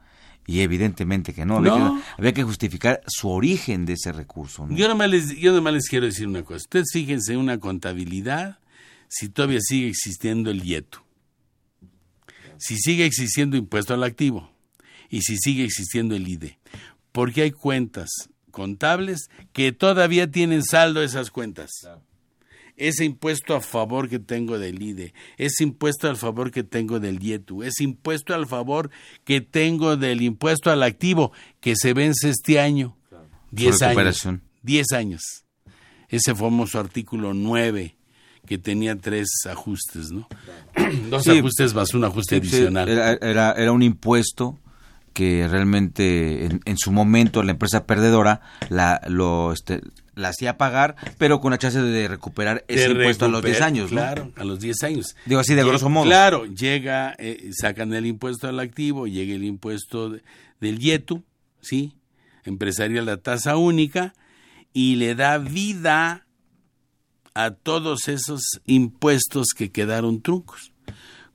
Y 0.48 0.62
evidentemente 0.62 1.32
que 1.32 1.46
no, 1.46 1.58
había, 1.58 2.34
Que, 2.34 2.42
justificar 2.42 3.04
su 3.06 3.30
origen 3.30 3.86
de 3.86 3.94
ese 3.94 4.12
recurso. 4.14 4.66
Yo, 4.72 4.88
nomás 4.88 5.12
les, 5.12 5.38
yo 5.38 5.62
les 5.62 5.88
quiero 5.88 6.08
decir 6.08 6.28
una 6.28 6.42
cosa. 6.42 6.56
Ustedes 6.56 6.88
fíjense 6.92 7.34
en 7.34 7.40
una 7.40 7.60
contabilidad 7.60 8.58
si 9.08 9.30
todavía 9.30 9.60
sigue 9.62 9.90
existiendo 9.90 10.50
el 10.50 10.64
IETU, 10.64 10.98
si 12.58 12.78
sigue 12.78 13.06
existiendo 13.06 13.58
impuesto 13.58 13.94
al 13.94 14.02
activo 14.04 14.50
y 15.12 15.22
si 15.22 15.38
sigue 15.38 15.64
existiendo 15.64 16.16
el 16.16 16.28
IDE. 16.28 16.58
Porque 17.12 17.44
hay 17.44 17.52
cuentas 17.52 18.10
contables 18.58 19.30
que 19.54 19.72
todavía 19.72 20.32
tienen 20.32 20.64
saldo 20.64 21.04
esas 21.04 21.30
cuentas 21.30 21.70
ese 22.76 23.06
impuesto 23.06 23.56
a 23.56 23.62
favor 23.62 24.08
que 24.08 24.20
tengo 24.20 24.58
del 24.58 24.82
IDE, 24.82 25.14
ese 25.38 25.64
impuesto 25.64 26.08
al 26.08 26.16
favor 26.16 26.52
que 26.52 26.64
tengo 26.64 27.00
del 27.00 27.22
IETU, 27.22 27.64
ese 27.64 27.84
impuesto 27.84 28.34
al 28.34 28.48
favor 28.48 28.90
que 29.24 29.42
tengo 29.42 29.98
del 29.98 30.22
impuesto 30.22 30.72
al 30.72 30.84
activo 30.84 31.32
que 31.60 31.76
se 31.76 31.94
vence 31.94 32.30
este 32.30 32.60
año. 32.60 32.96
Diez 33.52 33.82
años. 33.82 34.28
Diez 34.62 34.92
años. 34.92 35.22
Ese 36.08 36.36
famoso 36.36 36.80
artículo 36.80 37.34
9 37.34 37.96
que 38.46 38.58
tenía 38.58 38.96
tres 38.96 39.28
ajustes, 39.50 40.12
¿no? 40.12 40.28
Dos 41.10 41.28
ajustes 41.28 41.74
más 41.74 41.94
un 41.94 42.06
ajuste 42.06 42.38
adicional. 42.38 42.88
Era, 42.88 43.52
era, 43.52 43.72
un 43.72 43.84
impuesto 43.84 44.60
que 45.18 45.48
realmente 45.48 46.46
en, 46.46 46.78
su 46.78 46.92
momento 46.92 47.42
la 47.42 47.50
empresa 47.50 47.88
perdedora 47.88 48.42
la, 48.70 49.02
lo, 49.08 49.52
este, 49.52 49.82
la 50.14 50.30
hacía 50.30 50.60
pagar, 50.60 50.96
pero 51.18 51.42
con 51.42 51.50
la 51.50 51.58
chance 51.58 51.82
de 51.82 52.08
recuperar 52.08 52.64
ese 52.68 52.92
impuesto 52.92 53.26
a 53.26 53.28
los 53.28 53.42
10 53.42 53.62
años. 53.62 53.90
Claro, 53.90 54.32
a 54.36 54.44
los 54.44 54.60
10 54.60 54.84
años. 54.84 55.16
Digo 55.26 55.40
así 55.40 55.56
de 55.56 55.64
grosso 55.64 55.90
modo. 55.90 56.06
Claro, 56.06 56.46
llega, 56.46 57.16
eh, 57.18 57.50
sacan 57.52 57.96
el 57.96 58.06
impuesto 58.06 58.48
al 58.48 58.60
activo, 58.60 59.08
llega 59.08 59.34
el 59.34 59.44
impuesto 59.44 60.12
del 60.62 60.78
YETU, 60.78 61.24
¿sí? 61.62 61.96
Empresarial 62.44 63.08
la 63.08 63.18
tasa 63.18 63.58
única, 63.58 64.14
y 64.72 64.98
le 64.98 65.16
da 65.16 65.40
vida 65.40 66.28
a 67.34 67.50
todos 67.50 68.08
esos 68.08 68.44
impuestos 68.68 69.48
que 69.58 69.72
quedaron 69.72 70.22
truncos, 70.22 70.74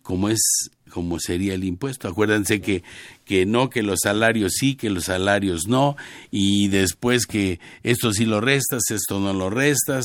como 0.03 0.29
es 0.29 0.71
como 0.93 1.19
sería 1.19 1.55
el 1.55 1.65
impuesto. 1.65 2.07
Acuérdense 2.07 2.61
que, 2.61 2.85
que 3.25 3.47
no, 3.47 3.71
que 3.71 3.83
los 3.83 4.01
salarios 4.03 4.53
sí, 4.55 4.77
que 4.77 4.91
los 4.91 5.05
salarios 5.05 5.67
no, 5.67 5.97
y 6.31 6.69
después 6.69 7.27
que 7.27 7.59
esto 7.83 8.13
sí 8.13 8.27
lo 8.27 8.41
restas, 8.41 8.83
esto 8.91 9.19
no 9.19 9.33
lo 9.33 9.51
restas, 9.51 10.05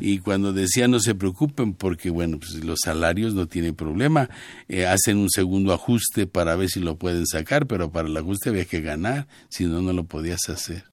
y 0.00 0.18
cuando 0.20 0.52
decía 0.52 0.86
no 0.86 1.00
se 1.00 1.14
preocupen 1.14 1.74
porque, 1.74 2.10
bueno, 2.10 2.38
pues 2.38 2.64
los 2.64 2.78
salarios 2.84 3.34
no 3.34 3.46
tienen 3.46 3.74
problema, 3.74 4.30
eh, 4.68 4.86
hacen 4.86 5.18
un 5.18 5.30
segundo 5.30 5.72
ajuste 5.72 6.26
para 6.26 6.54
ver 6.54 6.68
si 6.68 6.80
lo 6.80 6.96
pueden 6.96 7.26
sacar, 7.26 7.66
pero 7.66 7.90
para 7.90 8.08
el 8.08 8.16
ajuste 8.16 8.50
había 8.50 8.64
que 8.64 8.80
ganar, 8.80 9.26
si 9.48 9.64
no, 9.64 9.82
no 9.82 9.92
lo 9.92 10.04
podías 10.04 10.48
hacer. 10.48 10.84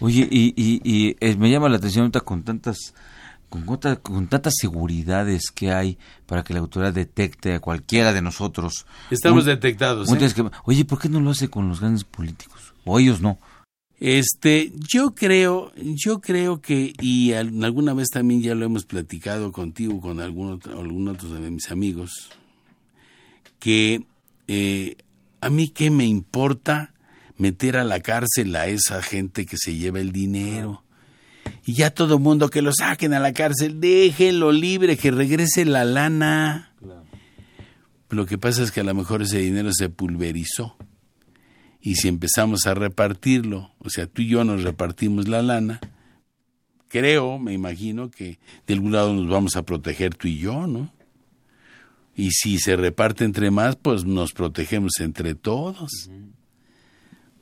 Oye, 0.00 0.26
y, 0.28 0.52
y, 0.56 0.80
y 0.84 1.16
eh, 1.20 1.36
me 1.36 1.48
llama 1.48 1.68
la 1.68 1.76
atención 1.76 2.02
ahorita 2.02 2.20
con 2.22 2.42
tantas 2.42 2.92
con, 3.50 3.64
con 4.02 4.28
tantas 4.28 4.54
seguridades 4.58 5.50
que 5.54 5.72
hay 5.72 5.98
para 6.24 6.42
que 6.42 6.54
la 6.54 6.60
autoridad 6.60 6.94
detecte 6.94 7.52
a 7.52 7.60
cualquiera 7.60 8.14
de 8.14 8.22
nosotros. 8.22 8.86
Estamos 9.10 9.44
detectados. 9.44 10.08
¿eh? 10.10 10.30
oye, 10.64 10.84
¿por 10.86 10.98
qué 10.98 11.08
no 11.10 11.20
lo 11.20 11.30
hace 11.30 11.50
con 11.50 11.68
los 11.68 11.80
grandes 11.80 12.04
políticos? 12.04 12.72
O 12.84 12.98
ellos 12.98 13.20
no. 13.20 13.38
Este, 13.98 14.72
yo 14.90 15.14
creo, 15.14 15.72
yo 15.76 16.22
creo 16.22 16.62
que, 16.62 16.94
y 17.02 17.32
alguna 17.34 17.92
vez 17.92 18.08
también 18.08 18.40
ya 18.40 18.54
lo 18.54 18.64
hemos 18.64 18.86
platicado 18.86 19.52
contigo, 19.52 20.00
con 20.00 20.20
algún 20.20 21.08
otro 21.08 21.34
de 21.34 21.50
mis 21.50 21.70
amigos, 21.70 22.30
que 23.58 24.06
eh, 24.48 24.96
a 25.42 25.50
mí 25.50 25.68
qué 25.68 25.90
me 25.90 26.06
importa 26.06 26.94
meter 27.36 27.76
a 27.76 27.84
la 27.84 28.00
cárcel 28.00 28.56
a 28.56 28.68
esa 28.68 29.02
gente 29.02 29.44
que 29.44 29.58
se 29.58 29.74
lleva 29.74 30.00
el 30.00 30.12
dinero 30.12 30.82
y 31.64 31.74
ya 31.74 31.90
todo 31.90 32.18
mundo 32.18 32.48
que 32.48 32.62
lo 32.62 32.72
saquen 32.72 33.14
a 33.14 33.20
la 33.20 33.32
cárcel, 33.32 33.80
déjenlo 33.80 34.52
libre, 34.52 34.96
que 34.96 35.10
regrese 35.10 35.64
la 35.64 35.84
lana. 35.84 36.74
Lo 38.08 38.26
que 38.26 38.38
pasa 38.38 38.62
es 38.62 38.72
que 38.72 38.80
a 38.80 38.84
lo 38.84 38.94
mejor 38.94 39.22
ese 39.22 39.38
dinero 39.38 39.70
se 39.72 39.88
pulverizó. 39.88 40.76
Y 41.80 41.94
si 41.94 42.08
empezamos 42.08 42.66
a 42.66 42.74
repartirlo, 42.74 43.72
o 43.78 43.88
sea, 43.88 44.06
tú 44.06 44.22
y 44.22 44.28
yo 44.28 44.44
nos 44.44 44.64
repartimos 44.64 45.28
la 45.28 45.42
lana, 45.42 45.80
creo, 46.88 47.38
me 47.38 47.52
imagino 47.52 48.10
que 48.10 48.38
de 48.66 48.74
algún 48.74 48.92
lado 48.92 49.14
nos 49.14 49.28
vamos 49.28 49.56
a 49.56 49.62
proteger 49.62 50.14
tú 50.14 50.28
y 50.28 50.38
yo, 50.38 50.66
¿no? 50.66 50.92
Y 52.16 52.32
si 52.32 52.58
se 52.58 52.76
reparte 52.76 53.24
entre 53.24 53.50
más, 53.50 53.76
pues 53.76 54.04
nos 54.04 54.32
protegemos 54.32 54.98
entre 55.00 55.34
todos. 55.34 56.10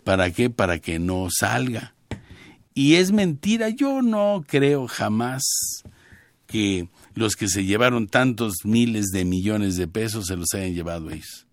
¿Para 0.04 0.30
qué? 0.30 0.50
Para 0.50 0.78
que 0.78 0.98
no 0.98 1.28
salga. 1.30 1.94
Y 2.78 2.94
es 2.94 3.10
mentira, 3.10 3.70
yo 3.70 4.02
no 4.02 4.44
creo 4.46 4.86
jamás 4.86 5.42
que 6.46 6.88
los 7.14 7.34
que 7.34 7.48
se 7.48 7.64
llevaron 7.64 8.06
tantos 8.06 8.58
miles 8.62 9.06
de 9.06 9.24
millones 9.24 9.76
de 9.76 9.88
pesos 9.88 10.26
se 10.26 10.36
los 10.36 10.54
hayan 10.54 10.74
llevado 10.74 11.10
ellos. 11.10 11.48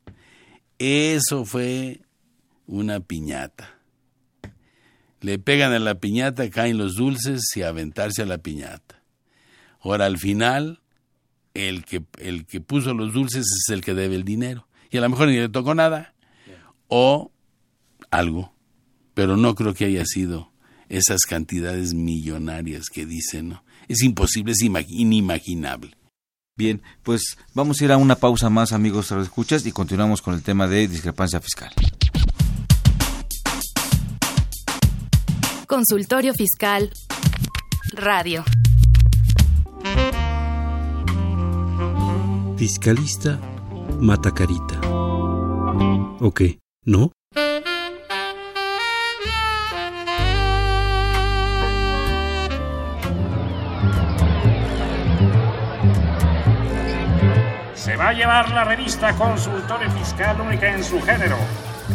Eso 0.78 1.44
fue 1.44 2.02
una 2.68 3.00
piñata. 3.00 3.80
Le 5.20 5.40
pegan 5.40 5.74
a 5.74 5.80
la 5.80 5.96
piñata, 5.96 6.48
caen 6.52 6.78
los 6.78 6.94
dulces 6.94 7.42
y 7.56 7.64
aventarse 7.64 8.22
a 8.22 8.28
la 8.28 8.38
piñata. 8.38 9.02
Ahora 9.82 10.06
al 10.06 10.20
final, 10.20 10.80
el 11.56 11.86
que, 11.86 12.04
el 12.20 12.46
que 12.46 12.62
puso 12.62 12.94
los 12.94 13.14
dulces 13.14 13.48
es 13.48 13.74
el 13.74 13.82
que 13.82 13.96
debe 13.96 14.14
el 14.14 14.26
dinero. 14.26 14.68
Y 14.92 14.98
a 14.98 15.02
lo 15.02 15.10
mejor 15.10 15.30
ni 15.30 15.38
le 15.38 15.50
tocó 15.50 15.74
nada. 15.74 16.14
O 16.88 17.32
algo. 18.12 18.54
Pero 19.16 19.38
no 19.38 19.56
creo 19.56 19.74
que 19.74 19.86
haya 19.86 20.06
sido 20.06 20.54
esas 20.98 21.22
cantidades 21.22 21.94
millonarias 21.94 22.90
que 22.90 23.06
dicen, 23.06 23.50
¿no? 23.50 23.64
Es 23.88 24.02
imposible, 24.02 24.54
es 24.54 24.62
inimaginable. 24.62 25.96
Bien, 26.58 26.82
pues 27.04 27.38
vamos 27.54 27.82
a 27.82 27.86
ir 27.86 27.92
a 27.92 27.98
una 27.98 28.16
pausa 28.16 28.50
más, 28.50 28.72
amigos 28.72 29.12
escuchas, 29.12 29.66
y 29.66 29.72
continuamos 29.72 30.22
con 30.22 30.34
el 30.34 30.42
tema 30.42 30.68
de 30.68 30.88
discrepancia 30.88 31.42
fiscal. 31.42 31.74
Consultorio 35.68 36.34
Fiscal 36.34 36.92
Radio. 37.92 38.46
Fiscalista 42.58 43.40
Matacarita. 44.00 44.80
¿O 44.88 46.32
qué? 46.34 46.60
¿No? 46.84 47.12
La 58.26 58.64
revista 58.64 59.14
Consultorio 59.14 59.92
Fiscal 59.92 60.42
única 60.42 60.68
en 60.68 60.84
su 60.84 61.00
género. 61.00 61.38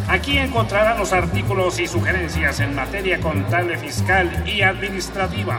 Aquí 0.08 0.38
encontrará 0.38 0.96
los 0.96 1.12
artículos 1.12 1.80
y 1.80 1.88
sugerencias 1.88 2.60
en 2.60 2.76
materia 2.76 3.20
contable, 3.20 3.76
fiscal 3.76 4.30
y 4.46 4.62
administrativa. 4.62 5.58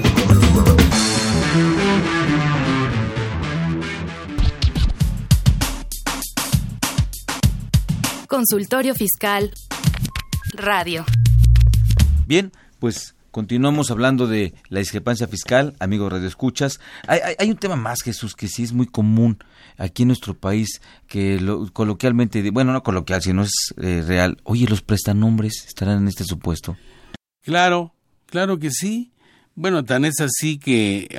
Consultorio 8.31 8.95
Fiscal 8.95 9.51
Radio. 10.53 11.03
Bien, 12.25 12.53
pues 12.79 13.13
continuamos 13.29 13.91
hablando 13.91 14.25
de 14.25 14.53
la 14.69 14.79
discrepancia 14.79 15.27
fiscal, 15.27 15.75
amigos 15.79 16.13
Radio 16.13 16.29
Escuchas. 16.29 16.79
Hay, 17.07 17.19
hay, 17.37 17.49
un 17.51 17.57
tema 17.57 17.75
más, 17.75 18.01
Jesús, 18.01 18.33
que 18.33 18.47
sí 18.47 18.63
es 18.63 18.71
muy 18.71 18.87
común 18.87 19.37
aquí 19.77 20.03
en 20.03 20.07
nuestro 20.07 20.33
país, 20.33 20.81
que 21.07 21.41
lo, 21.41 21.73
coloquialmente, 21.73 22.49
bueno, 22.51 22.71
no 22.71 22.83
coloquial, 22.83 23.21
sino 23.21 23.43
es 23.43 23.73
eh, 23.75 24.01
real. 24.07 24.37
Oye, 24.45 24.65
los 24.65 24.81
prestanombres 24.81 25.65
estarán 25.67 25.97
en 25.97 26.07
este 26.07 26.23
supuesto. 26.23 26.77
Claro, 27.41 27.93
claro 28.27 28.59
que 28.59 28.71
sí. 28.71 29.11
Bueno, 29.55 29.83
tan 29.83 30.05
es 30.05 30.21
así 30.21 30.57
que 30.57 31.09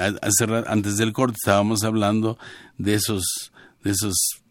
antes 0.66 0.96
del 0.96 1.12
corte 1.12 1.36
estábamos 1.38 1.84
hablando 1.84 2.38
de 2.78 2.94
esos, 2.94 3.52
de 3.84 3.90
esos 3.90 4.41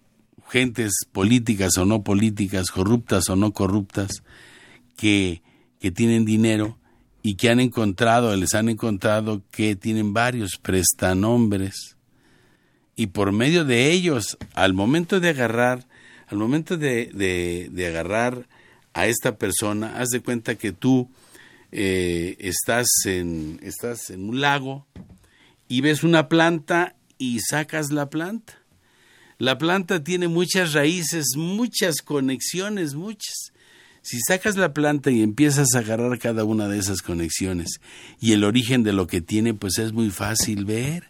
gentes 0.52 0.91
políticas 1.14 1.78
o 1.78 1.86
no 1.86 2.04
políticas, 2.04 2.72
corruptas 2.72 3.30
o 3.30 3.38
no 3.38 3.54
corruptas, 3.54 4.24
que, 4.97 5.41
que 5.80 5.91
tienen 5.91 6.26
dinero 6.26 6.78
y 7.24 7.36
que 7.36 7.49
han 7.49 7.62
encontrado, 7.62 8.36
les 8.36 8.54
han 8.54 8.68
encontrado 8.68 9.43
que 9.49 9.78
tienen 9.78 10.14
varios 10.14 10.58
prestanombres. 10.62 11.95
Y 12.97 13.08
por 13.08 13.32
medio 13.32 13.64
de 13.64 13.91
ellos, 13.91 14.38
al 14.54 14.74
momento 14.74 15.22
de 15.22 15.30
agarrar, 15.30 15.88
al 16.28 16.38
momento 16.38 16.76
de, 16.76 17.10
de, 17.14 17.70
de 17.72 17.88
agarrar 17.88 18.49
a 18.93 19.08
esta 19.08 19.38
persona, 19.38 19.97
haz 19.99 20.10
de 20.10 20.20
cuenta 20.20 20.56
que 20.56 20.74
tú 20.74 21.10
eh, 21.72 22.36
estás, 22.39 22.88
en, 23.06 23.62
estás 23.64 24.10
en 24.10 24.28
un 24.28 24.41
lago 24.41 24.86
y 25.70 25.80
ves 25.80 26.04
una 26.04 26.28
planta 26.28 26.97
y 27.18 27.39
sacas 27.39 27.91
la 27.91 28.10
planta. 28.10 28.61
La 29.42 29.58
planta 29.58 30.04
tiene 30.04 30.28
muchas 30.28 30.74
raíces, 30.74 31.30
muchas 31.36 32.04
conexiones, 32.04 32.94
muchas. 32.94 33.52
Si 34.04 34.20
sacas 34.20 34.56
la 34.56 34.72
planta 34.72 35.10
y 35.10 35.24
empiezas 35.24 35.74
a 35.74 35.80
agarrar 35.80 36.20
cada 36.20 36.44
una 36.44 36.68
de 36.68 36.78
esas 36.78 37.02
conexiones 37.02 37.82
y 38.20 38.34
el 38.34 38.44
origen 38.44 38.84
de 38.84 38.94
lo 38.94 39.08
que 39.08 39.20
tiene, 39.20 39.56
pues 39.56 39.80
es 39.80 39.94
muy 39.94 40.12
fácil 40.12 40.66
ver. 40.66 41.10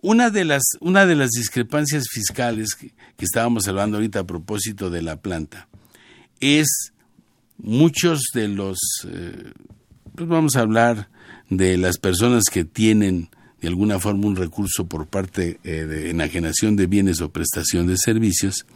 Una 0.00 0.30
de 0.30 0.46
las, 0.46 0.62
una 0.80 1.04
de 1.04 1.16
las 1.16 1.32
discrepancias 1.32 2.04
fiscales 2.10 2.74
que, 2.76 2.94
estábamos 3.18 3.68
hablando 3.68 3.98
ahorita 3.98 4.20
a 4.20 4.26
propósito 4.26 4.88
de 4.88 5.02
la 5.02 5.20
planta 5.20 5.68
es 6.40 6.94
muchos 7.58 8.22
de 8.32 8.48
los, 8.48 8.78
eh, 9.06 9.52
pues 10.14 10.26
vamos 10.26 10.56
a 10.56 10.60
hablar 10.60 11.10
de 11.50 11.76
las 11.76 11.98
personas 11.98 12.44
que 12.50 12.64
tienen 12.64 13.28
de 13.60 13.68
alguna 13.68 13.98
forma 13.98 14.26
un 14.26 14.36
recurso 14.36 14.86
por 14.86 15.06
parte 15.06 15.58
eh, 15.64 15.84
de 15.84 16.10
enajenación 16.10 16.76
de 16.76 16.86
bienes 16.86 17.20
o 17.20 17.30
prestación 17.30 17.86
de 17.86 17.96
servicios, 17.96 18.66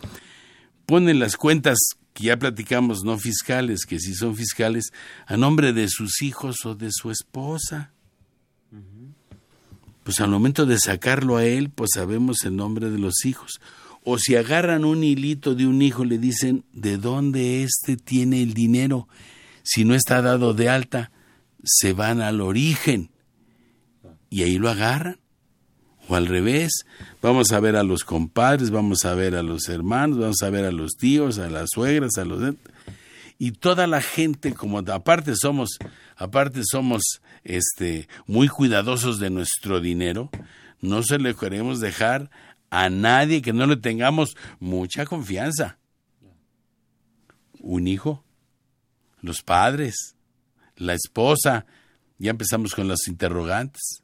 ponen 0.87 1.18
las 1.18 1.37
cuentas 1.37 1.78
que 2.12 2.24
ya 2.24 2.37
platicamos 2.37 3.05
no 3.05 3.18
fiscales, 3.18 3.87
que 3.87 3.99
sí 3.99 4.14
son 4.14 4.37
fiscales, 4.37 4.93
a 5.26 5.37
nombre 5.37 5.72
de 5.72 5.89
sus 5.89 6.22
hijos 6.22 6.64
o 6.64 6.74
de 6.74 6.89
su 6.91 7.11
esposa. 7.11 7.93
Pues 10.03 10.20
al 10.20 10.30
momento 10.30 10.66
de 10.66 10.78
sacarlo 10.78 11.37
a 11.37 11.45
él, 11.45 11.70
pues 11.70 11.91
sabemos 11.95 12.45
el 12.45 12.57
nombre 12.57 12.91
de 12.91 12.99
los 12.99 13.24
hijos 13.24 13.61
o 14.05 14.18
si 14.18 14.37
agarran 14.37 14.85
un 14.85 15.05
hilito 15.05 15.55
de 15.55 15.66
un 15.66 15.80
hijo 15.80 16.05
le 16.05 16.18
dicen 16.18 16.64
de 16.72 16.97
dónde 16.97 17.62
éste 17.62 17.97
tiene 17.97 18.43
el 18.43 18.53
dinero. 18.53 19.09
Si 19.62 19.85
no 19.85 19.95
está 19.95 20.22
dado 20.22 20.55
de 20.55 20.68
alta, 20.68 21.12
se 21.62 21.93
van 21.93 22.20
al 22.20 22.41
origen 22.41 23.11
y 24.33 24.43
ahí 24.45 24.59
lo 24.59 24.70
agarran. 24.70 25.20
O 26.09 26.16
al 26.16 26.26
revés, 26.26 26.87
vamos 27.20 27.53
a 27.53 27.61
ver 27.61 27.76
a 27.76 27.85
los 27.85 28.03
compadres, 28.03 28.70
vamos 28.70 29.05
a 29.05 29.14
ver 29.14 29.37
a 29.37 29.43
los 29.43 29.68
hermanos, 29.68 30.18
vamos 30.18 30.43
a 30.43 30.51
ver 30.51 30.64
a 30.64 30.72
los 30.72 30.97
tíos, 30.97 31.39
a 31.39 31.51
las 31.51 31.68
suegras, 31.72 32.16
a 32.16 32.24
los 32.24 32.41
y 33.39 33.53
toda 33.53 33.87
la 33.87 34.01
gente 34.01 34.55
como 34.55 34.78
aparte 34.78 35.35
somos 35.35 35.78
aparte 36.16 36.62
somos 36.64 37.03
este 37.45 38.09
muy 38.26 38.49
cuidadosos 38.49 39.18
de 39.18 39.30
nuestro 39.30 39.80
dinero, 39.80 40.30
no 40.80 41.03
se 41.03 41.18
le 41.18 41.35
queremos 41.35 41.80
dejar 41.80 42.30
a 42.70 42.89
nadie 42.89 43.43
que 43.43 43.53
no 43.53 43.66
le 43.66 43.76
tengamos 43.76 44.37
mucha 44.61 45.05
confianza. 45.07 45.78
Un 47.61 47.87
hijo, 47.87 48.24
los 49.20 49.43
padres, 49.43 50.16
la 50.76 50.95
esposa, 50.95 51.66
ya 52.18 52.30
empezamos 52.30 52.74
con 52.74 52.89
los 52.89 53.09
interrogantes. 53.09 54.02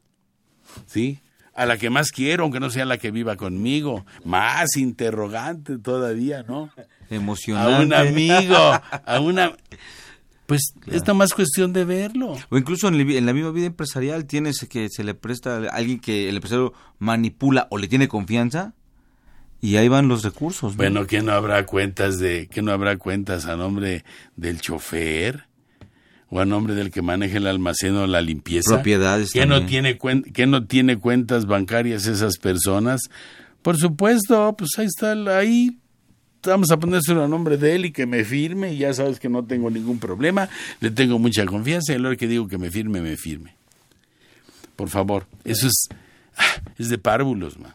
¿Sí? 0.86 1.20
A 1.54 1.66
la 1.66 1.76
que 1.76 1.90
más 1.90 2.10
quiero, 2.12 2.44
aunque 2.44 2.60
no 2.60 2.70
sea 2.70 2.84
la 2.84 2.98
que 2.98 3.10
viva 3.10 3.36
conmigo, 3.36 4.06
más 4.24 4.76
interrogante 4.76 5.78
todavía, 5.78 6.44
¿no? 6.44 6.70
Emocionante. 7.10 7.74
A 7.74 7.80
un 7.80 7.94
amigo, 7.94 8.56
a 8.56 9.20
una 9.20 9.52
pues 10.48 10.72
es 10.86 11.02
nada 11.02 11.12
más 11.12 11.34
cuestión 11.34 11.74
de 11.74 11.84
verlo. 11.84 12.34
O 12.48 12.56
incluso 12.56 12.88
en, 12.88 13.26
la 13.26 13.32
misma 13.34 13.50
vida 13.50 13.66
empresarial 13.66 14.24
tienes 14.24 14.66
que 14.66 14.88
se 14.88 15.04
le 15.04 15.12
presta 15.12 15.58
a 15.58 15.76
alguien 15.76 16.00
que 16.00 16.30
el 16.30 16.36
empresario 16.36 16.72
manipula 16.98 17.66
o 17.70 17.76
le 17.76 17.86
tiene 17.86 18.08
confianza 18.08 18.72
y 19.60 19.76
ahí 19.76 19.88
van 19.88 20.08
los 20.08 20.24
recursos. 20.24 20.74
Bueno, 20.74 21.06
que 21.06 21.20
no 21.20 21.32
habrá 21.32 21.66
cuentas 21.66 22.18
de 22.18 22.48
que 22.48 22.62
no 22.62 22.72
habrá 22.72 22.96
cuentas 22.96 23.44
a 23.44 23.56
nombre 23.56 24.06
del 24.36 24.62
chofer 24.62 25.47
o 26.30 26.40
a 26.40 26.44
nombre 26.44 26.74
del 26.74 26.90
que 26.90 27.02
maneja 27.02 27.38
el 27.38 27.46
almacén 27.46 27.96
o 27.96 28.06
la 28.06 28.20
limpieza. 28.20 28.74
Propiedades. 28.74 29.32
Que 29.32 29.46
no 29.46 29.64
tiene 29.66 29.98
que 29.98 30.46
no 30.46 30.66
tiene 30.66 30.98
cuentas 30.98 31.46
bancarias 31.46 32.06
esas 32.06 32.38
personas. 32.38 33.02
Por 33.62 33.76
supuesto, 33.76 34.54
pues 34.56 34.70
ahí 34.78 34.86
está 34.86 35.12
ahí 35.38 35.78
vamos 36.42 36.70
a 36.70 36.78
ponérselo 36.78 37.24
a 37.24 37.28
nombre 37.28 37.56
de 37.56 37.74
él 37.74 37.86
y 37.86 37.92
que 37.92 38.06
me 38.06 38.24
firme 38.24 38.72
y 38.72 38.78
ya 38.78 38.94
sabes 38.94 39.18
que 39.18 39.28
no 39.28 39.44
tengo 39.44 39.70
ningún 39.70 39.98
problema, 39.98 40.48
le 40.80 40.90
tengo 40.90 41.18
mucha 41.18 41.44
confianza 41.46 41.92
y 41.92 41.96
a 41.96 41.98
lo 41.98 42.16
que 42.16 42.26
digo 42.26 42.48
que 42.48 42.58
me 42.58 42.70
firme, 42.70 43.00
me 43.00 43.16
firme. 43.16 43.54
Por 44.76 44.88
favor, 44.88 45.26
eso 45.44 45.66
es, 45.66 45.88
ah, 46.36 46.62
es 46.78 46.88
de 46.88 46.98
párvulos, 46.98 47.58
man. 47.58 47.74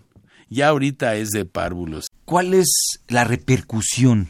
Ya 0.50 0.70
ahorita 0.70 1.16
es 1.16 1.30
de 1.30 1.46
párvulos. 1.46 2.08
¿Cuál 2.26 2.54
es 2.54 3.00
la 3.08 3.24
repercusión 3.24 4.30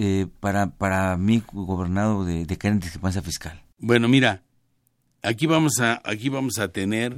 eh, 0.00 0.28
para, 0.38 0.70
para 0.70 1.16
mí, 1.16 1.42
gobernado, 1.52 2.24
de, 2.24 2.46
de 2.46 2.56
caer 2.56 2.74
en 2.74 2.80
discrepancia 2.80 3.20
fiscal? 3.20 3.60
Bueno, 3.78 4.06
mira, 4.06 4.42
aquí 5.22 5.46
vamos 5.46 5.80
a, 5.80 6.00
aquí 6.04 6.28
vamos 6.28 6.60
a 6.60 6.68
tener 6.68 7.16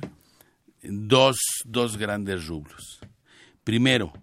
dos, 0.82 1.38
dos 1.66 1.98
grandes 1.98 2.46
rubros. 2.46 3.00
Primero, 3.64 4.14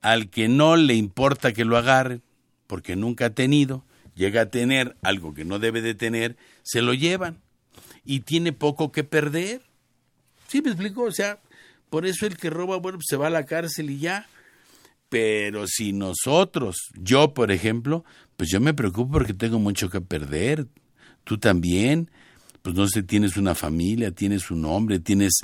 al 0.00 0.28
que 0.28 0.48
no 0.48 0.74
le 0.74 0.94
importa 0.94 1.52
que 1.52 1.64
lo 1.64 1.76
agarren, 1.76 2.22
porque 2.66 2.96
nunca 2.96 3.26
ha 3.26 3.30
tenido, 3.30 3.84
llega 4.16 4.42
a 4.42 4.50
tener 4.50 4.96
algo 5.02 5.34
que 5.34 5.44
no 5.44 5.60
debe 5.60 5.82
de 5.82 5.94
tener, 5.94 6.36
se 6.64 6.82
lo 6.82 6.94
llevan 6.94 7.40
y 8.04 8.20
tiene 8.20 8.52
poco 8.52 8.90
que 8.90 9.04
perder. 9.04 9.62
¿Sí 10.48 10.62
me 10.62 10.70
explico? 10.70 11.02
O 11.02 11.12
sea, 11.12 11.38
por 11.90 12.06
eso 12.06 12.26
el 12.26 12.36
que 12.36 12.50
roba, 12.50 12.78
bueno, 12.78 12.98
pues 12.98 13.06
se 13.08 13.16
va 13.16 13.28
a 13.28 13.30
la 13.30 13.46
cárcel 13.46 13.90
y 13.90 14.00
ya. 14.00 14.26
Pero 15.08 15.66
si 15.66 15.92
nosotros, 15.92 16.76
yo 16.94 17.32
por 17.34 17.50
ejemplo, 17.50 18.04
pues 18.36 18.50
yo 18.50 18.60
me 18.60 18.74
preocupo 18.74 19.12
porque 19.12 19.34
tengo 19.34 19.58
mucho 19.58 19.88
que 19.90 20.00
perder. 20.00 20.66
Tú 21.24 21.38
también 21.38 22.10
pues 22.62 22.76
no 22.76 22.86
sé, 22.86 23.02
tienes 23.02 23.36
una 23.36 23.54
familia, 23.54 24.10
tienes 24.10 24.50
un 24.50 24.64
hombre, 24.64 24.98
tienes 24.98 25.40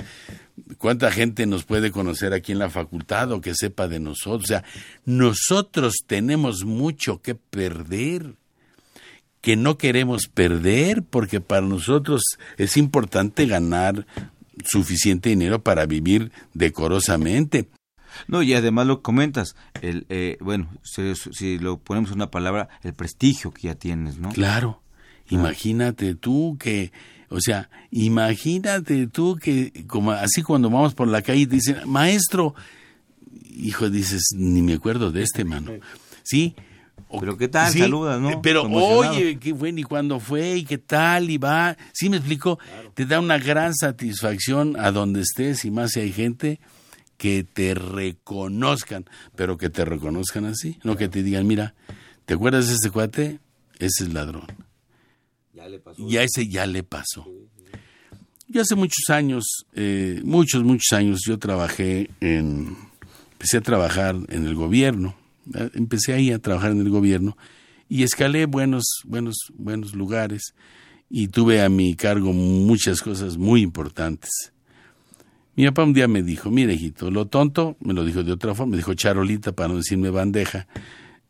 cuánta 0.77 1.11
gente 1.11 1.45
nos 1.45 1.63
puede 1.63 1.91
conocer 1.91 2.33
aquí 2.33 2.51
en 2.51 2.59
la 2.59 2.69
facultad 2.69 3.31
o 3.31 3.41
que 3.41 3.55
sepa 3.55 3.87
de 3.87 3.99
nosotros. 3.99 4.43
O 4.43 4.47
sea, 4.47 4.63
nosotros 5.05 5.95
tenemos 6.05 6.65
mucho 6.65 7.21
que 7.21 7.33
perder, 7.35 8.35
que 9.41 9.55
no 9.55 9.77
queremos 9.77 10.27
perder, 10.27 11.03
porque 11.03 11.41
para 11.41 11.65
nosotros 11.65 12.21
es 12.57 12.77
importante 12.77 13.45
ganar 13.45 14.05
suficiente 14.63 15.29
dinero 15.29 15.63
para 15.63 15.85
vivir 15.85 16.31
decorosamente. 16.53 17.67
No, 18.27 18.43
y 18.43 18.53
además 18.53 18.87
lo 18.87 19.01
comentas, 19.01 19.55
el, 19.81 20.05
eh, 20.09 20.37
bueno, 20.41 20.69
si, 20.83 21.13
si, 21.15 21.59
lo 21.59 21.77
ponemos 21.77 22.11
en 22.11 22.17
una 22.17 22.31
palabra, 22.31 22.69
el 22.83 22.93
prestigio 22.93 23.51
que 23.51 23.67
ya 23.67 23.75
tienes, 23.75 24.17
¿no? 24.17 24.29
Claro. 24.29 24.81
Imagínate 25.29 26.15
tú 26.15 26.57
que, 26.59 26.91
o 27.29 27.39
sea, 27.41 27.69
imagínate 27.91 29.07
tú 29.07 29.37
que, 29.37 29.85
como 29.87 30.11
así 30.11 30.43
cuando 30.43 30.69
vamos 30.69 30.93
por 30.93 31.07
la 31.07 31.21
calle 31.21 31.41
y 31.41 31.45
dicen, 31.45 31.77
maestro, 31.87 32.53
hijo, 33.55 33.89
dices, 33.89 34.23
ni 34.35 34.61
me 34.61 34.73
acuerdo 34.73 35.11
de 35.11 35.23
este, 35.23 35.43
mano. 35.43 35.71
¿Sí? 36.23 36.55
pero 37.19 37.37
qué 37.37 37.47
tal, 37.47 37.71
saludas, 37.71 38.19
¿no? 38.19 38.41
Pero 38.41 38.63
oye, 38.63 39.37
qué 39.37 39.53
bueno, 39.53 39.79
y 39.79 39.83
cuándo 39.83 40.19
fue, 40.19 40.57
y 40.57 40.63
qué 40.63 40.77
tal, 40.77 41.29
y 41.29 41.37
va. 41.37 41.77
Sí, 41.93 42.09
me 42.09 42.17
explico, 42.17 42.59
te 42.93 43.05
da 43.05 43.19
una 43.19 43.37
gran 43.37 43.73
satisfacción 43.73 44.75
a 44.77 44.91
donde 44.91 45.21
estés, 45.21 45.65
y 45.65 45.71
más 45.71 45.91
si 45.91 46.01
hay 46.01 46.11
gente 46.11 46.59
que 47.17 47.43
te 47.43 47.73
reconozcan, 47.73 49.05
pero 49.35 49.57
que 49.57 49.69
te 49.69 49.85
reconozcan 49.85 50.45
así, 50.45 50.79
no 50.83 50.97
que 50.97 51.07
te 51.07 51.23
digan, 51.23 51.47
mira, 51.47 51.75
¿te 52.25 52.33
acuerdas 52.33 52.67
de 52.67 52.75
ese 52.75 52.89
cuate? 52.89 53.39
Ese 53.79 54.05
es 54.05 54.13
ladrón. 54.13 54.47
Ya 55.97 56.23
ese 56.23 56.47
ya 56.47 56.65
le 56.65 56.83
pasó. 56.83 57.27
Yo 58.47 58.61
hace 58.61 58.75
muchos 58.75 59.09
años, 59.09 59.65
eh, 59.73 60.21
muchos, 60.23 60.63
muchos 60.63 60.93
años, 60.93 61.21
yo 61.25 61.39
trabajé 61.39 62.09
en, 62.21 62.77
empecé 63.31 63.57
a 63.57 63.61
trabajar 63.61 64.15
en 64.29 64.45
el 64.45 64.55
gobierno, 64.55 65.15
Empecé 65.73 66.13
ahí 66.13 66.31
a 66.31 66.39
trabajar 66.39 66.71
en 66.71 66.79
el 66.79 66.89
gobierno 66.89 67.37
y 67.87 68.03
escalé 68.03 68.45
buenos, 68.45 69.01
buenos, 69.03 69.35
buenos 69.53 69.93
lugares 69.93 70.55
y 71.07 71.27
tuve 71.27 71.61
a 71.61 71.69
mi 71.69 71.95
cargo 71.95 72.33
muchas 72.33 73.01
cosas 73.01 73.37
muy 73.37 73.61
importantes. 73.61 74.53
Mi 75.55 75.65
papá 75.65 75.83
un 75.83 75.93
día 75.93 76.07
me 76.07 76.21
dijo, 76.21 76.51
mire 76.51 76.73
hijito, 76.73 77.09
lo 77.11 77.27
tonto, 77.27 77.77
me 77.79 77.93
lo 77.93 78.03
dijo 78.03 78.23
de 78.23 78.33
otra 78.33 78.53
forma, 78.53 78.71
me 78.71 78.77
dijo 78.77 78.93
charolita 78.93 79.53
para 79.53 79.69
no 79.69 79.77
decirme 79.77 80.09
bandeja, 80.09 80.67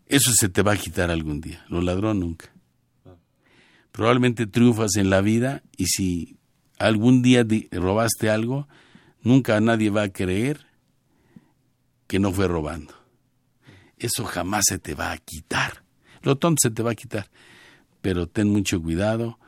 eso 0.08 0.32
se 0.34 0.50
te 0.50 0.64
va 0.64 0.74
a 0.74 0.78
quitar 0.78 1.12
algún 1.12 1.42
día, 1.42 1.64
lo 1.70 1.82
ladrón 1.82 2.20
nunca. 2.20 2.52
Probablemente 3.92 4.48
triunfas 4.48 4.96
en 4.96 5.10
la 5.10 5.22
vida 5.22 5.64
y 5.78 5.86
si 5.86 6.38
algún 6.80 7.22
día 7.22 7.46
robaste 7.72 8.30
algo, 8.30 8.68
nunca 9.22 9.60
nadie 9.62 9.90
va 9.90 10.04
a 10.04 10.10
creer 10.10 10.66
que 12.08 12.20
no 12.20 12.32
fue 12.32 12.48
robando. 12.48 12.94
Eso 13.98 14.26
jamás 14.26 14.66
se 14.68 14.80
te 14.80 14.96
va 14.96 15.12
a 15.12 15.18
quitar. 15.18 15.84
Lo 16.22 16.36
tonto 16.36 16.60
se 16.62 16.72
te 16.72 16.84
va 16.84 16.92
a 16.92 16.96
quitar. 16.96 17.30
Pero 18.02 18.28
ten 18.28 18.50
mucho 18.50 18.82
cuidado 18.82 19.40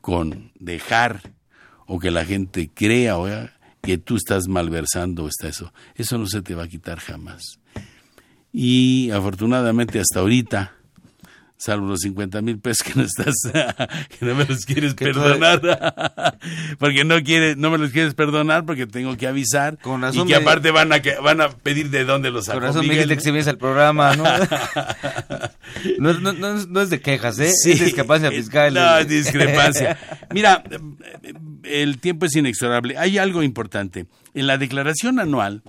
con 0.00 0.52
dejar 0.58 1.34
o 1.86 1.98
que 1.98 2.10
la 2.10 2.24
gente 2.24 2.70
crea 2.72 3.16
o 3.16 3.26
que 3.82 3.98
tú 3.98 4.16
estás 4.16 4.48
malversando 4.48 5.28
está 5.28 5.48
eso. 5.48 5.72
Eso 5.94 6.18
no 6.18 6.26
se 6.26 6.42
te 6.42 6.54
va 6.54 6.64
a 6.64 6.68
quitar 6.68 6.98
jamás. 6.98 7.58
Y 8.52 9.10
afortunadamente 9.10 10.00
hasta 10.00 10.20
ahorita 10.20 10.77
salvo 11.58 11.88
los 11.88 12.00
50 12.00 12.40
mil 12.40 12.58
pesos 12.60 12.86
que 12.86 12.94
no 12.94 13.02
estás, 13.02 13.34
que 14.18 14.24
no 14.24 14.34
me 14.34 14.44
los 14.44 14.64
quieres 14.64 14.94
perdonar, 14.94 15.60
porque 16.78 17.04
no 17.04 17.22
quieres, 17.22 17.56
no 17.56 17.70
me 17.70 17.78
los 17.78 17.90
quieres 17.90 18.14
perdonar 18.14 18.64
porque 18.64 18.86
tengo 18.86 19.16
que 19.16 19.26
avisar 19.26 19.78
y 20.12 20.24
que 20.24 20.34
aparte 20.36 20.70
van 20.70 20.92
a 20.92 21.02
van 21.22 21.40
a 21.40 21.50
pedir 21.50 21.90
de 21.90 22.04
dónde 22.04 22.30
los 22.30 22.46
sacó. 22.46 22.58
Con 22.58 22.68
razón 22.68 22.82
Miguel. 22.82 23.08
Miguel 23.08 23.44
te 23.44 23.50
el 23.50 23.58
programa, 23.58 24.14
¿no? 24.16 24.24
no, 25.98 26.12
no, 26.14 26.32
no, 26.32 26.80
es 26.80 26.90
de 26.90 27.00
quejas, 27.00 27.38
¿eh? 27.40 27.48
es 27.48 27.80
discrepancia 27.80 28.30
fiscal. 28.30 28.72
No, 28.72 28.98
es 28.98 29.08
discrepancia. 29.08 29.98
Mira, 30.32 30.62
el 31.64 31.98
tiempo 31.98 32.26
es 32.26 32.36
inexorable. 32.36 32.96
Hay 32.96 33.18
algo 33.18 33.42
importante. 33.42 34.06
En 34.34 34.46
la 34.46 34.58
declaración 34.58 35.18
anual 35.18 35.62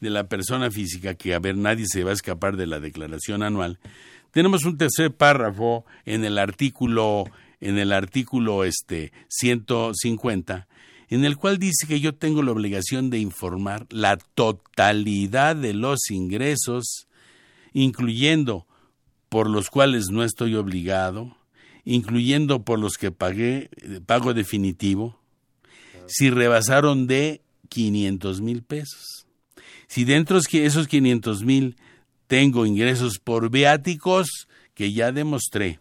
de 0.00 0.10
la 0.10 0.28
persona 0.28 0.70
física, 0.70 1.14
que 1.14 1.34
a 1.34 1.38
ver, 1.38 1.56
nadie 1.56 1.86
se 1.88 2.04
va 2.04 2.10
a 2.10 2.14
escapar 2.14 2.56
de 2.56 2.66
la 2.66 2.78
declaración 2.78 3.42
anual, 3.42 3.78
tenemos 4.32 4.64
un 4.64 4.76
tercer 4.76 5.14
párrafo 5.14 5.84
en 6.04 6.24
el 6.24 6.38
artículo 6.38 7.24
en 7.60 7.78
el 7.78 7.92
artículo 7.92 8.64
este 8.64 9.12
150 9.28 10.66
en 11.12 11.26
el 11.26 11.36
cual 11.36 11.58
dice 11.58 11.86
que 11.86 12.00
yo 12.00 12.14
tengo 12.14 12.42
la 12.42 12.52
obligación 12.52 13.10
de 13.10 13.18
informar 13.18 13.86
la 13.90 14.16
totalidad 14.16 15.54
de 15.54 15.74
los 15.74 16.10
ingresos, 16.10 17.06
incluyendo 17.74 18.66
por 19.28 19.50
los 19.50 19.68
cuales 19.68 20.06
no 20.10 20.24
estoy 20.24 20.54
obligado, 20.54 21.36
incluyendo 21.84 22.64
por 22.64 22.78
los 22.78 22.94
que 22.94 23.10
pagué 23.12 23.68
pago 24.06 24.32
definitivo, 24.32 25.18
si 26.06 26.30
rebasaron 26.30 27.06
de 27.06 27.42
500 27.68 28.40
mil 28.40 28.62
pesos. 28.62 29.26
Si 29.88 30.04
dentro 30.04 30.40
de 30.40 30.64
esos 30.64 30.88
500 30.88 31.44
mil 31.44 31.76
tengo 32.32 32.64
ingresos 32.64 33.18
por 33.18 33.50
viáticos 33.50 34.48
que 34.72 34.94
ya 34.94 35.12
demostré, 35.12 35.80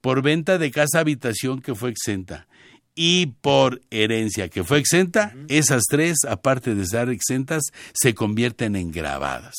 por 0.00 0.22
venta 0.22 0.56
de 0.56 0.70
casa 0.70 1.00
habitación 1.00 1.60
que 1.60 1.74
fue 1.74 1.90
exenta 1.90 2.46
y 2.94 3.26
por 3.40 3.80
herencia 3.90 4.48
que 4.48 4.62
fue 4.62 4.78
exenta, 4.78 5.34
esas 5.48 5.82
tres, 5.90 6.18
aparte 6.28 6.76
de 6.76 6.84
estar 6.84 7.08
exentas, 7.08 7.64
se 7.92 8.14
convierten 8.14 8.76
en 8.76 8.92
grabadas. 8.92 9.56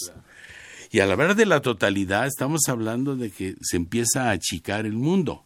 Y 0.90 1.02
al 1.02 1.12
hablar 1.12 1.36
de 1.36 1.48
la 1.48 1.62
totalidad, 1.62 2.28
estamos 2.28 2.62
hablando 2.70 3.18
de 3.18 3.30
que 3.30 3.56
se 3.60 3.76
empieza 3.76 4.30
a 4.30 4.32
achicar 4.32 4.86
el 4.86 4.94
mundo. 4.94 5.44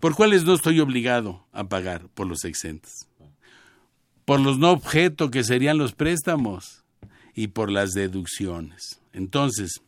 ¿Por 0.00 0.14
cuáles 0.14 0.44
no 0.44 0.52
estoy 0.52 0.80
obligado 0.80 1.46
a 1.50 1.64
pagar? 1.64 2.08
Por 2.10 2.26
los 2.26 2.44
exentos. 2.44 2.92
Por 4.26 4.40
los 4.40 4.58
no 4.58 4.70
objeto, 4.70 5.30
que 5.30 5.44
serían 5.44 5.78
los 5.78 5.94
préstamos, 5.94 6.83
y 7.34 7.48
por 7.48 7.70
las 7.70 7.90
deducciones. 7.90 9.00
Entonces, 9.12 9.80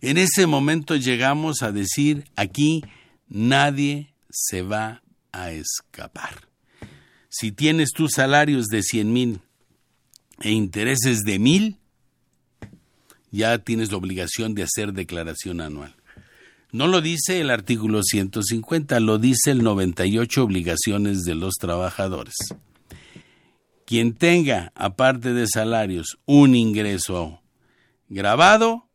en 0.00 0.18
ese 0.18 0.46
momento 0.46 0.96
llegamos 0.96 1.62
a 1.62 1.72
decir, 1.72 2.24
aquí 2.36 2.84
nadie 3.28 4.12
se 4.30 4.62
va 4.62 5.02
a 5.32 5.50
escapar. 5.50 6.48
Si 7.28 7.52
tienes 7.52 7.90
tus 7.90 8.12
salarios 8.12 8.66
de 8.66 8.82
100 8.82 9.12
mil 9.12 9.40
e 10.40 10.50
intereses 10.50 11.20
de 11.24 11.38
mil, 11.38 11.76
ya 13.30 13.58
tienes 13.58 13.90
la 13.90 13.98
obligación 13.98 14.54
de 14.54 14.62
hacer 14.62 14.92
declaración 14.92 15.60
anual. 15.60 15.94
No 16.70 16.86
lo 16.86 17.00
dice 17.00 17.40
el 17.40 17.50
artículo 17.50 18.02
150, 18.02 19.00
lo 19.00 19.18
dice 19.18 19.50
el 19.50 19.62
98 19.62 20.44
obligaciones 20.44 21.22
de 21.22 21.34
los 21.34 21.54
trabajadores. 21.54 22.34
Quien 23.88 24.12
tenga, 24.12 24.70
aparte 24.74 25.32
de 25.32 25.46
salarios, 25.46 26.18
un 26.26 26.54
ingreso 26.54 27.40
grabado, 28.10 28.86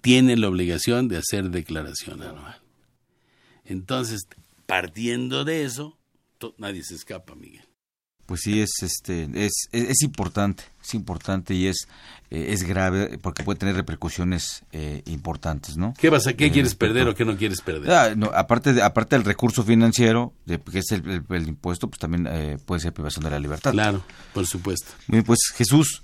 tiene 0.00 0.36
la 0.36 0.48
obligación 0.48 1.06
de 1.06 1.18
hacer 1.18 1.50
declaración 1.50 2.20
anual. 2.20 2.60
Entonces, 3.64 4.26
partiendo 4.66 5.44
de 5.44 5.62
eso, 5.62 5.96
nadie 6.58 6.82
se 6.82 6.96
escapa, 6.96 7.36
Miguel. 7.36 7.65
Pues 8.26 8.40
sí, 8.42 8.60
es, 8.60 8.70
este, 8.82 9.28
es, 9.34 9.68
es, 9.70 10.02
importante, 10.02 10.64
es 10.82 10.94
importante 10.94 11.54
y 11.54 11.68
es, 11.68 11.86
eh, 12.30 12.46
es 12.50 12.64
grave 12.64 13.18
porque 13.22 13.44
puede 13.44 13.58
tener 13.58 13.76
repercusiones 13.76 14.64
eh, 14.72 15.02
importantes, 15.06 15.76
¿no? 15.76 15.94
¿Qué 15.96 16.10
vas 16.10 16.26
a, 16.26 16.32
qué 16.32 16.50
quieres 16.50 16.74
perder 16.74 17.06
o 17.06 17.14
qué 17.14 17.24
no 17.24 17.36
quieres 17.36 17.60
perder? 17.60 17.90
Ah, 17.92 18.12
aparte, 18.34 18.72
de, 18.72 18.82
aparte 18.82 19.14
del 19.14 19.24
recurso 19.24 19.62
financiero, 19.62 20.32
de, 20.44 20.60
que 20.60 20.80
es 20.80 20.90
el, 20.90 21.24
impuesto, 21.46 21.88
pues 21.88 22.00
también 22.00 22.26
eh, 22.28 22.58
puede 22.64 22.80
ser 22.80 22.92
privación 22.92 23.24
de 23.24 23.30
la 23.30 23.38
libertad. 23.38 23.70
Claro, 23.70 24.02
por 24.34 24.44
supuesto. 24.44 24.90
Bien, 25.06 25.22
pues 25.22 25.38
Jesús, 25.54 26.02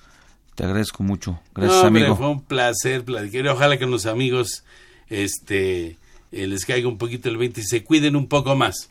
te 0.55 0.65
agradezco 0.65 1.03
mucho. 1.03 1.41
Gracias, 1.55 1.85
amigo. 1.85 2.17
fue 2.17 2.29
un 2.29 2.43
placer 2.43 3.05
platicar. 3.05 3.49
Ojalá 3.49 3.79
que 3.79 3.87
los 3.87 4.07
amigos 4.07 4.65
este, 5.09 5.99
eh, 6.31 6.47
les 6.47 6.65
caiga 6.65 6.89
un 6.89 6.99
poquito 6.99 7.29
el 7.29 7.37
20 7.37 7.61
y 7.61 7.65
se 7.65 7.85
cuiden 7.85 8.17
un 8.17 8.29
poco 8.29 8.55
más. 8.55 8.91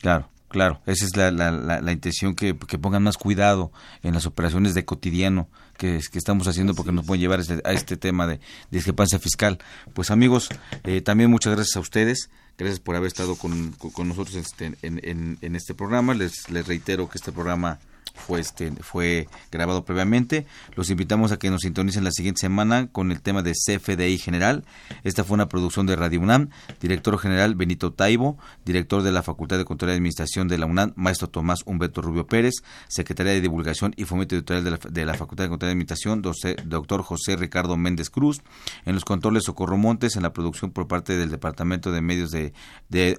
Claro, 0.00 0.28
claro. 0.50 0.82
Esa 0.84 1.06
es 1.06 1.16
la, 1.16 1.30
la, 1.30 1.80
la, 1.80 1.92
intención, 1.92 2.34
que, 2.34 2.54
que, 2.56 2.78
pongan 2.78 3.02
más 3.02 3.16
cuidado 3.16 3.72
en 4.02 4.12
las 4.12 4.26
operaciones 4.26 4.74
de 4.74 4.84
cotidiano 4.84 5.48
que, 5.78 6.00
que 6.12 6.18
estamos 6.18 6.46
haciendo 6.46 6.74
porque 6.74 6.92
nos 6.92 7.06
pueden 7.06 7.22
llevar 7.22 7.38
a 7.38 7.42
este, 7.42 7.62
a 7.64 7.72
este 7.72 7.96
tema 7.96 8.26
de, 8.26 8.40
discrepancia 8.70 9.18
fiscal. 9.18 9.58
Pues 9.94 10.10
amigos, 10.10 10.48
eh, 10.84 11.00
también 11.00 11.30
muchas 11.30 11.54
gracias 11.54 11.76
a 11.76 11.80
ustedes. 11.80 12.28
Gracias 12.58 12.80
por 12.80 12.94
haber 12.94 13.06
estado 13.06 13.36
con, 13.36 13.72
con 13.72 14.08
nosotros 14.08 14.36
este, 14.36 14.66
en, 14.66 14.76
en, 14.82 15.38
en, 15.40 15.56
este 15.56 15.72
programa. 15.72 16.12
Les, 16.12 16.50
les 16.50 16.66
reitero 16.66 17.08
que 17.08 17.16
este 17.16 17.32
programa 17.32 17.78
fue 18.20 18.40
este 18.40 18.70
fue 18.80 19.28
grabado 19.50 19.84
previamente. 19.84 20.46
Los 20.76 20.90
invitamos 20.90 21.32
a 21.32 21.38
que 21.38 21.50
nos 21.50 21.62
sintonicen 21.62 22.04
la 22.04 22.12
siguiente 22.12 22.40
semana 22.40 22.88
con 22.88 23.10
el 23.10 23.20
tema 23.20 23.42
de 23.42 23.52
CFDI 23.52 24.18
general. 24.18 24.64
Esta 25.02 25.24
fue 25.24 25.34
una 25.34 25.48
producción 25.48 25.86
de 25.86 25.96
Radio 25.96 26.20
UNAM. 26.20 26.50
Director 26.80 27.18
general 27.18 27.54
Benito 27.54 27.92
Taibo, 27.92 28.38
director 28.64 29.02
de 29.02 29.12
la 29.12 29.22
Facultad 29.22 29.58
de 29.58 29.64
Control 29.64 29.90
y 29.90 29.94
Administración 29.94 30.48
de 30.48 30.58
la 30.58 30.66
UNAM, 30.66 30.92
maestro 30.96 31.28
Tomás 31.28 31.62
Humberto 31.64 32.02
Rubio 32.02 32.26
Pérez, 32.26 32.54
secretaria 32.88 33.32
de 33.32 33.40
Divulgación 33.40 33.92
y 33.96 34.04
Fomento 34.04 34.34
Editorial 34.34 34.64
de 34.64 34.70
la, 34.70 34.78
de 34.78 35.04
la 35.04 35.14
Facultad 35.14 35.44
de 35.44 35.50
Control 35.50 35.70
y 35.70 35.72
Administración, 35.72 36.22
doctor 36.22 37.02
José 37.02 37.36
Ricardo 37.36 37.76
Méndez 37.76 38.10
Cruz. 38.10 38.42
En 38.84 38.94
los 38.94 39.04
controles 39.04 39.44
Socorro 39.44 39.76
Montes, 39.76 40.16
en 40.16 40.22
la 40.22 40.32
producción 40.32 40.70
por 40.70 40.86
parte 40.86 41.16
del 41.16 41.30
Departamento 41.30 41.92
de 41.92 42.00
Medios 42.00 42.30
de, 42.30 42.52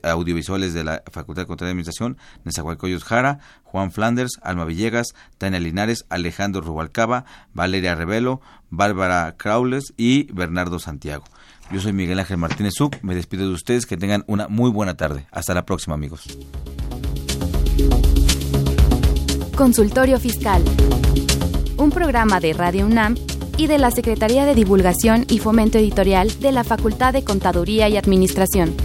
Audiovisuales 0.04 0.74
de 0.74 0.84
la 0.84 1.04
Facultad 1.12 1.43
de 1.43 1.47
Control 1.47 1.70
y 1.70 1.72
Administración, 1.72 2.18
Nezahualcóyotl 2.43 3.04
Jara, 3.04 3.39
Juan 3.64 3.91
Flanders, 3.91 4.39
Alma 4.41 4.66
Villegas, 4.66 4.91
Tania 5.38 5.60
Linares, 5.60 6.06
Alejandro 6.10 6.62
Rubalcaba, 6.62 7.26
Valeria 7.54 7.96
Revelo, 7.96 8.42
Bárbara 8.70 9.36
Craules 9.38 9.94
y 9.98 10.32
Bernardo 10.32 10.80
Santiago. 10.80 11.24
Yo 11.72 11.80
soy 11.80 11.94
Miguel 11.94 12.20
Ángel 12.20 12.38
Martínez 12.38 12.74
Zuc, 12.78 13.02
me 13.02 13.16
despido 13.16 13.48
de 13.48 13.54
ustedes, 13.54 13.86
que 13.86 13.98
tengan 13.98 14.24
una 14.28 14.48
muy 14.48 14.70
buena 14.70 14.96
tarde. 14.96 15.28
Hasta 15.32 15.54
la 15.54 15.66
próxima, 15.66 15.96
amigos. 15.96 16.38
Consultorio 19.56 20.20
Fiscal. 20.20 20.64
Un 21.78 21.92
programa 21.92 22.39
de 22.39 22.54
Radio 22.54 22.86
UNAM 22.86 23.16
y 23.58 23.68
de 23.68 23.78
la 23.78 23.92
Secretaría 23.92 24.46
de 24.46 24.56
Divulgación 24.56 25.26
y 25.30 25.39
Fomento 25.39 25.78
Editorial 25.78 26.39
de 26.39 26.52
la 26.52 26.64
Facultad 26.64 27.14
de 27.14 27.24
Contaduría 27.24 27.88
y 27.89 27.98
Administración. 27.98 28.76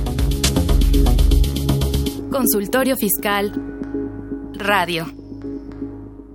Consultorio 2.31 2.97
Fiscal 2.97 3.53
Radio. 4.59 5.26